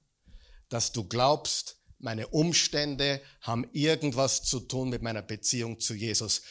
dass 0.68 0.92
du 0.92 1.04
glaubst, 1.04 1.76
meine 1.98 2.26
Umstände 2.28 3.20
haben 3.40 3.68
irgendwas 3.72 4.42
zu 4.42 4.58
tun 4.58 4.88
mit 4.88 5.02
meiner 5.02 5.22
Beziehung 5.22 5.78
zu 5.78 5.94
Jesus. 5.94 6.42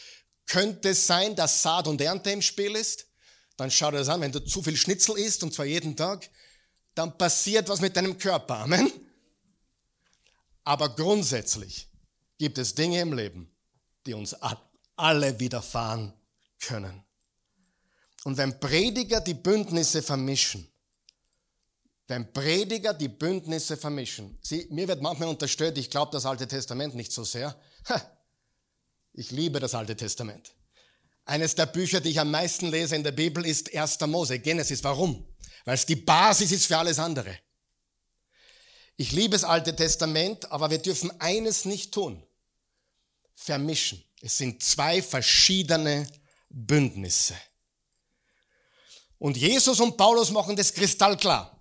Könnte 0.47 0.89
es 0.89 1.07
sein, 1.07 1.35
dass 1.35 1.61
Saat 1.61 1.87
und 1.87 1.99
Ernte 1.99 2.31
im 2.31 2.41
Spiel 2.41 2.75
ist? 2.75 3.07
Dann 3.57 3.69
schau 3.69 3.91
dir 3.91 3.97
das 3.97 4.09
an, 4.09 4.21
wenn 4.21 4.31
du 4.31 4.39
zu 4.39 4.63
viel 4.63 4.77
Schnitzel 4.77 5.17
isst, 5.17 5.43
und 5.43 5.53
zwar 5.53 5.65
jeden 5.65 5.95
Tag, 5.97 6.29
dann 6.95 7.17
passiert 7.17 7.67
was 7.67 7.81
mit 7.81 7.95
deinem 7.97 8.17
Körper. 8.17 8.59
Amen. 8.59 8.91
Aber 10.63 10.95
grundsätzlich 10.95 11.89
gibt 12.37 12.57
es 12.57 12.75
Dinge 12.75 13.01
im 13.01 13.13
Leben, 13.13 13.51
die 14.05 14.13
uns 14.13 14.35
alle 14.95 15.39
widerfahren 15.39 16.13
können. 16.59 17.03
Und 18.23 18.37
wenn 18.37 18.59
Prediger 18.59 19.21
die 19.21 19.33
Bündnisse 19.33 20.03
vermischen, 20.03 20.67
wenn 22.07 22.31
Prediger 22.33 22.93
die 22.93 23.07
Bündnisse 23.07 23.77
vermischen, 23.77 24.37
Sie, 24.41 24.67
mir 24.69 24.87
wird 24.87 25.01
manchmal 25.01 25.29
unterstellt, 25.29 25.77
ich 25.77 25.89
glaube 25.89 26.11
das 26.11 26.25
Alte 26.25 26.47
Testament 26.47 26.93
nicht 26.93 27.11
so 27.11 27.23
sehr. 27.23 27.55
Ich 29.13 29.31
liebe 29.31 29.59
das 29.59 29.75
Alte 29.75 29.95
Testament. 29.95 30.53
Eines 31.25 31.55
der 31.55 31.65
Bücher, 31.65 31.99
die 31.99 32.09
ich 32.09 32.19
am 32.19 32.31
meisten 32.31 32.67
lese 32.67 32.95
in 32.95 33.03
der 33.03 33.11
Bibel, 33.11 33.45
ist 33.45 33.73
1. 33.75 33.99
Mose, 34.07 34.39
Genesis. 34.39 34.83
Warum? 34.83 35.27
Weil 35.65 35.75
es 35.75 35.85
die 35.85 35.95
Basis 35.95 36.51
ist 36.51 36.65
für 36.65 36.77
alles 36.77 36.97
andere. 36.97 37.37
Ich 38.97 39.11
liebe 39.11 39.31
das 39.31 39.43
Alte 39.43 39.75
Testament, 39.75 40.51
aber 40.51 40.69
wir 40.69 40.77
dürfen 40.77 41.11
eines 41.19 41.65
nicht 41.65 41.93
tun. 41.93 42.21
Vermischen. 43.35 44.03
Es 44.21 44.37
sind 44.37 44.61
zwei 44.61 45.01
verschiedene 45.01 46.07
Bündnisse. 46.49 47.35
Und 49.17 49.37
Jesus 49.37 49.79
und 49.79 49.97
Paulus 49.97 50.31
machen 50.31 50.55
das 50.55 50.73
kristallklar. 50.73 51.59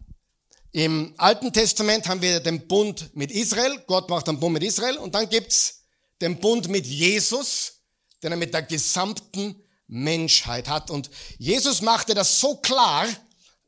Im 0.72 1.14
Alten 1.16 1.52
Testament 1.52 2.06
haben 2.06 2.22
wir 2.22 2.40
den 2.40 2.66
Bund 2.66 3.14
mit 3.14 3.30
Israel. 3.30 3.82
Gott 3.86 4.08
macht 4.08 4.28
einen 4.28 4.38
Bund 4.38 4.54
mit 4.54 4.62
Israel. 4.62 4.98
Und 4.98 5.14
dann 5.14 5.28
gibt's 5.28 5.82
den 6.20 6.38
Bund 6.38 6.68
mit 6.68 6.86
Jesus, 6.86 7.80
den 8.22 8.32
er 8.32 8.38
mit 8.38 8.54
der 8.54 8.62
gesamten 8.62 9.62
Menschheit 9.88 10.68
hat. 10.68 10.90
Und 10.90 11.10
Jesus 11.38 11.82
machte 11.82 12.14
das 12.14 12.40
so 12.40 12.56
klar 12.56 13.06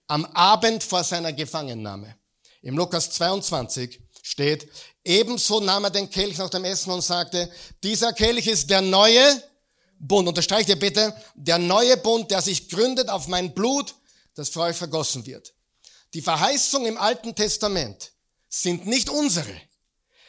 am 0.07 0.25
Abend 0.27 0.85
vor 0.85 1.03
seiner 1.03 1.33
Gefangennahme. 1.33 2.17
Im 2.63 2.77
Lukas 2.77 3.11
22 3.11 4.01
steht, 4.23 4.69
ebenso 5.05 5.61
nahm 5.61 5.85
er 5.85 5.91
den 5.91 6.09
Kelch 6.09 6.39
nach 6.39 6.51
dem 6.51 6.65
Essen 6.65 6.91
und 6.93 7.03
sagte, 7.03 7.51
dieser 7.83 8.13
Kelch 8.13 8.47
ist 8.47 8.71
der 8.71 8.81
neue 8.81 9.43
Bund. 9.99 10.29
Unterstreicht 10.29 10.69
ihr 10.69 10.79
bitte, 10.79 11.15
der 11.35 11.59
neue 11.59 11.97
Bund, 11.97 12.31
der 12.31 12.41
sich 12.41 12.69
gründet 12.69 13.09
auf 13.09 13.27
mein 13.27 13.53
Blut, 13.53 13.95
das 14.35 14.49
für 14.49 14.61
euch 14.61 14.77
vergossen 14.77 15.27
wird. 15.27 15.53
Die 16.15 16.23
Verheißungen 16.23 16.87
im 16.87 16.99
Alten 16.99 17.35
Testament 17.35 18.13
sind 18.49 18.87
nicht 18.87 19.09
unsere. 19.09 19.55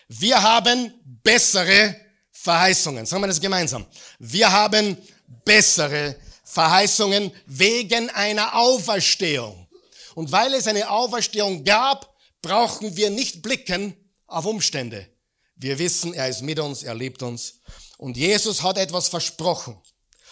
Wir 0.08 0.42
haben 0.42 0.94
bessere 1.24 1.96
Verheißungen. 2.32 3.06
Sagen 3.06 3.22
wir 3.24 3.28
das 3.28 3.42
gemeinsam. 3.42 3.86
Wir 4.20 4.52
haben 4.52 4.98
bessere 5.46 6.16
Verheißungen 6.44 7.32
wegen 7.46 8.10
einer 8.12 8.56
Auferstehung. 8.56 9.68
Und 10.16 10.32
weil 10.32 10.54
es 10.54 10.68
eine 10.68 10.90
Auferstehung 10.90 11.64
gab, 11.64 12.13
brauchen 12.44 12.96
wir 12.96 13.10
nicht 13.10 13.42
blicken 13.42 13.96
auf 14.28 14.46
Umstände. 14.46 15.10
Wir 15.56 15.80
wissen, 15.80 16.14
er 16.14 16.30
ist 16.30 16.44
mit 16.44 16.60
uns, 16.60 16.84
er 16.84 16.94
liebt 16.94 17.24
uns. 17.24 17.62
Und 17.98 18.18
Jesus 18.18 18.62
hat 18.62 18.78
etwas 18.78 19.08
versprochen. 19.08 19.82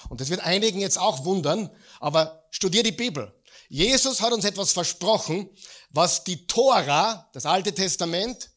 Und 0.10 0.22
das 0.22 0.30
wird 0.30 0.42
einigen 0.42 0.80
jetzt 0.80 1.00
auch 1.00 1.26
wundern, 1.26 1.72
aber 2.00 2.46
studier 2.52 2.84
die 2.84 2.92
Bibel. 2.92 3.34
Jesus 3.70 4.22
hat 4.22 4.34
uns 4.34 4.46
etwas 4.46 4.74
versprochen, 4.74 5.50
was 5.90 6.24
die 6.24 6.46
Tora, 6.48 7.30
das 7.34 7.46
Alte 7.46 7.74
Testament, 7.74 8.52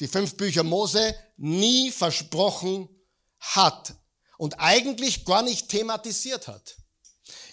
die 0.00 0.08
fünf 0.08 0.36
Bücher 0.36 0.62
Mose, 0.62 1.14
nie 1.36 1.90
versprochen 1.90 2.88
hat 3.40 3.94
und 4.38 4.58
eigentlich 4.58 5.24
gar 5.24 5.42
nicht 5.42 5.68
thematisiert 5.68 6.48
hat. 6.48 6.76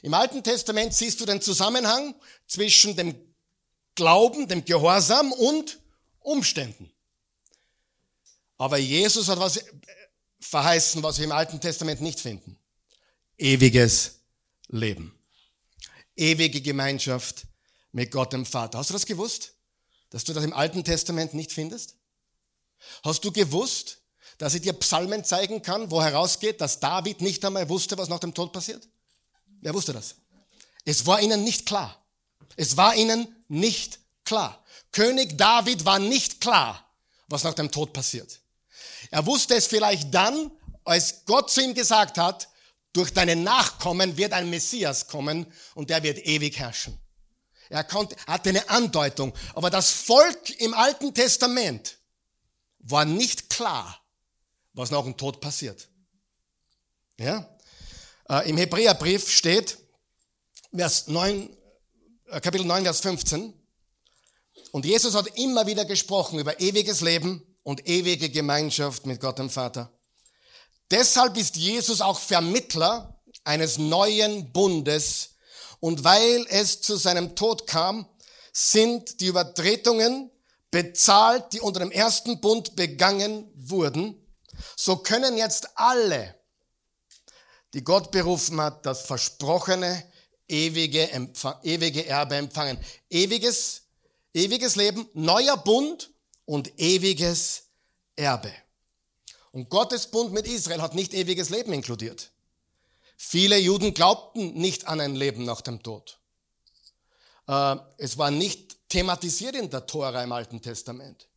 Im 0.02 0.14
Alten 0.14 0.44
Testament 0.44 0.94
siehst 0.94 1.20
du 1.20 1.26
den 1.26 1.42
Zusammenhang 1.42 2.16
zwischen 2.48 2.96
dem 2.96 3.33
Glauben, 3.96 4.48
dem 4.48 4.66
Gehorsam 4.66 5.32
und 5.32 5.80
Umständen. 6.20 6.92
Aber 8.58 8.78
Jesus 8.78 9.28
hat 9.28 9.40
was 9.40 9.60
verheißen, 10.40 11.04
was 11.04 11.18
wir 11.18 11.26
im 11.26 11.32
Alten 11.32 11.60
Testament 11.60 12.02
nicht 12.02 12.20
finden. 12.20 12.58
Ewiges 13.38 14.20
Leben. 14.68 15.18
Ewige 16.16 16.62
Gemeinschaft 16.62 17.46
mit 17.92 18.12
Gott 18.12 18.34
dem 18.34 18.46
Vater. 18.46 18.78
Hast 18.78 18.90
du 18.90 18.94
das 18.94 19.06
gewusst? 19.06 19.54
Dass 20.10 20.24
du 20.24 20.34
das 20.34 20.44
im 20.44 20.54
Alten 20.54 20.84
Testament 20.84 21.34
nicht 21.34 21.52
findest? 21.52 21.96
Hast 23.04 23.24
du 23.26 23.32
gewusst, 23.32 24.02
dass 24.38 24.54
ich 24.54 24.62
dir 24.62 24.74
Psalmen 24.74 25.24
zeigen 25.24 25.62
kann, 25.62 25.90
wo 25.90 26.02
herausgeht, 26.02 26.62
dass 26.62 26.80
David 26.80 27.22
nicht 27.22 27.44
einmal 27.46 27.70
wusste, 27.70 27.98
was 27.98 28.10
nach 28.10 28.20
dem 28.20 28.34
Tod 28.34 28.52
passiert? 28.52 28.88
Wer 29.62 29.74
wusste 29.74 29.94
das? 29.94 30.16
Es 30.86 31.06
war 31.06 31.22
ihnen 31.22 31.44
nicht 31.44 31.66
klar. 31.66 32.04
Es 32.56 32.78
war 32.78 32.96
ihnen 32.96 33.43
nicht 33.54 34.00
klar. 34.26 34.64
König 34.92 35.38
David 35.38 35.86
war 35.86 36.00
nicht 36.00 36.42
klar, 36.42 36.86
was 37.28 37.44
nach 37.44 37.54
dem 37.54 37.72
Tod 37.72 37.94
passiert. 37.94 38.40
Er 39.12 39.26
wusste 39.26 39.56
es 39.56 39.68
vielleicht 39.68 40.14
dann, 40.14 40.52
als 40.84 41.26
Gott 41.26 41.52
zu 41.52 41.62
ihm 41.62 41.74
gesagt 41.74 42.18
hat, 42.18 42.50
durch 42.94 43.14
deine 43.14 43.36
Nachkommen 43.36 44.18
wird 44.18 44.34
ein 44.34 44.50
Messias 44.50 45.08
kommen 45.08 45.52
und 45.74 45.90
der 45.90 46.04
wird 46.04 46.20
ewig 46.26 46.60
herrschen. 46.60 47.00
Er 47.70 47.84
konnte, 47.84 48.16
hatte 48.28 48.50
eine 48.50 48.70
Andeutung. 48.70 49.34
Aber 49.56 49.70
das 49.70 49.90
Volk 49.92 50.50
im 50.60 50.74
Alten 50.74 51.14
Testament 51.14 51.98
war 52.80 53.06
nicht 53.06 53.50
klar, 53.50 54.00
was 54.74 54.92
nach 54.92 55.04
dem 55.04 55.18
Tod 55.18 55.42
passiert. 55.42 55.90
Ja? 57.20 57.50
Äh, 58.30 58.50
Im 58.50 58.58
Hebräerbrief 58.58 59.32
steht, 59.32 59.78
Vers 60.76 61.08
9, 61.08 61.50
äh, 61.50 61.63
Kapitel 62.42 62.66
9, 62.66 62.84
Vers 62.84 63.02
15, 63.02 63.54
und 64.72 64.86
Jesus 64.86 65.14
hat 65.14 65.28
immer 65.38 65.68
wieder 65.68 65.86
gesprochen 65.86 66.40
über 66.40 66.60
ewiges 66.60 67.02
Leben 67.02 67.46
und 67.62 67.88
ewige 67.88 68.28
Gemeinschaft 68.28 69.06
mit 69.06 69.20
Gott 69.20 69.38
dem 69.38 69.52
Vater. 69.52 69.92
Deshalb 70.90 71.38
ist 71.38 71.58
Jesus 71.58 72.02
auch 72.02 72.20
Vermittler 72.20 73.22
eines 73.44 73.78
neuen 73.78 74.52
Bundes 74.52 75.36
und 75.80 76.04
weil 76.04 76.48
es 76.50 76.82
zu 76.82 76.96
seinem 76.96 77.36
Tod 77.36 77.68
kam, 77.68 78.08
sind 78.52 79.20
die 79.20 79.28
Übertretungen 79.28 80.32
bezahlt, 80.72 81.54
die 81.54 81.62
unter 81.62 81.82
dem 81.82 81.92
ersten 81.92 82.42
Bund 82.42 82.76
begangen 82.76 83.52
wurden. 83.54 84.20
So 84.76 84.98
können 84.98 85.38
jetzt 85.38 85.70
alle, 85.76 86.34
die 87.76 87.84
Gott 87.84 88.10
berufen 88.10 88.60
hat, 88.60 88.88
das 88.88 89.04
versprochene 89.04 90.12
ewige, 90.54 91.10
ewige 91.64 92.06
Erbe 92.06 92.36
empfangen. 92.36 92.78
Ewiges, 93.10 93.82
ewiges 94.34 94.76
Leben, 94.76 95.10
neuer 95.14 95.58
Bund 95.58 96.12
und 96.46 96.80
ewiges 96.80 97.64
Erbe. 98.16 98.54
Und 99.52 99.70
Gottes 99.70 100.08
Bund 100.08 100.32
mit 100.32 100.48
Israel 100.48 100.82
hat 100.82 100.96
nicht 100.96 101.14
ewiges 101.14 101.50
Leben 101.50 101.74
inkludiert. 101.74 102.32
Viele 103.18 103.58
Juden 103.58 103.94
glaubten 103.94 104.54
nicht 104.54 104.88
an 104.88 105.00
ein 105.00 105.16
Leben 105.16 105.46
nach 105.46 105.62
dem 105.62 105.82
Tod. 105.82 106.20
Äh, 107.48 107.76
es 107.98 108.18
war 108.18 108.32
nicht 108.32 108.90
thematisiert 108.90 109.56
in 109.56 109.70
der 109.70 109.86
Tora 109.86 110.24
im 110.24 110.32
Alten 110.32 110.62
Testament. 110.62 111.28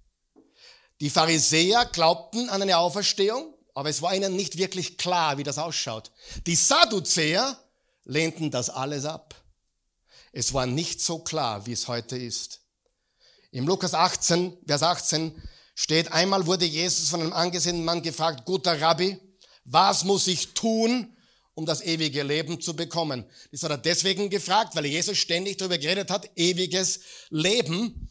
Die 1.00 1.10
Pharisäer 1.10 1.84
glaubten 1.86 2.48
an 2.48 2.62
eine 2.62 2.78
Auferstehung, 2.78 3.54
aber 3.74 3.90
es 3.90 4.00
war 4.00 4.14
ihnen 4.14 4.34
nicht 4.34 4.56
wirklich 4.56 4.96
klar, 4.96 5.36
wie 5.36 5.42
das 5.42 5.58
ausschaut. 5.58 6.10
Die 6.46 6.56
Sadduzäer 6.56 7.58
lehnten 8.07 8.50
das 8.50 8.70
alles 8.70 9.04
ab. 9.04 9.34
Es 10.32 10.54
war 10.54 10.66
nicht 10.66 11.00
so 11.00 11.18
klar, 11.18 11.66
wie 11.66 11.72
es 11.72 11.88
heute 11.88 12.16
ist. 12.16 12.61
Im 13.50 13.66
Lukas 13.66 13.94
18, 13.94 14.57
Vers 14.66 14.82
18 14.82 15.42
steht, 15.74 16.12
einmal 16.12 16.46
wurde 16.46 16.64
Jesus 16.64 17.11
von 17.11 17.20
einem 17.20 17.32
angesehenen 17.32 17.84
Mann 17.84 18.02
gefragt, 18.02 18.44
guter 18.44 18.80
Rabbi, 18.80 19.18
was 19.64 20.04
muss 20.04 20.26
ich 20.26 20.54
tun, 20.54 21.16
um 21.54 21.64
das 21.64 21.80
ewige 21.80 22.22
Leben 22.22 22.61
zu 22.61 22.76
bekommen. 22.76 23.24
Das 23.50 23.62
hat 23.62 23.70
er 23.70 23.78
deswegen 23.78 24.28
gefragt, 24.28 24.76
weil 24.76 24.86
Jesus 24.86 25.16
ständig 25.16 25.57
darüber 25.57 25.78
geredet 25.78 26.11
hat, 26.11 26.30
ewiges 26.36 27.00
Leben. 27.30 28.11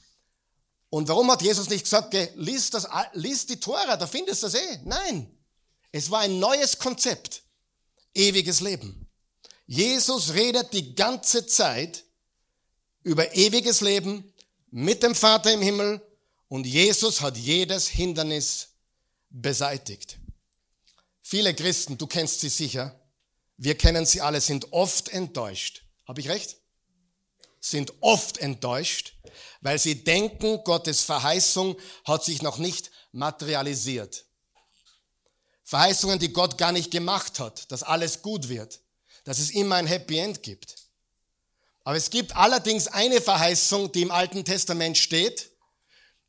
Und 0.90 1.08
warum 1.08 1.30
hat 1.32 1.44
Jesus 1.44 1.70
nicht 1.70 1.84
gesagt, 1.84 2.16
lies, 2.36 2.72
das, 2.72 2.88
lies 3.14 3.46
die 3.46 3.60
Tora, 3.60 3.98
da 3.98 4.08
findest 4.08 4.42
du 4.42 4.48
das 4.48 4.56
eh? 4.56 4.80
Nein, 4.84 5.32
es 5.92 6.10
war 6.10 6.22
ein 6.22 6.40
neues 6.40 6.80
Konzept, 6.80 7.44
ewiges 8.16 8.62
Leben. 8.62 9.05
Jesus 9.68 10.34
redet 10.34 10.74
die 10.74 10.96
ganze 10.96 11.48
Zeit 11.48 12.04
über 13.04 13.36
ewiges 13.36 13.82
Leben 13.82 14.34
mit 14.70 15.04
dem 15.04 15.16
Vater 15.16 15.54
im 15.54 15.62
Himmel 15.62 16.02
und 16.48 16.66
Jesus 16.66 17.22
hat 17.22 17.38
jedes 17.38 17.88
Hindernis 17.88 18.70
beseitigt. 19.30 20.18
Viele 21.22 21.56
Christen, 21.56 21.98
du 21.98 22.06
kennst 22.08 22.42
sie 22.42 22.50
sicher, 22.50 23.00
wir 23.58 23.78
kennen 23.78 24.06
sie 24.06 24.22
alle, 24.22 24.42
sind 24.42 24.72
oft 24.74 25.10
enttäuscht. 25.10 25.84
Habe 26.08 26.22
ich 26.22 26.30
recht? 26.30 26.58
Sind 27.60 27.94
oft 28.02 28.38
enttäuscht, 28.38 29.16
weil 29.62 29.80
sie 29.80 30.04
denken, 30.04 30.64
Gottes 30.64 31.02
Verheißung 31.02 31.78
hat 32.04 32.24
sich 32.24 32.42
noch 32.42 32.60
nicht 32.60 32.92
materialisiert. 33.12 34.26
Verheißungen, 35.64 36.20
die 36.20 36.32
Gott 36.32 36.60
gar 36.60 36.72
nicht 36.72 36.92
gemacht 36.92 37.40
hat, 37.40 37.72
dass 37.72 37.82
alles 37.82 38.22
gut 38.22 38.50
wird, 38.50 38.82
dass 39.26 39.40
es 39.40 39.50
immer 39.52 39.76
ein 39.76 39.88
Happy 39.88 40.18
End 40.18 40.42
gibt. 40.42 40.76
Aber 41.84 41.98
es 41.98 42.10
gibt 42.10 42.36
allerdings 42.36 42.88
eine 42.88 43.20
Verheißung, 43.20 43.92
die 43.92 44.04
im 44.04 44.12
Alten 44.12 44.46
Testament 44.46 44.98
steht, 44.98 45.52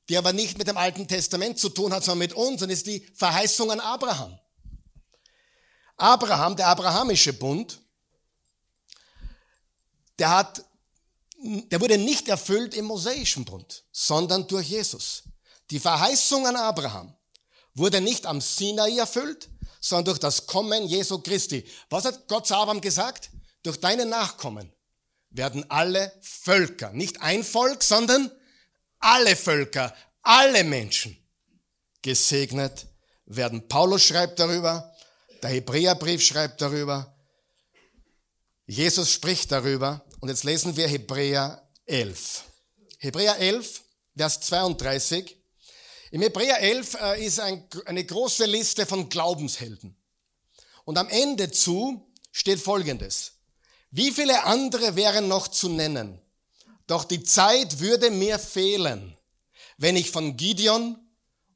die 0.08 0.16
aber 0.18 0.32
nicht 0.32 0.58
mit 0.58 0.66
dem 0.66 0.76
Alten 0.76 1.06
Testament 1.06 1.58
zu 1.58 1.68
tun 1.68 1.92
hat, 1.92 2.04
sondern 2.04 2.18
mit 2.18 2.32
uns, 2.32 2.62
und 2.62 2.70
ist 2.70 2.86
die 2.86 3.00
Verheißung 3.14 3.70
an 3.70 3.80
Abraham. 3.80 4.38
Abraham, 5.96 6.56
der 6.56 6.68
abrahamische 6.68 7.32
Bund, 7.32 7.80
der 10.18 10.30
hat, 10.30 10.64
der 11.38 11.80
wurde 11.80 11.98
nicht 11.98 12.28
erfüllt 12.28 12.74
im 12.74 12.86
mosaischen 12.86 13.44
Bund, 13.44 13.84
sondern 13.92 14.46
durch 14.46 14.68
Jesus. 14.68 15.22
Die 15.70 15.80
Verheißung 15.80 16.46
an 16.46 16.56
Abraham 16.56 17.14
wurde 17.74 18.00
nicht 18.00 18.26
am 18.26 18.40
Sinai 18.40 18.96
erfüllt, 18.96 19.48
sondern 19.88 20.06
durch 20.06 20.18
das 20.18 20.46
Kommen 20.46 20.86
Jesu 20.86 21.20
Christi. 21.20 21.64
Was 21.90 22.04
hat 22.04 22.26
Gott 22.26 22.46
zu 22.46 22.54
Abraham 22.54 22.80
gesagt? 22.80 23.30
Durch 23.62 23.78
deine 23.80 24.04
Nachkommen 24.04 24.72
werden 25.30 25.64
alle 25.70 26.12
Völker, 26.22 26.92
nicht 26.92 27.20
ein 27.20 27.44
Volk, 27.44 27.82
sondern 27.84 28.30
alle 28.98 29.36
Völker, 29.36 29.94
alle 30.22 30.64
Menschen 30.64 31.16
gesegnet 32.02 32.86
werden. 33.26 33.68
Paulus 33.68 34.02
schreibt 34.02 34.40
darüber, 34.40 34.92
der 35.42 35.50
Hebräerbrief 35.50 36.22
schreibt 36.22 36.60
darüber. 36.60 37.14
Jesus 38.66 39.12
spricht 39.12 39.52
darüber. 39.52 40.04
Und 40.20 40.30
jetzt 40.30 40.44
lesen 40.44 40.76
wir 40.76 40.88
Hebräer 40.88 41.68
11. 41.84 42.42
Hebräer 42.98 43.38
11, 43.38 43.82
Vers 44.16 44.40
32. 44.40 45.36
Im 46.10 46.22
Hebräer 46.22 46.60
11 46.60 46.94
äh, 47.00 47.24
ist 47.24 47.40
eine 47.40 48.04
große 48.04 48.44
Liste 48.44 48.86
von 48.86 49.08
Glaubenshelden. 49.08 49.96
Und 50.84 50.98
am 50.98 51.08
Ende 51.08 51.50
zu 51.50 52.12
steht 52.30 52.60
Folgendes. 52.60 53.32
Wie 53.90 54.12
viele 54.12 54.44
andere 54.44 54.94
wären 54.94 55.26
noch 55.26 55.48
zu 55.48 55.68
nennen? 55.68 56.20
Doch 56.86 57.04
die 57.04 57.24
Zeit 57.24 57.80
würde 57.80 58.10
mir 58.10 58.38
fehlen, 58.38 59.16
wenn 59.78 59.96
ich 59.96 60.10
von 60.10 60.36
Gideon 60.36 60.96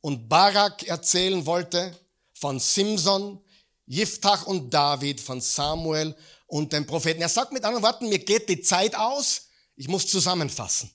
und 0.00 0.28
Barak 0.28 0.82
erzählen 0.84 1.46
wollte, 1.46 1.96
von 2.32 2.58
Simson, 2.58 3.44
Jiftach 3.86 4.46
und 4.46 4.72
David, 4.72 5.20
von 5.20 5.40
Samuel 5.40 6.16
und 6.46 6.72
den 6.72 6.86
Propheten. 6.86 7.22
Er 7.22 7.28
sagt 7.28 7.52
mit 7.52 7.64
anderen 7.64 7.84
Worten, 7.84 8.08
mir 8.08 8.18
geht 8.18 8.48
die 8.48 8.62
Zeit 8.62 8.96
aus, 8.96 9.42
ich 9.76 9.86
muss 9.86 10.08
zusammenfassen. 10.08 10.90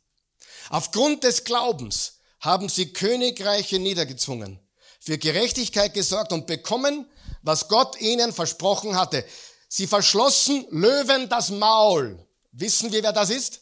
Aufgrund 0.69 1.23
des 1.23 1.43
Glaubens 1.43 2.14
haben 2.45 2.69
sie 2.69 2.93
Königreiche 2.93 3.79
niedergezwungen, 3.79 4.59
für 4.99 5.17
Gerechtigkeit 5.17 5.93
gesorgt 5.93 6.31
und 6.31 6.47
bekommen, 6.47 7.09
was 7.41 7.67
Gott 7.67 7.99
ihnen 7.99 8.31
versprochen 8.33 8.95
hatte. 8.95 9.25
Sie 9.67 9.87
verschlossen 9.87 10.65
Löwen 10.69 11.27
das 11.27 11.49
Maul. 11.49 12.17
Wissen 12.51 12.91
wir, 12.91 13.03
wer 13.03 13.11
das 13.11 13.29
ist? 13.29 13.61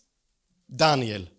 Daniel. 0.68 1.30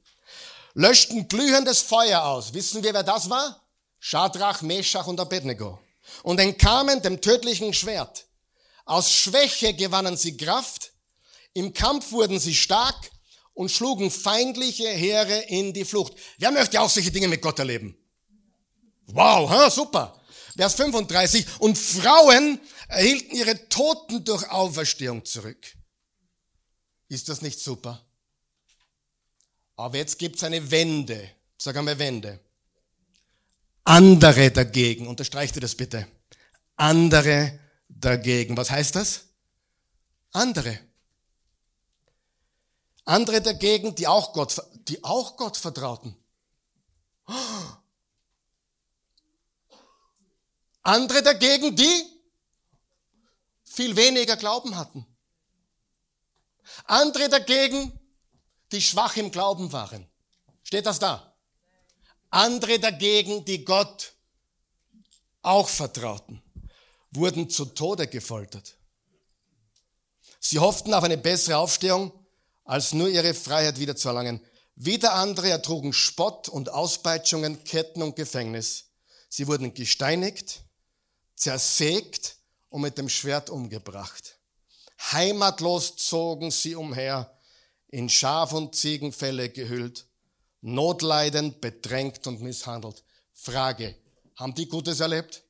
Löschten 0.75 1.29
glühendes 1.29 1.83
Feuer 1.83 2.25
aus. 2.25 2.53
Wissen 2.53 2.83
wir, 2.83 2.93
wer 2.93 3.05
das 3.05 3.31
war? 3.31 3.63
Schadrach, 4.01 4.63
Meshach 4.63 5.07
und 5.07 5.21
Abednego 5.21 5.79
und 6.23 6.41
entkamen 6.41 7.01
dem 7.03 7.21
tödlichen 7.21 7.73
Schwert. 7.73 8.27
Aus 8.85 9.11
Schwäche 9.11 9.75
gewannen 9.75 10.17
sie 10.17 10.37
Kraft, 10.37 10.93
im 11.55 11.73
Kampf 11.73 12.13
wurden 12.13 12.39
sie 12.39 12.55
stark 12.55 13.11
und 13.55 13.71
schlugen 13.71 14.11
feindliche 14.11 14.89
Heere 14.89 15.39
in 15.49 15.73
die 15.73 15.85
Flucht. 15.85 16.15
Wer 16.39 16.51
möchte 16.51 16.81
auch 16.81 16.91
solche 16.91 17.11
Dinge 17.11 17.29
mit 17.29 17.41
Gott 17.41 17.59
erleben? 17.59 17.97
Wow, 19.07 19.49
ha, 19.49 19.71
super. 19.71 20.21
Vers 20.57 20.75
35. 20.75 21.61
Und 21.61 21.79
Frauen 21.79 22.61
erhielten 22.89 23.37
ihre 23.37 23.69
Toten 23.69 24.25
durch 24.25 24.49
Auferstehung 24.51 25.25
zurück. 25.25 25.75
Ist 27.09 27.29
das 27.29 27.43
nicht 27.43 27.61
super? 27.61 28.05
Aber 29.77 29.97
jetzt 29.97 30.19
gibt's 30.19 30.45
eine 30.45 30.71
Wende. 30.71 31.31
Sag 31.59 31.77
einmal 31.77 31.99
Wende. 31.99 32.41
Andere 33.85 34.51
dagegen, 34.51 35.09
unterstreicht 35.09 35.57
ihr 35.57 35.61
das 35.61 35.75
bitte. 35.75 36.07
Andere 36.77 37.59
dagegen. 37.89 38.57
Was 38.57 38.71
heißt 38.71 38.97
das? 38.97 39.25
Andere. 40.33 40.79
Andere 43.05 43.43
dagegen, 43.43 43.95
die 43.95 44.07
auch 44.07 44.33
Gott, 44.33 44.63
die 44.89 45.03
auch 45.05 45.37
Gott 45.37 45.57
vertrauten. 45.57 46.17
Andere 50.83 51.23
dagegen, 51.23 51.75
die 51.77 52.05
viel 53.65 53.97
weniger 53.97 54.37
Glauben 54.37 54.77
hatten. 54.77 55.07
Andere 56.85 57.29
dagegen, 57.29 57.99
die 58.73 58.81
schwach 58.81 59.17
im 59.17 59.31
Glauben 59.31 59.73
waren. 59.73 60.07
Steht 60.63 60.87
das 60.87 60.99
da? 60.99 61.35
Andere 62.31 62.79
dagegen, 62.79 63.45
die 63.45 63.65
Gott 63.65 64.15
auch 65.43 65.69
vertrauten. 65.69 66.43
wurden 67.11 67.49
zu 67.49 67.67
Tode 67.67 68.09
gefoltert. 68.09 68.77
Sie 70.41 70.59
hofften 70.59 70.93
auf 70.93 71.05
eine 71.05 71.17
bessere 71.17 71.59
Aufstehung, 71.59 72.24
als 72.65 72.93
nur 72.93 73.09
ihre 73.09 73.35
Freiheit 73.35 73.79
wiederzuerlangen. 73.79 74.41
Wieder 74.75 75.15
andere 75.15 75.51
ertrugen 75.51 75.93
Spott 75.93 76.49
und 76.49 76.71
Auspeitschungen, 76.71 77.63
Ketten 77.65 78.03
und 78.03 78.17
Gefängnis. 78.17 78.87
Sie 79.29 79.47
wurden 79.47 79.75
gesteinigt, 79.75 80.63
zersägt 81.37 82.37
und 82.69 82.83
mit 82.83 82.99
dem 82.99 83.09
Schwert 83.09 83.51
umgebracht. 83.51 84.39
Heimatlos 85.13 85.97
zogen 85.97 86.51
sie 86.51 86.75
umher, 86.75 87.31
in 87.89 88.09
Schaf- 88.09 88.53
und 88.53 88.75
Ziegenfelle 88.75 89.51
gehüllt, 89.51 90.07
notleidend, 90.61 91.61
bedrängt 91.61 92.27
und 92.27 92.41
misshandelt. 92.41 93.05
Frage, 93.33 93.95
haben 94.37 94.55
die 94.55 94.67
Gutes 94.67 95.01
erlebt? 95.01 95.45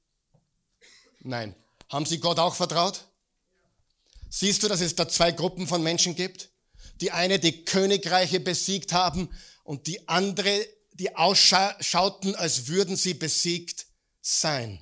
Nein. 1.20 1.54
Haben 1.88 2.06
sie 2.06 2.18
Gott 2.18 2.38
auch 2.38 2.54
vertraut? 2.54 3.04
Siehst 4.28 4.62
du, 4.62 4.68
dass 4.68 4.80
es 4.80 4.94
da 4.94 5.08
zwei 5.08 5.30
Gruppen 5.32 5.66
von 5.66 5.82
Menschen 5.82 6.14
gibt? 6.14 6.50
Die 7.00 7.10
eine, 7.10 7.38
die 7.38 7.64
Königreiche 7.64 8.40
besiegt 8.40 8.92
haben 8.92 9.28
und 9.62 9.86
die 9.86 10.08
andere, 10.08 10.66
die 10.92 11.16
ausschauten, 11.16 12.34
als 12.36 12.68
würden 12.68 12.96
sie 12.96 13.14
besiegt 13.14 13.86
sein. 14.20 14.80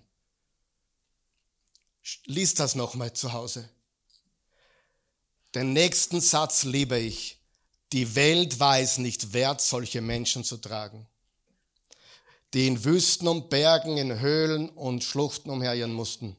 Lies 2.27 2.55
das 2.55 2.75
nochmal 2.75 3.13
zu 3.13 3.33
Hause. 3.33 3.69
Den 5.55 5.73
nächsten 5.73 6.21
Satz 6.21 6.65
liebe 6.65 6.99
ich. 6.99 7.39
Die 7.93 8.15
Welt 8.15 8.59
war 8.59 8.79
es 8.79 8.97
nicht 8.99 9.35
wert, 9.35 9.61
solche 9.61 10.01
Menschen 10.01 10.45
zu 10.45 10.57
tragen, 10.57 11.07
die 12.55 12.67
in 12.67 12.85
Wüsten 12.85 13.29
und 13.29 13.51
Bergen, 13.51 13.99
in 13.99 14.19
Höhlen 14.19 14.71
und 14.71 15.05
Schluchten 15.05 15.51
umherirren 15.51 15.93
mussten. 15.93 16.37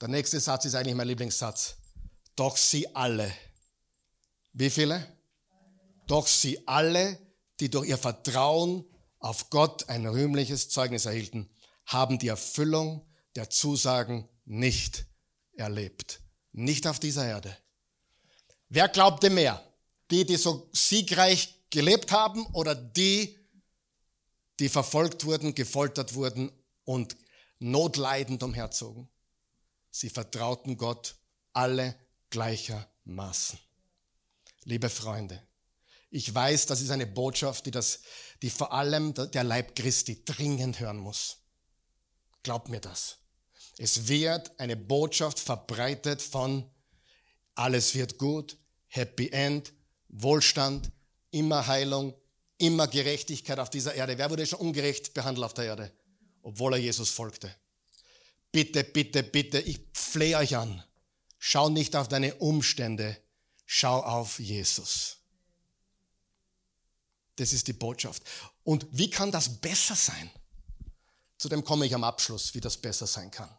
Der 0.00 0.08
nächste 0.08 0.40
Satz 0.40 0.64
ist 0.64 0.74
eigentlich 0.74 0.96
mein 0.96 1.06
Lieblingssatz. 1.06 1.76
Doch 2.34 2.56
sie 2.56 2.94
alle. 2.94 3.32
Wie 4.52 4.70
viele? 4.70 5.06
Doch 6.06 6.26
sie 6.26 6.66
alle, 6.66 7.18
die 7.60 7.70
durch 7.70 7.88
ihr 7.88 7.98
Vertrauen 7.98 8.84
auf 9.18 9.50
Gott 9.50 9.88
ein 9.88 10.06
rühmliches 10.06 10.68
Zeugnis 10.68 11.04
erhielten, 11.06 11.50
haben 11.86 12.18
die 12.18 12.28
Erfüllung 12.28 13.06
der 13.36 13.50
Zusagen 13.50 14.28
nicht 14.44 15.06
erlebt. 15.54 16.20
Nicht 16.52 16.86
auf 16.86 16.98
dieser 16.98 17.26
Erde. 17.26 17.56
Wer 18.68 18.88
glaubte 18.88 19.30
mehr? 19.30 19.62
Die, 20.10 20.24
die 20.24 20.36
so 20.36 20.68
siegreich 20.72 21.54
gelebt 21.70 22.12
haben 22.12 22.46
oder 22.54 22.74
die, 22.74 23.38
die 24.58 24.68
verfolgt 24.68 25.24
wurden, 25.24 25.54
gefoltert 25.54 26.14
wurden 26.14 26.50
und 26.84 27.16
notleidend 27.58 28.42
umherzogen? 28.42 29.08
Sie 29.90 30.10
vertrauten 30.10 30.76
Gott 30.76 31.16
alle 31.52 31.94
gleichermaßen. 32.30 33.58
Liebe 34.68 34.90
Freunde, 34.90 35.42
ich 36.10 36.34
weiß, 36.34 36.66
das 36.66 36.82
ist 36.82 36.90
eine 36.90 37.06
Botschaft, 37.06 37.64
die, 37.64 37.70
das, 37.70 38.00
die 38.42 38.50
vor 38.50 38.74
allem 38.74 39.14
der 39.14 39.42
Leib 39.42 39.74
Christi 39.74 40.26
dringend 40.26 40.78
hören 40.78 40.98
muss. 40.98 41.38
Glaubt 42.42 42.68
mir 42.68 42.78
das. 42.78 43.16
Es 43.78 44.08
wird 44.08 44.60
eine 44.60 44.76
Botschaft 44.76 45.40
verbreitet 45.40 46.20
von 46.20 46.70
alles 47.54 47.94
wird 47.94 48.18
gut, 48.18 48.58
Happy 48.88 49.30
End, 49.30 49.72
Wohlstand, 50.10 50.92
immer 51.30 51.66
Heilung, 51.66 52.12
immer 52.58 52.88
Gerechtigkeit 52.88 53.58
auf 53.58 53.70
dieser 53.70 53.94
Erde. 53.94 54.18
Wer 54.18 54.28
wurde 54.28 54.44
schon 54.44 54.60
ungerecht 54.60 55.14
behandelt 55.14 55.46
auf 55.46 55.54
der 55.54 55.64
Erde, 55.64 55.92
obwohl 56.42 56.74
er 56.74 56.78
Jesus 56.78 57.08
folgte? 57.08 57.56
Bitte, 58.52 58.84
bitte, 58.84 59.22
bitte, 59.22 59.60
ich 59.60 59.80
flehe 59.94 60.36
euch 60.36 60.58
an. 60.58 60.84
Schau 61.38 61.70
nicht 61.70 61.96
auf 61.96 62.08
deine 62.08 62.34
Umstände, 62.34 63.16
schau 63.70 64.00
auf 64.00 64.40
Jesus. 64.40 65.18
Das 67.36 67.52
ist 67.52 67.68
die 67.68 67.74
Botschaft. 67.74 68.22
Und 68.64 68.86
wie 68.90 69.10
kann 69.10 69.30
das 69.30 69.60
besser 69.60 69.94
sein? 69.94 70.30
Zu 71.36 71.48
dem 71.48 71.62
komme 71.62 71.86
ich 71.86 71.94
am 71.94 72.02
Abschluss, 72.02 72.54
wie 72.54 72.60
das 72.60 72.78
besser 72.78 73.06
sein 73.06 73.30
kann. 73.30 73.50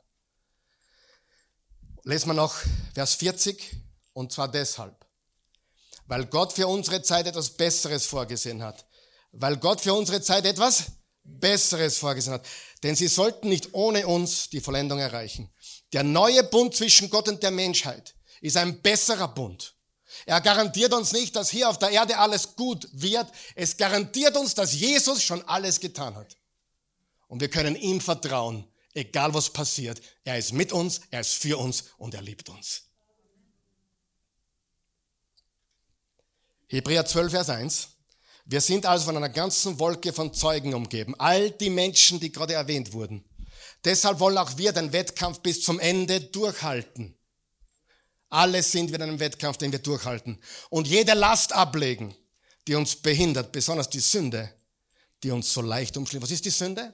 Lesen 2.03 2.30
wir 2.30 2.34
noch 2.34 2.55
Vers 2.93 3.14
40, 3.16 3.76
und 4.14 4.34
zwar 4.34 4.49
deshalb, 4.49 5.05
weil 6.07 6.26
Gott 6.26 6.53
für 6.53 6.68
unsere 6.68 7.03
Zeit 7.03 7.28
etwas 7.28 7.51
Besseres 7.51 8.07
vorgesehen 8.07 8.64
hat. 8.64 8.86
Weil 9.32 9.57
Gott 9.57 9.80
für 9.80 9.93
unsere 9.93 10.22
Zeit 10.22 10.43
etwas 10.45 10.86
Besseres 11.24 11.99
vorgesehen 11.99 12.34
hat. 12.34 12.47
Denn 12.82 12.95
sie 12.95 13.07
sollten 13.07 13.47
nicht 13.47 13.76
ohne 13.76 14.07
uns 14.07 14.49
die 14.49 14.60
Vollendung 14.60 14.97
erreichen. 14.97 15.53
Der 15.93 16.03
neue 16.03 16.43
Bund 16.43 16.76
zwischen 16.76 17.12
Gott 17.12 17.28
und 17.28 17.43
der 17.43 17.51
Menschheit 17.51 18.16
ist 18.41 18.57
ein 18.57 18.82
besserer 18.82 19.28
Bund. 19.28 19.76
Er 20.26 20.41
garantiert 20.41 20.93
uns 20.93 21.11
nicht, 21.11 21.36
dass 21.36 21.49
hier 21.49 21.70
auf 21.70 21.80
der 21.80 21.89
Erde 21.89 22.17
alles 22.17 22.55
gut 22.55 22.88
wird. 22.91 23.28
Es 23.55 23.78
garantiert 23.78 24.36
uns, 24.38 24.55
dass 24.55 24.74
Jesus 24.74 25.24
schon 25.24 25.47
alles 25.47 25.80
getan 25.80 26.15
hat. 26.15 26.38
Und 27.28 27.41
wir 27.41 27.49
können 27.49 27.76
ihm 27.76 28.01
vertrauen, 28.01 28.67
egal 28.93 29.34
was 29.34 29.51
passiert. 29.51 30.01
Er 30.24 30.38
ist 30.38 30.53
mit 30.53 30.72
uns, 30.72 31.01
er 31.11 31.22
ist 31.22 31.34
für 31.34 31.57
uns 31.57 31.86
und 31.97 32.13
er 32.13 32.22
liebt 32.22 32.49
uns. 32.49 32.84
Hebräer 36.67 37.05
12, 37.05 37.32
Vers 37.32 37.49
1. 37.49 37.88
Wir 38.45 38.61
sind 38.61 38.86
also 38.88 39.05
von 39.05 39.17
einer 39.17 39.30
ganzen 39.30 39.80
Wolke 39.80 40.11
von 40.11 40.34
Zeugen 40.34 40.74
umgeben. 40.74 41.13
All 41.20 41.51
die 41.51 41.70
Menschen, 41.70 42.20
die 42.20 42.32
gerade 42.32 42.53
erwähnt 42.53 42.93
wurden. 42.93 43.24
Deshalb 43.86 44.20
wollen 44.20 44.38
auch 44.38 44.57
wir 44.57 44.72
den 44.72 44.91
Wettkampf 44.91 45.39
bis 45.41 45.61
zum 45.61 45.80
Ende 45.80 46.20
durchhalten. 46.20 47.18
Alle 48.30 48.62
sind 48.62 48.90
wir 48.90 48.96
in 48.96 49.04
einem 49.04 49.20
Wettkampf, 49.20 49.58
den 49.58 49.72
wir 49.72 49.80
durchhalten. 49.80 50.40
Und 50.70 50.88
jede 50.88 51.14
Last 51.14 51.54
ablegen, 51.54 52.16
die 52.68 52.76
uns 52.76 52.96
behindert, 52.96 53.52
besonders 53.52 53.90
die 53.90 54.00
Sünde, 54.00 54.54
die 55.24 55.32
uns 55.32 55.52
so 55.52 55.62
leicht 55.62 55.98
umschließt. 55.98 56.22
Was 56.22 56.32
ist 56.32 56.46
die 56.46 56.52
Sünde? 56.52 56.94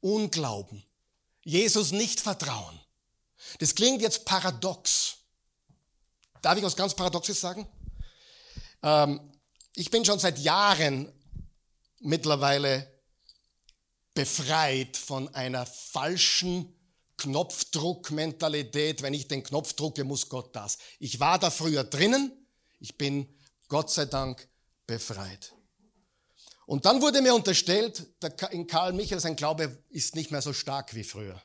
Unglauben. 0.00 0.84
Jesus 1.44 1.92
nicht 1.92 2.20
vertrauen. 2.20 2.78
Das 3.58 3.74
klingt 3.74 4.02
jetzt 4.02 4.24
paradox. 4.24 5.16
Darf 6.40 6.56
ich 6.58 6.62
was 6.62 6.76
ganz 6.76 6.94
Paradoxes 6.94 7.40
sagen? 7.40 7.66
Ähm, 8.82 9.20
ich 9.74 9.90
bin 9.90 10.04
schon 10.04 10.18
seit 10.18 10.38
Jahren 10.38 11.10
mittlerweile 12.00 12.92
befreit 14.14 14.96
von 14.96 15.32
einer 15.34 15.64
falschen 15.64 16.72
Knopfdruckmentalität. 17.18 19.02
Wenn 19.02 19.14
ich 19.14 19.28
den 19.28 19.42
Knopf 19.42 19.72
drucke, 19.74 20.04
muss 20.04 20.28
Gott 20.28 20.54
das. 20.54 20.78
Ich 20.98 21.20
war 21.20 21.38
da 21.38 21.50
früher 21.50 21.84
drinnen. 21.84 22.32
Ich 22.80 22.96
bin 22.98 23.28
Gott 23.68 23.90
sei 23.90 24.06
Dank 24.06 24.48
befreit. 24.86 25.52
Und 26.66 26.86
dann 26.86 27.02
wurde 27.02 27.22
mir 27.22 27.34
unterstellt, 27.34 28.06
in 28.50 28.66
Karl 28.66 28.92
Michael 28.92 29.20
sein 29.20 29.36
Glaube 29.36 29.82
ist 29.90 30.14
nicht 30.14 30.30
mehr 30.30 30.42
so 30.42 30.52
stark 30.52 30.94
wie 30.94 31.04
früher. 31.04 31.40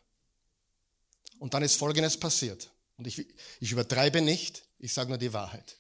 Und 1.40 1.54
dann 1.54 1.64
ist 1.64 1.76
Folgendes 1.76 2.20
passiert. 2.20 2.72
Und 2.98 3.08
ich, 3.08 3.28
ich 3.60 3.72
übertreibe 3.72 4.22
nicht, 4.22 4.64
ich 4.80 4.94
sage 4.94 5.10
nur 5.10 5.18
die 5.18 5.34
Wahrheit. 5.34 5.78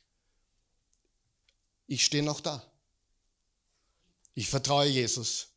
Ich 1.87 2.03
stehe 2.03 2.23
noch 2.23 2.41
da. 2.41 2.65
Ich 4.33 4.49
vertraue 4.49 4.85
Jesus 4.85 5.47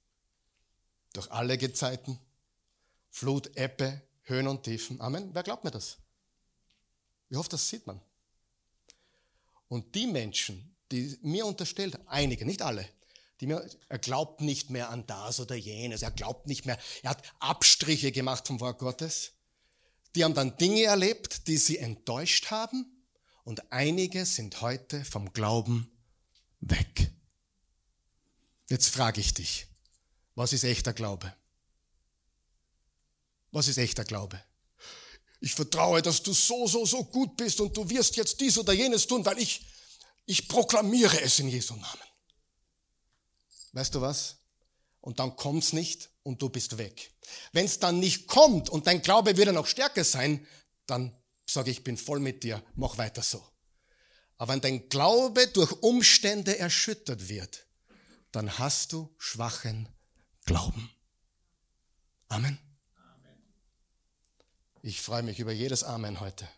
durch 1.12 1.30
alle 1.30 1.58
Gezeiten, 1.58 2.18
Flut, 3.10 3.56
Ebbe, 3.56 4.00
Höhen 4.30 4.48
und 4.48 4.62
Tiefen. 4.62 5.00
Amen. 5.00 5.30
Wer 5.34 5.42
glaubt 5.42 5.64
mir 5.64 5.70
das? 5.70 5.98
Ich 7.28 7.36
hoffe, 7.36 7.50
das 7.50 7.68
sieht 7.68 7.86
man. 7.86 8.00
Und 9.68 9.94
die 9.94 10.06
Menschen, 10.06 10.74
die 10.90 11.18
mir 11.22 11.46
unterstellt, 11.46 11.98
einige, 12.06 12.44
nicht 12.46 12.62
alle, 12.62 12.88
die 13.40 13.46
mir, 13.46 13.68
er 13.88 13.98
glaubt 13.98 14.40
nicht 14.40 14.70
mehr 14.70 14.90
an 14.90 15.06
das 15.06 15.38
oder 15.38 15.54
jenes, 15.54 16.02
er 16.02 16.10
glaubt 16.10 16.46
nicht 16.46 16.66
mehr, 16.66 16.78
er 17.02 17.10
hat 17.10 17.22
Abstriche 17.38 18.12
gemacht 18.12 18.46
vom 18.46 18.60
Wort 18.60 18.78
Gottes. 18.78 19.32
Die 20.14 20.24
haben 20.24 20.34
dann 20.34 20.56
Dinge 20.56 20.82
erlebt, 20.82 21.46
die 21.46 21.56
sie 21.56 21.78
enttäuscht 21.78 22.50
haben 22.50 22.84
und 23.44 23.72
einige 23.72 24.26
sind 24.26 24.60
heute 24.60 25.04
vom 25.04 25.32
Glauben 25.32 25.90
weg. 26.60 27.12
Jetzt 28.68 28.88
frage 28.88 29.20
ich 29.20 29.34
dich, 29.34 29.66
was 30.34 30.52
ist 30.52 30.64
echter 30.64 30.92
Glaube? 30.92 31.32
Was 33.52 33.68
ist 33.68 33.78
echter 33.78 34.04
Glaube? 34.04 34.42
Ich 35.40 35.54
vertraue, 35.54 36.02
dass 36.02 36.22
du 36.22 36.32
so, 36.32 36.66
so, 36.66 36.84
so 36.84 37.04
gut 37.04 37.36
bist 37.36 37.60
und 37.60 37.76
du 37.76 37.88
wirst 37.88 38.16
jetzt 38.16 38.40
dies 38.40 38.58
oder 38.58 38.72
jenes 38.72 39.06
tun, 39.06 39.24
weil 39.24 39.38
ich, 39.38 39.66
ich 40.26 40.48
proklamiere 40.48 41.20
es 41.22 41.38
in 41.38 41.48
Jesu 41.48 41.74
Namen. 41.74 42.10
Weißt 43.72 43.94
du 43.94 44.00
was? 44.00 44.36
Und 45.00 45.18
dann 45.18 45.34
kommt's 45.36 45.72
nicht 45.72 46.10
und 46.22 46.42
du 46.42 46.50
bist 46.50 46.76
weg. 46.76 47.12
Wenn 47.52 47.64
es 47.64 47.78
dann 47.78 47.98
nicht 47.98 48.26
kommt 48.26 48.68
und 48.68 48.86
dein 48.86 49.00
Glaube 49.00 49.36
würde 49.36 49.52
noch 49.52 49.66
stärker 49.66 50.04
sein, 50.04 50.46
dann 50.86 51.16
sage 51.48 51.70
ich 51.70 51.82
bin 51.82 51.96
voll 51.96 52.20
mit 52.20 52.44
dir, 52.44 52.62
mach 52.74 52.98
weiter 52.98 53.22
so. 53.22 53.42
Aber 54.36 54.52
wenn 54.52 54.60
dein 54.60 54.88
Glaube 54.88 55.46
durch 55.48 55.72
Umstände 55.82 56.58
erschüttert 56.58 57.28
wird, 57.28 57.66
dann 58.32 58.58
hast 58.58 58.92
du 58.92 59.14
schwachen 59.18 59.88
Glauben. 60.44 60.90
Amen. 62.28 62.58
Ich 64.82 65.02
freue 65.02 65.22
mich 65.22 65.38
über 65.38 65.52
jedes 65.52 65.84
Amen 65.84 66.20
heute. 66.20 66.48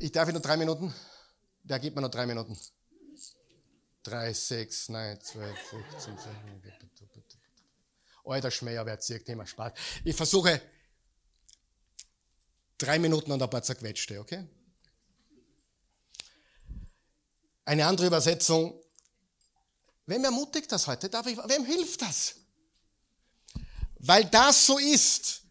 Ich 0.00 0.10
darf 0.10 0.28
nur 0.30 0.40
drei 0.40 0.56
Minuten? 0.56 0.92
Der 1.62 1.78
gibt 1.78 1.94
mir 1.94 2.02
noch 2.02 2.10
drei 2.10 2.26
Minuten. 2.26 2.58
Drei, 4.02 4.32
sechs, 4.32 4.88
neun, 4.88 5.20
zwölf, 5.20 5.56
15, 5.56 6.18
16. 6.18 6.32
Alter 8.24 8.50
Schmäher, 8.50 8.84
wer 8.84 8.98
zirkt 8.98 9.28
immer 9.28 9.46
Spaß. 9.46 9.72
Ich 10.04 10.16
versuche 10.16 10.60
drei 12.76 12.98
Minuten 12.98 13.30
und 13.30 13.40
ein 13.40 13.50
paar 13.50 13.62
zerquetschte, 13.62 14.18
okay? 14.18 14.48
Eine 17.66 17.86
andere 17.86 18.08
Übersetzung. 18.08 18.80
Wem 20.06 20.24
ermutigt 20.24 20.72
das 20.72 20.86
heute? 20.86 21.08
Darf 21.08 21.26
ich, 21.26 21.36
wem 21.36 21.64
hilft 21.64 22.02
das? 22.02 22.34
Weil 24.00 24.24
das 24.24 24.66
so 24.66 24.78
ist, 24.78 25.43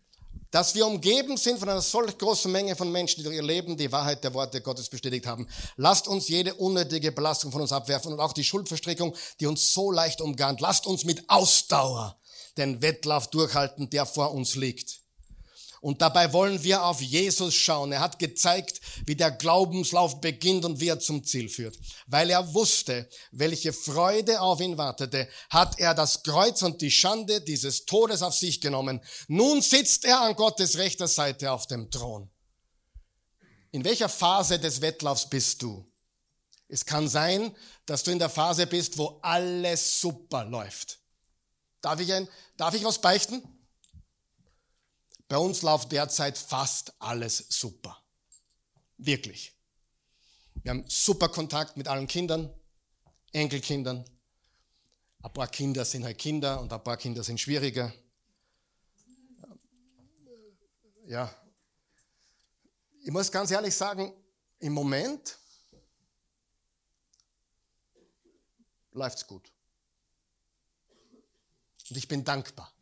dass 0.54 0.76
wir 0.76 0.86
umgeben 0.86 1.36
sind 1.36 1.58
von 1.58 1.68
einer 1.68 1.82
solch 1.82 2.16
großen 2.16 2.52
Menge 2.52 2.76
von 2.76 2.92
Menschen, 2.92 3.18
die 3.18 3.24
durch 3.24 3.38
ihr 3.38 3.42
Leben 3.42 3.76
die 3.76 3.92
Wahrheit 3.92 4.24
der 4.24 4.36
Worte 4.36 4.62
Gottes 4.62 4.88
bestätigt 4.88 5.26
haben. 5.26 5.48
Lasst 5.78 6.08
uns 6.08 6.28
jede 6.28 6.54
unnötige 6.54 7.12
Belastung 7.12 7.52
von 7.52 7.62
uns 7.62 7.72
abwerfen 7.72 8.14
und 8.14 8.20
auch 8.20 8.34
die 8.34 8.44
Schuldverstrickung, 8.44 9.16
die 9.40 9.48
uns 9.48 9.74
so 9.74 9.92
leicht 9.92 10.22
umgarnt. 10.22 10.62
Lasst 10.62 10.86
uns 10.86 11.06
mit 11.06 11.28
Ausdauer 11.28 12.20
den 12.56 12.84
Wettlauf 12.84 13.32
durchhalten, 13.32 13.90
der 13.90 14.06
vor 14.06 14.32
uns 14.32 14.54
liegt. 14.54 15.03
Und 15.84 16.02
dabei 16.02 16.32
wollen 16.32 16.64
wir 16.64 16.86
auf 16.86 17.02
Jesus 17.02 17.54
schauen. 17.56 17.92
Er 17.92 18.00
hat 18.00 18.18
gezeigt, 18.18 18.80
wie 19.06 19.18
der 19.18 19.32
Glaubenslauf 19.32 20.22
beginnt 20.22 20.64
und 20.64 20.80
wie 20.80 20.88
er 20.88 21.02
zum 21.02 21.26
Ziel 21.26 21.50
führt. 21.50 21.78
Weil 22.08 22.30
er 22.30 22.54
wusste, 22.54 23.10
welche 23.34 23.74
Freude 23.74 24.40
auf 24.40 24.62
ihn 24.62 24.78
wartete, 24.78 25.28
hat 25.50 25.78
er 25.80 25.94
das 25.94 26.24
Kreuz 26.24 26.62
und 26.62 26.82
die 26.82 26.90
Schande 26.90 27.42
dieses 27.42 27.84
Todes 27.84 28.22
auf 28.22 28.34
sich 28.34 28.62
genommen. 28.62 29.02
Nun 29.28 29.62
sitzt 29.62 30.06
er 30.06 30.22
an 30.22 30.38
Gottes 30.38 30.78
rechter 30.78 31.10
Seite 31.10 31.52
auf 31.52 31.68
dem 31.68 31.92
Thron. 31.92 32.32
In 33.72 33.84
welcher 33.84 34.08
Phase 34.08 34.60
des 34.60 34.80
Wettlaufs 34.80 35.30
bist 35.30 35.62
du? 35.64 35.86
Es 36.70 36.86
kann 36.86 37.10
sein, 37.10 37.54
dass 37.86 38.04
du 38.04 38.12
in 38.12 38.20
der 38.20 38.30
Phase 38.30 38.68
bist, 38.68 38.98
wo 38.98 39.20
alles 39.22 40.00
super 40.00 40.46
läuft. 40.46 41.02
Darf 41.82 42.00
ich, 42.00 42.14
ein, 42.14 42.30
darf 42.56 42.74
ich 42.74 42.86
was 42.86 43.02
beichten? 43.02 43.44
Bei 45.34 45.40
uns 45.40 45.64
läuft 45.64 45.92
derzeit 45.92 46.38
fast 46.38 46.94
alles 47.00 47.48
super. 47.50 48.00
Wirklich. 49.00 49.58
Wir 50.62 50.70
haben 50.70 50.86
super 50.88 51.28
Kontakt 51.28 51.76
mit 51.76 51.88
allen 51.88 52.06
Kindern, 52.06 52.54
Enkelkindern. 53.32 54.06
Ein 55.24 55.34
paar 55.34 55.48
Kinder 55.48 55.86
sind 55.86 56.04
halt 56.04 56.20
Kinder 56.20 56.62
und 56.62 56.72
ein 56.72 56.84
paar 56.84 56.98
Kinder 56.98 57.24
sind 57.24 57.40
schwieriger. 57.40 57.92
Ja. 61.08 61.36
Ich 63.02 63.10
muss 63.10 63.32
ganz 63.32 63.50
ehrlich 63.50 63.76
sagen, 63.76 64.14
im 64.60 64.74
Moment 64.74 65.40
läuft 68.92 69.18
es 69.18 69.26
gut. 69.26 69.52
Und 71.90 71.98
ich 71.98 72.08
bin 72.08 72.24
dankbar 72.24 72.73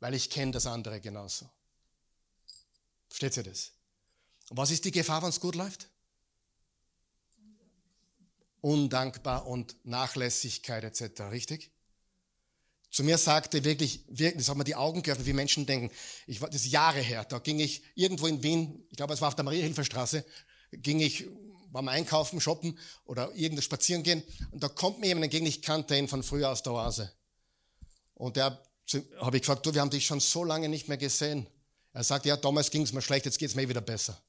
weil 0.00 0.14
ich 0.14 0.30
kenne 0.30 0.52
das 0.52 0.66
andere 0.66 1.00
genauso. 1.00 1.48
Versteht 3.08 3.36
ihr 3.36 3.42
das? 3.42 3.72
Und 4.50 4.56
was 4.56 4.70
ist 4.70 4.84
die 4.84 4.90
Gefahr, 4.90 5.22
wenn 5.22 5.30
es 5.30 5.40
gut 5.40 5.54
läuft? 5.54 5.88
Undankbar 8.60 9.46
und 9.46 9.76
Nachlässigkeit 9.84 10.84
etc., 10.84 11.22
richtig? 11.30 11.70
Zu 12.90 13.04
mir 13.04 13.18
sagte 13.18 13.64
wirklich, 13.64 14.04
wirklich, 14.08 14.38
das 14.38 14.48
hat 14.48 14.56
mir 14.56 14.64
die 14.64 14.74
Augen 14.74 15.02
geöffnet, 15.02 15.26
wie 15.26 15.34
Menschen 15.34 15.66
denken. 15.66 15.94
Ich 16.26 16.40
war, 16.40 16.48
das 16.48 16.64
ist 16.64 16.72
Jahre 16.72 17.00
her, 17.00 17.24
da 17.24 17.38
ging 17.38 17.60
ich 17.60 17.82
irgendwo 17.94 18.26
in 18.26 18.42
Wien, 18.42 18.86
ich 18.90 18.96
glaube, 18.96 19.12
es 19.12 19.20
war 19.20 19.28
auf 19.28 19.34
der 19.34 19.44
Maria-Hilfer-Straße, 19.44 20.24
ging 20.72 21.00
ich 21.00 21.26
beim 21.70 21.88
Einkaufen, 21.88 22.40
shoppen 22.40 22.78
oder 23.04 23.30
irgendwo 23.34 23.60
spazieren 23.60 24.02
gehen 24.02 24.22
und 24.52 24.62
da 24.62 24.68
kommt 24.68 25.00
mir 25.00 25.08
jemand 25.08 25.24
entgegen, 25.24 25.46
ich 25.46 25.60
kannte 25.60 25.96
ihn 25.96 26.08
von 26.08 26.22
früher 26.22 26.48
aus 26.48 26.62
der 26.62 26.72
Oase. 26.72 27.12
Und 28.14 28.36
der 28.36 28.62
habe 29.20 29.36
ich 29.36 29.42
gefragt, 29.42 29.66
du, 29.66 29.74
wir 29.74 29.80
haben 29.80 29.90
dich 29.90 30.06
schon 30.06 30.20
so 30.20 30.44
lange 30.44 30.68
nicht 30.68 30.88
mehr 30.88 30.96
gesehen. 30.96 31.46
Er 31.92 32.04
sagt, 32.04 32.26
ja, 32.26 32.36
damals 32.36 32.70
ging 32.70 32.82
es 32.82 32.92
mir 32.92 33.02
schlecht, 33.02 33.26
jetzt 33.26 33.38
geht 33.38 33.50
es 33.50 33.54
mir 33.54 33.68
wieder 33.68 33.80
besser. 33.80 34.20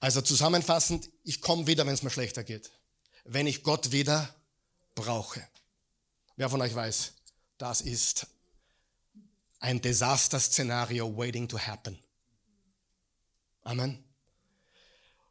Also 0.00 0.20
zusammenfassend, 0.20 1.10
ich 1.24 1.40
komme 1.40 1.66
wieder, 1.66 1.86
wenn 1.86 1.94
es 1.94 2.02
mir 2.02 2.10
schlechter 2.10 2.44
geht. 2.44 2.70
Wenn 3.24 3.46
ich 3.46 3.62
Gott 3.62 3.92
wieder 3.92 4.32
brauche. 4.94 5.46
Wer 6.36 6.50
von 6.50 6.60
euch 6.60 6.74
weiß, 6.74 7.14
das 7.58 7.80
ist 7.80 8.26
ein 9.58 9.80
Desaster-Szenario 9.80 11.16
waiting 11.16 11.48
to 11.48 11.58
happen. 11.58 11.98
Amen. 13.62 14.04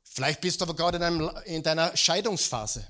Vielleicht 0.03 0.41
bist 0.41 0.59
du 0.59 0.65
aber 0.65 0.75
gerade 0.75 0.97
in, 0.97 1.03
einem, 1.03 1.31
in 1.45 1.63
deiner 1.63 1.95
Scheidungsphase. 1.95 2.85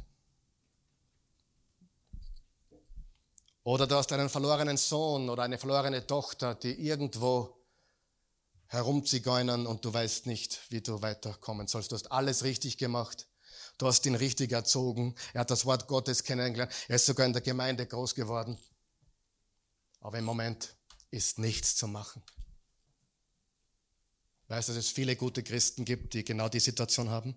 Oder 3.65 3.87
du 3.87 3.95
hast 3.95 4.11
einen 4.11 4.29
verlorenen 4.29 4.77
Sohn 4.77 5.27
oder 5.27 5.41
eine 5.41 5.57
verlorene 5.57 6.05
Tochter, 6.05 6.53
die 6.53 6.87
irgendwo 6.87 7.57
herumzigeunern 8.67 9.65
und 9.65 9.83
du 9.83 9.91
weißt 9.91 10.27
nicht, 10.27 10.61
wie 10.69 10.81
du 10.81 11.01
weiterkommen 11.01 11.65
sollst. 11.65 11.91
Du 11.91 11.95
hast 11.95 12.11
alles 12.11 12.43
richtig 12.43 12.77
gemacht. 12.77 13.27
Du 13.79 13.87
hast 13.87 14.05
ihn 14.05 14.13
richtig 14.13 14.51
erzogen. 14.51 15.15
Er 15.33 15.41
hat 15.41 15.49
das 15.49 15.65
Wort 15.65 15.87
Gottes 15.87 16.23
kennengelernt. 16.23 16.71
Er 16.87 16.97
ist 16.97 17.07
sogar 17.07 17.25
in 17.25 17.33
der 17.33 17.41
Gemeinde 17.41 17.87
groß 17.87 18.13
geworden. 18.13 18.55
Aber 19.99 20.19
im 20.19 20.25
Moment 20.25 20.75
ist 21.09 21.39
nichts 21.39 21.75
zu 21.75 21.87
machen. 21.87 22.21
Weißt 24.47 24.69
du, 24.69 24.73
dass 24.73 24.85
es 24.85 24.91
viele 24.91 25.15
gute 25.15 25.41
Christen 25.41 25.85
gibt, 25.85 26.13
die 26.13 26.23
genau 26.23 26.49
die 26.49 26.59
Situation 26.59 27.09
haben? 27.09 27.33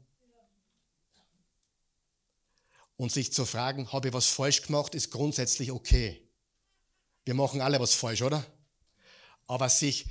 Und 2.99 3.11
sich 3.11 3.33
zu 3.33 3.47
fragen, 3.47 3.91
habe 3.93 4.09
ich 4.09 4.15
was 4.15 4.27
falsch 4.27 4.63
gemacht, 4.63 4.95
ist 4.95 5.11
grundsätzlich 5.11 5.73
okay. 5.73 6.21
Wir 7.25 7.33
machen 7.33 7.63
alle 7.63 7.81
was 7.81 7.95
falsch, 7.95 8.21
oder? 8.21 8.45
Aber 9.47 9.71
sich 9.71 10.07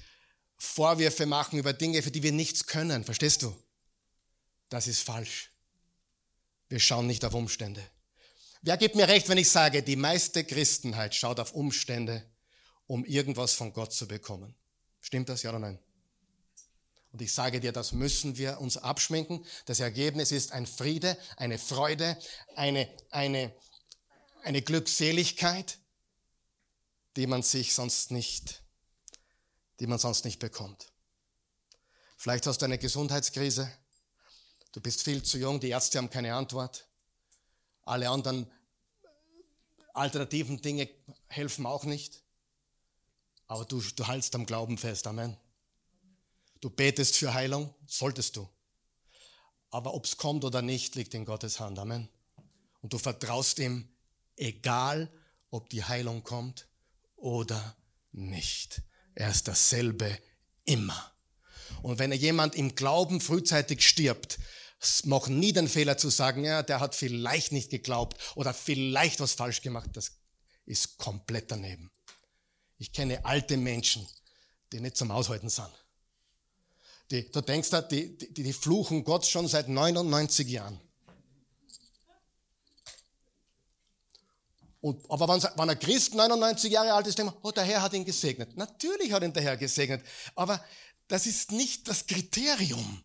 Vorwürfe 0.57 1.27
machen 1.27 1.59
über 1.59 1.73
Dinge, 1.73 2.01
für 2.01 2.09
die 2.09 2.23
wir 2.23 2.31
nichts 2.31 2.65
können, 2.65 3.03
verstehst 3.03 3.43
du? 3.43 3.55
Das 4.69 4.87
ist 4.87 5.01
falsch. 5.01 5.51
Wir 6.69 6.79
schauen 6.79 7.07
nicht 7.07 7.23
auf 7.23 7.33
Umstände. 7.33 7.83
Wer 8.61 8.77
gibt 8.77 8.95
mir 8.95 9.07
recht, 9.07 9.29
wenn 9.29 9.37
ich 9.37 9.49
sage, 9.49 9.83
die 9.83 9.95
meiste 9.95 10.43
Christenheit 10.43 11.13
schaut 11.13 11.39
auf 11.39 11.53
Umstände, 11.53 12.23
um 12.87 13.05
irgendwas 13.05 13.53
von 13.53 13.71
Gott 13.71 13.93
zu 13.93 14.07
bekommen? 14.07 14.55
Stimmt 14.99 15.29
das, 15.29 15.43
ja 15.43 15.51
oder 15.51 15.59
nein? 15.59 15.79
Und 17.11 17.21
ich 17.21 17.33
sage 17.33 17.59
dir, 17.59 17.71
das 17.71 17.93
müssen 17.93 18.37
wir 18.37 18.59
uns 18.59 18.77
abschminken. 18.77 19.45
Das 19.65 19.79
Ergebnis 19.79 20.31
ist 20.31 20.51
ein 20.51 20.67
Friede, 20.67 21.17
eine 21.37 21.57
Freude, 21.57 22.17
eine, 22.55 22.89
eine, 23.11 23.53
eine 24.43 24.61
Glückseligkeit, 24.61 25.79
die 27.15 27.27
man 27.27 27.43
sich 27.43 27.73
sonst 27.73 28.11
nicht, 28.11 28.61
die 29.79 29.87
man 29.87 29.99
sonst 29.99 30.25
nicht 30.25 30.39
bekommt. 30.39 30.91
Vielleicht 32.17 32.45
hast 32.45 32.61
du 32.61 32.65
eine 32.65 32.77
Gesundheitskrise. 32.77 33.71
Du 34.73 34.81
bist 34.81 35.03
viel 35.03 35.23
zu 35.23 35.37
jung, 35.37 35.59
die 35.59 35.69
Ärzte 35.69 35.97
haben 35.97 36.09
keine 36.09 36.35
Antwort. 36.35 36.87
Alle 37.83 38.09
anderen 38.09 38.51
alternativen 39.93 40.61
Dinge 40.61 40.89
helfen 41.27 41.65
auch 41.65 41.85
nicht. 41.85 42.21
Aber 43.47 43.65
du, 43.65 43.81
du 43.81 44.07
haltst 44.07 44.35
am 44.35 44.45
Glauben 44.45 44.77
fest. 44.77 45.07
Amen. 45.07 45.37
Du 46.61 46.69
betest 46.69 47.17
für 47.17 47.33
Heilung, 47.33 47.73
solltest 47.85 48.35
du. 48.35 48.49
Aber 49.69 49.93
ob 49.93 50.05
es 50.05 50.17
kommt 50.17 50.43
oder 50.43 50.61
nicht, 50.61 50.95
liegt 50.95 51.13
in 51.13 51.25
Gottes 51.25 51.59
Hand. 51.59 51.77
Amen. 51.77 52.09
Und 52.81 52.93
du 52.93 52.97
vertraust 52.97 53.59
ihm, 53.59 53.87
egal 54.35 55.11
ob 55.49 55.69
die 55.69 55.83
Heilung 55.83 56.23
kommt 56.23 56.67
oder 57.15 57.75
nicht. 58.11 58.81
Er 59.13 59.29
ist 59.29 59.47
dasselbe 59.47 60.17
immer. 60.63 61.11
Und 61.81 61.99
wenn 61.99 62.11
jemand 62.11 62.55
im 62.55 62.75
Glauben 62.75 63.19
frühzeitig 63.21 63.85
stirbt, 63.85 64.39
mach 65.03 65.27
nie 65.27 65.53
den 65.53 65.67
Fehler 65.67 65.97
zu 65.97 66.09
sagen, 66.09 66.43
ja, 66.43 66.63
der 66.63 66.79
hat 66.79 66.95
vielleicht 66.95 67.51
nicht 67.51 67.69
geglaubt 67.69 68.17
oder 68.35 68.53
vielleicht 68.53 69.19
was 69.19 69.33
falsch 69.33 69.61
gemacht. 69.61 69.89
Das 69.93 70.13
ist 70.65 70.97
komplett 70.97 71.51
daneben. 71.51 71.91
Ich 72.77 72.93
kenne 72.93 73.25
alte 73.25 73.57
Menschen, 73.57 74.07
die 74.71 74.79
nicht 74.79 74.97
zum 74.97 75.11
Aushalten 75.11 75.49
sind. 75.49 75.71
Die, 77.11 77.31
du 77.31 77.41
denkst 77.41 77.69
da, 77.69 77.81
die, 77.81 78.17
die, 78.17 78.43
die 78.43 78.53
fluchen 78.53 79.03
Gott 79.03 79.25
schon 79.25 79.47
seit 79.47 79.69
99 79.69 80.47
Jahren. 80.47 80.79
Und, 84.81 85.09
aber 85.09 85.27
wenn, 85.27 85.69
ein 85.69 85.79
Christ 85.79 86.13
99 86.13 86.71
Jahre 86.71 86.93
alt 86.93 87.07
ist, 87.07 87.17
denkt 87.17 87.33
man, 87.33 87.41
oh, 87.43 87.51
der 87.51 87.63
Herr 87.63 87.81
hat 87.81 87.93
ihn 87.93 88.05
gesegnet. 88.05 88.55
Natürlich 88.55 89.11
hat 89.11 89.23
ihn 89.23 89.33
der 89.33 89.43
Herr 89.43 89.57
gesegnet. 89.57 90.05
Aber 90.35 90.63
das 91.07 91.25
ist 91.25 91.51
nicht 91.51 91.87
das 91.87 92.05
Kriterium. 92.05 93.03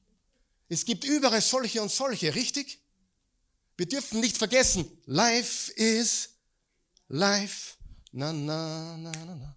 Es 0.68 0.84
gibt 0.84 1.04
überall 1.04 1.40
solche 1.40 1.82
und 1.82 1.90
solche, 1.90 2.34
richtig? 2.34 2.80
Wir 3.76 3.86
dürfen 3.86 4.20
nicht 4.20 4.36
vergessen, 4.36 4.86
life 5.06 5.72
is 5.72 6.30
life. 7.08 7.76
Na, 8.12 8.32
na, 8.32 8.96
na, 8.96 9.10
na, 9.12 9.34
na. 9.34 9.56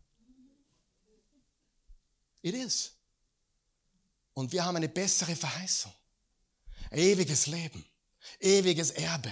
It 2.42 2.56
is. 2.56 2.95
Und 4.36 4.52
wir 4.52 4.64
haben 4.64 4.76
eine 4.76 4.90
bessere 4.90 5.36
Verheißung. 5.36 5.94
Ewiges 6.92 7.48
Leben. 7.48 7.84
Ewiges 8.40 8.92
Erbe. 8.92 9.32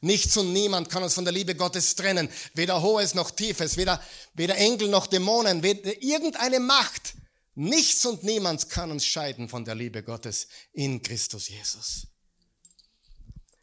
Nichts 0.00 0.36
und 0.36 0.52
niemand 0.52 0.90
kann 0.90 1.02
uns 1.02 1.14
von 1.14 1.24
der 1.24 1.32
Liebe 1.32 1.54
Gottes 1.54 1.94
trennen. 1.94 2.28
Weder 2.54 2.82
Hohes 2.82 3.14
noch 3.14 3.30
Tiefes, 3.30 3.76
weder, 3.76 4.02
weder 4.34 4.56
Engel 4.56 4.88
noch 4.88 5.06
Dämonen, 5.06 5.62
weder 5.62 6.02
irgendeine 6.02 6.60
Macht. 6.60 7.14
Nichts 7.54 8.04
und 8.04 8.22
niemand 8.22 8.68
kann 8.68 8.90
uns 8.90 9.06
scheiden 9.06 9.48
von 9.48 9.64
der 9.64 9.74
Liebe 9.74 10.02
Gottes 10.02 10.48
in 10.72 11.02
Christus 11.02 11.48
Jesus. 11.48 12.06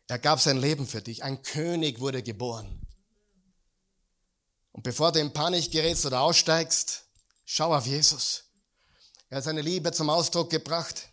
Er 0.08 0.20
gab 0.20 0.39
sein 0.39 0.58
Leben 0.58 0.88
für 0.88 1.01
dich. 1.01 1.24
Ein 1.24 1.41
König 1.41 1.99
wurde 1.99 2.24
geboren. 2.24 2.82
Und 4.72 4.84
bevor 4.84 5.12
du 5.12 5.20
in 5.20 5.34
Panik 5.34 5.72
gerätst 5.72 6.06
oder 6.06 6.22
aussteigst, 6.22 7.06
schau 7.45 7.76
auf 7.76 7.86
Jesus. 7.86 8.45
Er 9.34 9.38
hat 9.38 9.45
seine 9.45 9.63
Liebe 9.63 9.91
zum 9.91 10.11
Ausdruck 10.11 10.51
gebracht. 10.51 11.09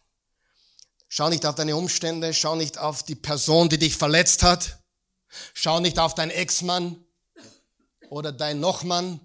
Schau 1.09 1.31
nicht 1.31 1.47
auf 1.47 1.55
deine 1.55 1.75
Umstände, 1.75 2.35
schau 2.35 2.55
nicht 2.55 2.77
auf 2.77 3.03
die 3.03 3.15
Person, 3.15 3.71
die 3.71 3.79
dich 3.79 3.97
verletzt 3.97 4.43
hat. 4.43 4.79
Schau 5.55 5.81
nicht 5.81 5.99
auf 5.99 6.15
deinen 6.15 6.31
Ex-Mann 6.31 7.03
oder 8.11 8.31
dein 8.31 8.61
Nochmann. 8.61 9.21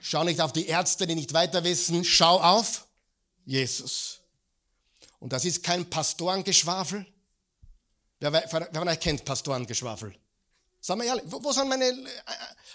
Schau 0.00 0.24
nicht 0.24 0.40
auf 0.40 0.52
die 0.52 0.66
Ärzte, 0.66 1.06
die 1.06 1.14
nicht 1.14 1.32
weiter 1.34 1.62
wissen. 1.62 2.04
Schau 2.04 2.40
auf 2.40 2.88
Jesus. 3.44 4.22
Und 5.20 5.32
das 5.32 5.44
ist 5.44 5.62
kein 5.62 5.88
Pastorengeschwafel. 5.88 7.06
Wer, 8.18 8.32
wer 8.32 8.48
von 8.48 8.88
euch 8.88 8.98
kennt 8.98 9.24
Pastorengeschwafel? 9.24 10.16
Sag 10.84 10.98
mal 10.98 11.04
ehrlich, 11.04 11.24
wo, 11.28 11.42
wo 11.44 11.52
sind 11.52 11.68
meine, 11.68 11.96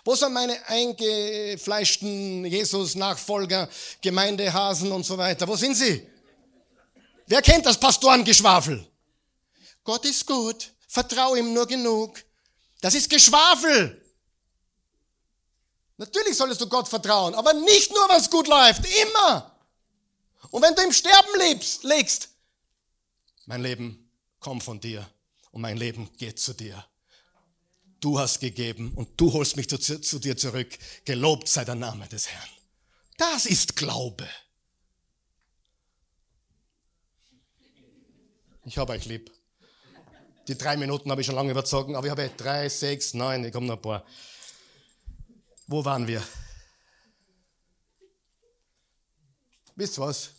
wo 0.06 0.16
sind 0.16 0.32
meine 0.32 0.66
eingefleischten 0.66 2.46
Jesus-Nachfolger, 2.46 3.68
Gemeindehasen 4.00 4.94
und 4.94 5.06
so 5.06 5.18
weiter? 5.18 5.46
Wo 5.46 5.58
sind 5.58 5.76
sie? 5.76 6.08
Wer 7.26 7.42
kennt 7.42 7.66
das 7.66 7.78
Pastorengeschwafel? 7.78 8.88
Gott 9.84 10.06
ist 10.06 10.26
gut, 10.26 10.72
vertrau 10.88 11.36
ihm 11.36 11.54
nur 11.54 11.68
genug. 11.68 12.24
Das 12.80 12.96
ist 12.96 13.10
Geschwafel. 13.10 14.02
Natürlich 15.98 16.38
solltest 16.38 16.62
du 16.62 16.70
Gott 16.70 16.88
vertrauen, 16.88 17.36
aber 17.36 17.52
nicht 17.52 17.92
nur, 17.92 18.08
wenn 18.08 18.30
gut 18.30 18.48
läuft, 18.48 18.86
immer. 19.02 19.54
Und 20.52 20.62
wenn 20.62 20.76
du 20.76 20.82
im 20.84 20.94
Sterben 20.94 21.40
lebst, 21.40 21.84
legst, 21.84 22.30
mein 23.46 23.62
Leben 23.62 24.10
kommt 24.40 24.64
von 24.64 24.80
dir 24.80 25.06
und 25.52 25.60
mein 25.60 25.76
Leben 25.76 26.10
geht 26.18 26.40
zu 26.40 26.54
dir. 26.54 26.86
Du 28.00 28.20
hast 28.20 28.40
gegeben 28.40 28.94
und 28.96 29.10
du 29.20 29.34
holst 29.34 29.58
mich 29.58 29.68
zu, 29.70 29.78
zu 29.80 30.20
dir 30.20 30.38
zurück. 30.38 30.78
Gelobt 31.06 31.48
sei 31.48 31.66
der 31.66 31.76
Name 31.76 32.08
des 32.08 32.28
Herrn. 32.30 32.50
Das 33.18 33.46
ist 33.46 33.76
Glaube. 33.76 34.28
Ich 38.66 38.78
habe 38.78 38.94
euch 38.94 39.06
lieb. 39.06 39.32
Die 40.48 40.58
drei 40.58 40.78
Minuten 40.78 41.10
habe 41.10 41.22
ich 41.22 41.28
schon 41.28 41.36
lange 41.36 41.52
überzogen, 41.52 41.96
aber 41.96 42.06
ich 42.06 42.12
habe 42.12 42.30
drei, 42.38 42.70
sechs, 42.70 43.14
neun, 43.14 43.44
ich 43.44 43.52
komme 43.52 43.68
noch 43.68 43.76
ein 43.76 43.82
paar. 43.82 44.06
Wo 45.66 45.84
waren 45.84 46.08
wir? 46.08 46.24
Wisst 49.76 50.00
was? 50.00 50.32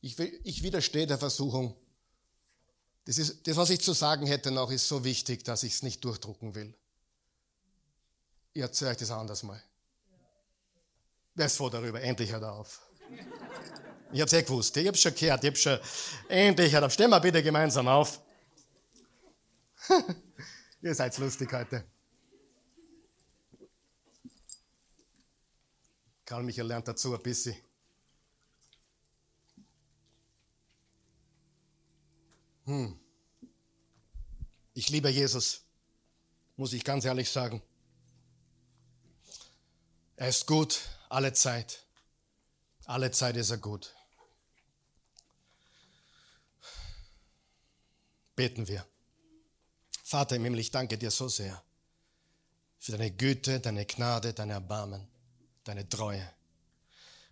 Ich, 0.00 0.18
ich 0.18 0.62
widerstehe 0.62 1.06
der 1.06 1.18
Versuchung. 1.18 1.76
Das, 3.04 3.18
ist, 3.18 3.46
das, 3.46 3.56
was 3.56 3.70
ich 3.70 3.80
zu 3.80 3.92
sagen 3.92 4.26
hätte 4.26 4.50
noch, 4.50 4.70
ist 4.70 4.88
so 4.88 5.04
wichtig, 5.04 5.44
dass 5.44 5.62
ich 5.62 5.74
es 5.74 5.82
nicht 5.82 6.04
durchdrucken 6.04 6.54
will. 6.54 6.74
Ich 8.54 8.62
erzähle 8.62 8.92
euch 8.92 8.96
das 8.96 9.10
anders 9.10 9.42
mal. 9.42 9.62
Wer 11.34 11.46
ist 11.46 11.56
froh 11.56 11.68
darüber? 11.68 12.00
Endlich 12.00 12.32
hört 12.32 12.44
er 12.44 12.52
auf. 12.52 12.80
Ich 14.12 14.20
habe 14.20 14.28
es 14.28 14.32
eh 14.32 14.42
gewusst. 14.42 14.76
Ich 14.76 14.86
habe 14.86 14.96
schon 14.96 15.14
gehört. 15.14 15.42
Ich 15.42 15.48
habe 15.48 15.56
schon. 15.56 15.78
Endlich 16.28 16.72
hört 16.72 16.84
auf. 16.84 16.92
Stehen 16.92 17.10
wir 17.10 17.20
bitte 17.20 17.42
gemeinsam 17.42 17.88
auf. 17.88 18.20
Ihr 20.82 20.94
seid 20.94 21.18
lustig 21.18 21.52
heute. 21.52 21.84
Karl 26.24 26.42
Michael 26.42 26.68
lernt 26.68 26.88
dazu 26.88 27.14
ein 27.14 27.22
bisschen. 27.22 27.56
Hm. 32.64 32.98
Ich 34.72 34.88
liebe 34.88 35.08
Jesus, 35.08 35.62
muss 36.56 36.72
ich 36.72 36.84
ganz 36.84 37.04
ehrlich 37.04 37.30
sagen. 37.30 37.62
Er 40.16 40.28
ist 40.28 40.46
gut, 40.46 40.80
alle 41.08 41.32
Zeit. 41.32 41.84
Alle 42.86 43.10
Zeit 43.10 43.36
ist 43.36 43.50
er 43.50 43.58
gut. 43.58 43.94
Beten 48.36 48.66
wir. 48.66 48.86
Vater 50.02 50.36
im 50.36 50.44
Himmel, 50.44 50.60
ich 50.60 50.70
danke 50.70 50.98
dir 50.98 51.10
so 51.10 51.28
sehr 51.28 51.62
für 52.84 52.92
deine 52.92 53.10
Güte, 53.10 53.60
deine 53.60 53.86
Gnade, 53.86 54.34
dein 54.34 54.50
Erbarmen, 54.50 55.08
deine 55.64 55.88
Treue. 55.88 56.30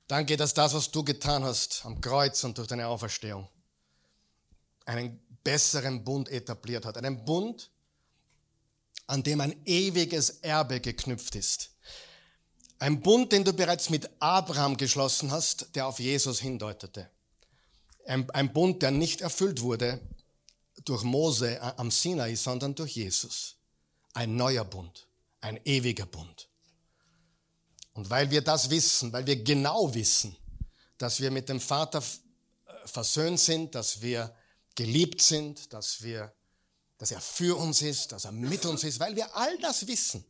Danke, 0.08 0.38
dass 0.38 0.54
das, 0.54 0.72
was 0.72 0.90
du 0.90 1.04
getan 1.04 1.44
hast 1.44 1.84
am 1.84 2.00
Kreuz 2.00 2.42
und 2.44 2.56
durch 2.56 2.68
deine 2.68 2.86
Auferstehung, 2.86 3.46
einen 4.86 5.20
besseren 5.44 6.04
Bund 6.04 6.28
etabliert 6.28 6.84
hat. 6.84 6.96
Einen 6.96 7.24
Bund, 7.24 7.70
an 9.06 9.22
dem 9.22 9.40
ein 9.40 9.54
ewiges 9.66 10.30
Erbe 10.40 10.80
geknüpft 10.80 11.34
ist. 11.34 11.70
Ein 12.78 13.00
Bund, 13.00 13.32
den 13.32 13.44
du 13.44 13.52
bereits 13.52 13.90
mit 13.90 14.10
Abraham 14.18 14.76
geschlossen 14.76 15.30
hast, 15.30 15.74
der 15.76 15.86
auf 15.86 16.00
Jesus 16.00 16.40
hindeutete. 16.40 17.08
Ein, 18.06 18.28
ein 18.30 18.52
Bund, 18.52 18.82
der 18.82 18.90
nicht 18.90 19.20
erfüllt 19.20 19.60
wurde 19.60 20.00
durch 20.84 21.04
Mose 21.04 21.60
am 21.78 21.90
Sinai, 21.90 22.34
sondern 22.34 22.74
durch 22.74 22.96
Jesus. 22.96 23.56
Ein 24.14 24.36
neuer 24.36 24.64
Bund, 24.64 25.06
ein 25.40 25.60
ewiger 25.64 26.06
Bund. 26.06 26.48
Und 27.94 28.10
weil 28.10 28.30
wir 28.30 28.42
das 28.42 28.70
wissen, 28.70 29.12
weil 29.12 29.26
wir 29.26 29.42
genau 29.42 29.94
wissen, 29.94 30.36
dass 30.98 31.20
wir 31.20 31.30
mit 31.30 31.48
dem 31.48 31.60
Vater 31.60 32.02
versöhnt 32.84 33.38
sind, 33.38 33.74
dass 33.74 34.00
wir 34.00 34.34
geliebt 34.74 35.22
sind, 35.22 35.72
dass 35.72 36.02
wir, 36.02 36.32
dass 36.98 37.10
er 37.10 37.20
für 37.20 37.56
uns 37.58 37.82
ist, 37.82 38.12
dass 38.12 38.24
er 38.24 38.32
mit 38.32 38.64
uns 38.66 38.84
ist, 38.84 39.00
weil 39.00 39.16
wir 39.16 39.36
all 39.36 39.58
das 39.58 39.86
wissen, 39.86 40.24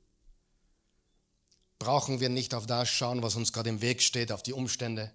brauchen 1.79 2.21
wir 2.21 2.29
nicht 2.29 2.55
auf 2.55 2.67
das 2.67 2.89
schauen, 2.89 3.23
was 3.23 3.35
uns 3.35 3.53
gerade 3.53 3.69
im 3.69 3.81
Weg 3.81 4.03
steht, 4.03 4.31
auf 4.33 4.43
die 4.43 4.53
Umstände. 4.53 5.13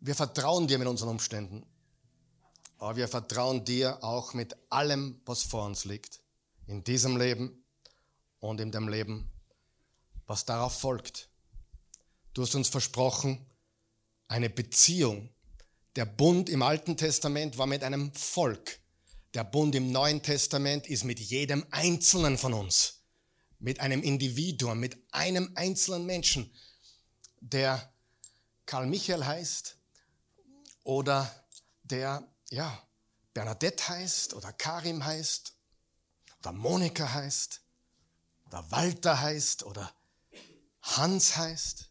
Wir 0.00 0.16
vertrauen 0.16 0.66
dir 0.66 0.78
mit 0.78 0.88
unseren 0.88 1.10
Umständen. 1.10 1.64
Aber 2.78 2.96
wir 2.96 3.06
vertrauen 3.06 3.64
dir 3.64 4.02
auch 4.02 4.34
mit 4.34 4.56
allem, 4.68 5.20
was 5.24 5.44
vor 5.44 5.64
uns 5.64 5.84
liegt. 5.84 6.20
In 6.66 6.82
diesem 6.82 7.16
Leben 7.16 7.64
und 8.40 8.60
in 8.60 8.72
dem 8.72 8.88
Leben, 8.88 9.30
was 10.26 10.44
darauf 10.44 10.80
folgt. 10.80 11.28
Du 12.34 12.42
hast 12.42 12.56
uns 12.56 12.68
versprochen, 12.68 13.46
eine 14.26 14.50
Beziehung. 14.50 15.28
Der 15.96 16.06
Bund 16.06 16.48
im 16.48 16.62
Alten 16.62 16.96
Testament 16.96 17.58
war 17.58 17.66
mit 17.66 17.84
einem 17.84 18.14
Volk. 18.14 18.80
Der 19.34 19.44
Bund 19.44 19.74
im 19.74 19.92
Neuen 19.92 20.22
Testament 20.22 20.86
ist 20.86 21.04
mit 21.04 21.20
jedem 21.20 21.66
Einzelnen 21.70 22.38
von 22.38 22.54
uns. 22.54 23.00
Mit 23.58 23.80
einem 23.80 24.02
Individuum, 24.02 24.80
mit 24.80 24.96
einem 25.12 25.52
einzelnen 25.54 26.06
Menschen, 26.06 26.52
der 27.40 27.92
Karl 28.66 28.86
Michael 28.86 29.24
heißt 29.24 29.76
oder 30.84 31.30
der 31.82 32.26
ja, 32.50 32.82
Bernadette 33.34 33.88
heißt 33.88 34.34
oder 34.34 34.52
Karim 34.52 35.04
heißt 35.04 35.54
oder 36.40 36.52
Monika 36.52 37.12
heißt 37.12 37.60
oder 38.46 38.70
Walter 38.70 39.20
heißt 39.20 39.64
oder 39.64 39.94
Hans 40.82 41.36
heißt 41.36 41.90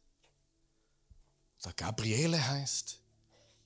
oder 1.61 1.73
Gabriele 1.73 2.47
heißt. 2.47 3.00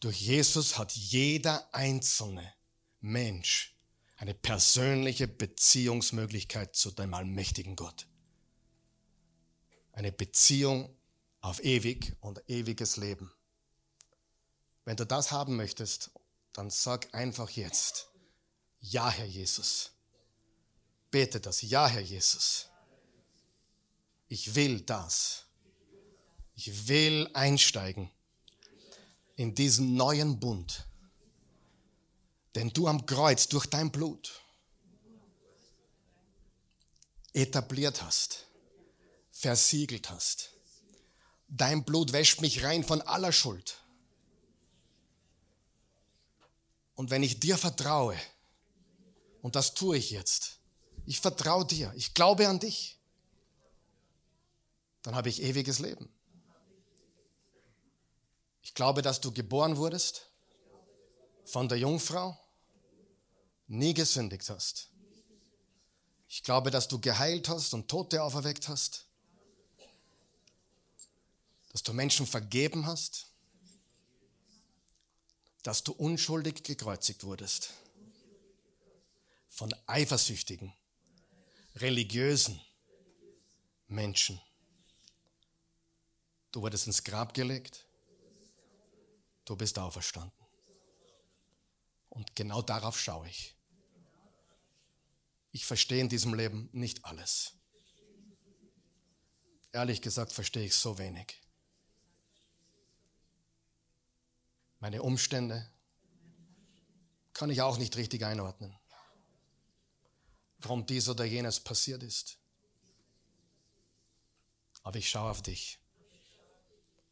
Durch 0.06 0.22
Jesus 0.22 0.78
hat 0.78 0.91
jeder 0.91 1.68
einzelne 1.74 2.53
Mensch 2.99 3.76
eine 4.18 4.36
persönliche 4.36 5.28
Beziehungsmöglichkeit 5.28 6.76
zu 6.76 6.91
dem 6.91 7.16
allmächtigen 7.16 7.76
Gott. 7.76 8.06
Eine 9.93 10.12
Beziehung 10.12 10.95
auf 11.41 11.64
ewig 11.64 12.16
und 12.20 12.39
ewiges 12.47 12.97
Leben. 12.97 13.34
Wenn 14.84 14.95
du 14.95 15.08
das 15.08 15.32
haben 15.32 15.56
möchtest 15.56 16.12
dann 16.53 16.70
sag 16.70 17.12
einfach 17.16 17.49
jetzt, 17.49 18.12
ja, 18.82 19.10
Herr 19.10 19.26
Jesus. 19.26 19.91
Bete 21.10 21.39
das, 21.41 21.64
ja, 21.64 21.88
Herr 21.88 22.01
Jesus. 22.01 22.70
Ich 24.28 24.53
will 24.53 24.82
das. 24.82 25.47
Ich 26.53 26.88
will 26.88 27.28
einsteigen 27.34 28.12
in 29.36 29.54
diesen 29.54 29.96
neuen 29.96 30.40
Bund, 30.40 30.86
den 32.56 32.72
du 32.72 32.88
am 32.88 33.06
Kreuz 33.06 33.48
durch 33.48 33.66
dein 33.66 33.92
Blut 33.92 34.42
etabliert 37.34 38.02
hast. 38.02 38.46
versiegelt 39.32 40.10
hast. 40.10 40.52
Dein 41.50 41.84
Blut 41.84 42.14
wäscht 42.14 42.40
mich 42.40 42.64
rein 42.64 42.86
von 42.86 43.02
aller 43.02 43.34
Schuld. 43.34 43.84
Und 46.96 47.10
wenn 47.10 47.22
ich 47.22 47.42
dir 47.42 47.58
vertraue, 47.58 48.18
und 49.42 49.58
das 49.58 49.74
tue 49.74 49.98
ich 49.98 50.12
jetzt, 50.12 50.60
ich 51.06 51.20
vertraue 51.20 51.66
dir, 51.66 51.94
ich 51.98 52.14
glaube 52.14 52.48
an 52.48 52.60
dich, 52.60 52.98
dann 55.04 55.16
habe 55.16 55.28
ich 55.28 55.44
ewiges 55.44 55.80
Leben. 55.80 56.14
Ich 58.76 58.78
glaube, 58.78 59.01
dass 59.01 59.21
du 59.21 59.32
geboren 59.32 59.78
wurdest 59.78 60.30
von 61.45 61.69
der 61.69 61.78
Jungfrau, 61.78 62.38
nie 63.67 63.93
gesündigt 63.93 64.49
hast. 64.49 64.89
Ich 66.28 66.43
glaube, 66.43 66.71
dass 66.71 66.89
du 66.89 66.99
geheilt 66.99 67.47
hast 67.47 67.73
und 67.73 67.88
Tote 67.88 68.21
auferweckt 68.21 68.67
hast. 68.67 69.05
Dass 71.71 71.84
du 71.84 71.93
Menschen 71.93 72.28
vergeben 72.28 72.86
hast. 72.86 73.28
Dass 75.63 75.82
du 75.82 75.93
unschuldig 75.93 76.61
gekreuzigt 76.61 77.23
wurdest. 77.23 77.69
Von 79.47 79.73
eifersüchtigen, 79.88 80.73
religiösen 81.78 82.59
Menschen. 83.88 84.41
Du 86.51 86.61
wurdest 86.61 86.88
ins 86.88 87.05
Grab 87.05 87.34
gelegt. 87.34 87.85
Du 89.46 89.56
bist 89.56 89.78
auferstanden. 89.80 90.46
Und 92.10 92.36
genau 92.36 92.62
darauf 92.62 93.00
schaue 93.00 93.28
ich. 93.30 93.56
Ich 95.52 95.66
verstehe 95.66 96.02
in 96.02 96.10
diesem 96.10 96.34
Leben 96.34 96.70
nicht 96.74 97.06
alles. 97.06 97.54
Ehrlich 99.72 100.02
gesagt 100.02 100.32
verstehe 100.32 100.66
ich 100.66 100.76
so 100.76 100.98
wenig. 100.98 101.41
Meine 104.80 105.02
Umstände 105.02 105.70
kann 107.34 107.50
ich 107.50 107.62
auch 107.62 107.78
nicht 107.78 107.98
richtig 107.98 108.24
einordnen. 108.24 108.78
Warum 110.60 110.86
dies 110.86 111.10
oder 111.10 111.26
jenes 111.26 111.60
passiert 111.60 112.04
ist. 112.04 112.38
Aber 114.84 114.98
ich 114.98 115.10
schaue 115.10 115.32
auf 115.32 115.41
dich. 115.41 115.80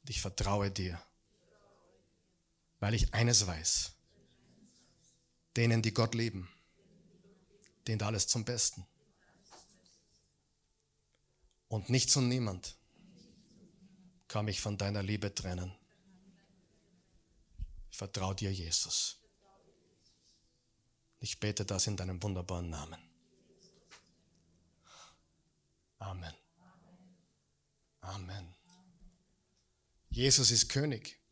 Und 0.01 0.09
ich 0.09 0.21
vertraue 0.21 0.71
dir. 0.71 1.01
Weil 2.83 2.95
ich 2.95 3.13
eines 3.13 3.47
weiß 3.47 3.93
denen, 5.55 5.81
die 5.81 5.93
Gott 5.93 6.15
lieben, 6.15 6.49
dient 7.87 8.03
alles 8.03 8.27
zum 8.27 8.43
Besten. 8.43 8.85
Und 11.69 11.89
nichts 11.89 12.17
und 12.17 12.27
niemand 12.27 12.75
kann 14.27 14.43
mich 14.43 14.59
von 14.59 14.77
deiner 14.77 15.01
Liebe 15.01 15.33
trennen. 15.33 15.73
Ich 17.89 17.97
vertraue 17.97 18.35
dir, 18.35 18.51
Jesus. 18.51 19.17
Ich 21.21 21.39
bete 21.39 21.63
das 21.63 21.87
in 21.87 21.95
deinem 21.95 22.21
wunderbaren 22.21 22.69
Namen. 22.69 23.01
Amen. 25.99 26.33
Amen. 28.01 28.53
Jesus 30.09 30.51
ist 30.51 30.67
König. 30.67 31.22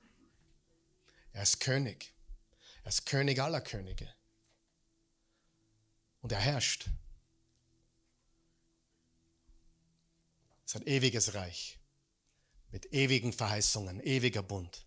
Er 1.34 1.43
ist 1.43 1.59
König. 1.59 2.13
Er 2.84 2.89
ist 2.89 3.05
König 3.05 3.39
aller 3.39 3.61
Könige. 3.61 4.09
Und 6.21 6.32
er 6.32 6.39
herrscht. 6.39 6.89
Es 10.65 10.75
ist 10.75 10.82
ein 10.82 10.88
ewiges 10.88 11.34
Reich 11.34 11.79
mit 12.71 12.93
ewigen 12.93 13.34
Verheißungen, 13.34 13.99
ewiger 14.01 14.43
Bund. 14.43 14.86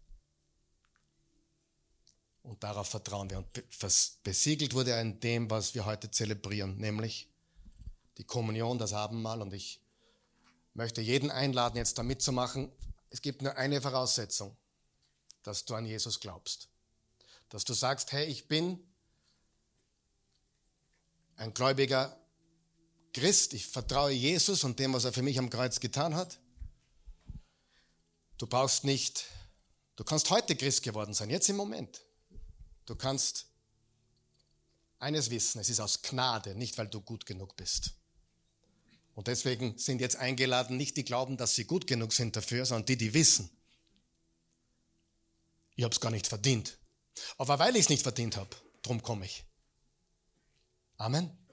Und 2.42 2.62
darauf 2.62 2.88
vertrauen 2.88 3.30
wir. 3.30 3.38
Und 3.38 3.49
besiegelt 4.22 4.74
wurde 4.74 4.92
er 4.92 5.01
in 5.01 5.20
dem, 5.20 5.51
was 5.51 5.74
wir 5.74 5.84
heute 5.84 6.11
zelebrieren, 6.11 6.76
nämlich 6.76 7.28
die 8.18 8.24
Kommunion, 8.24 8.78
das 8.78 8.92
Abendmahl. 8.92 9.40
Und 9.42 9.53
ich 9.53 9.80
möchte 10.74 11.01
jeden 11.01 11.30
einladen, 11.30 11.76
jetzt 11.76 11.99
da 11.99 12.03
mitzumachen. 12.03 12.70
Es 13.11 13.22
gibt 13.22 13.42
nur 13.42 13.57
eine 13.57 13.80
Voraussetzung, 13.80 14.57
dass 15.45 15.64
du 15.64 15.74
an 15.74 15.86
Jesus 15.86 16.18
glaubst 16.18 16.68
dass 17.55 17.64
du 17.64 17.72
sagst, 17.72 18.11
hey, 18.11 18.26
ich 18.26 18.49
bin 18.49 18.80
ein 21.36 21.55
gläubiger 21.55 22.20
Christ, 23.12 23.55
ich 23.55 23.68
vertraue 23.68 24.11
Jesus 24.11 24.64
und 24.64 24.80
dem, 24.80 24.92
was 24.92 25.05
er 25.05 25.12
für 25.12 25.22
mich 25.22 25.38
am 25.38 25.51
Kreuz 25.51 25.78
getan 25.78 26.16
hat. 26.16 26.40
Du 28.38 28.49
brauchst 28.49 28.82
nicht, 28.82 29.26
du 29.95 30.03
kannst 30.03 30.30
heute 30.30 30.57
Christ 30.57 30.82
geworden 30.82 31.14
sein, 31.14 31.30
jetzt 31.30 31.49
im 31.49 31.55
Moment. 31.55 32.03
Du 32.86 32.97
kannst 32.97 33.47
eines 34.99 35.30
wissen, 35.30 35.61
es 35.61 35.68
ist 35.68 35.78
aus 35.78 36.03
Gnade, 36.03 36.57
nicht 36.57 36.76
weil 36.76 36.88
du 36.88 37.01
gut 37.01 37.24
genug 37.24 37.55
bist. 37.55 37.92
Und 39.14 39.28
deswegen 39.28 39.78
sind 39.78 40.01
jetzt 40.01 40.16
eingeladen 40.16 40.76
nicht 40.76 40.97
die 40.97 41.05
glauben, 41.05 41.36
dass 41.36 41.55
sie 41.55 41.66
gut 41.66 41.86
genug 41.86 42.12
sind 42.12 42.34
dafür, 42.34 42.66
sondern 42.66 42.86
die, 42.86 42.97
die 42.97 43.14
wissen, 43.14 43.49
ich 45.77 45.85
habe 45.85 45.93
es 45.93 46.01
gar 46.01 46.11
nicht 46.11 46.27
verdient. 46.27 46.79
Aber 47.39 47.59
weil 47.59 47.77
ich 47.77 47.83
es 47.83 47.89
nicht 47.89 48.03
verdient 48.03 48.37
habe, 48.37 48.51
drum 48.83 49.03
komme 49.03 49.25
ich. 49.25 49.45
Amen. 50.97 51.43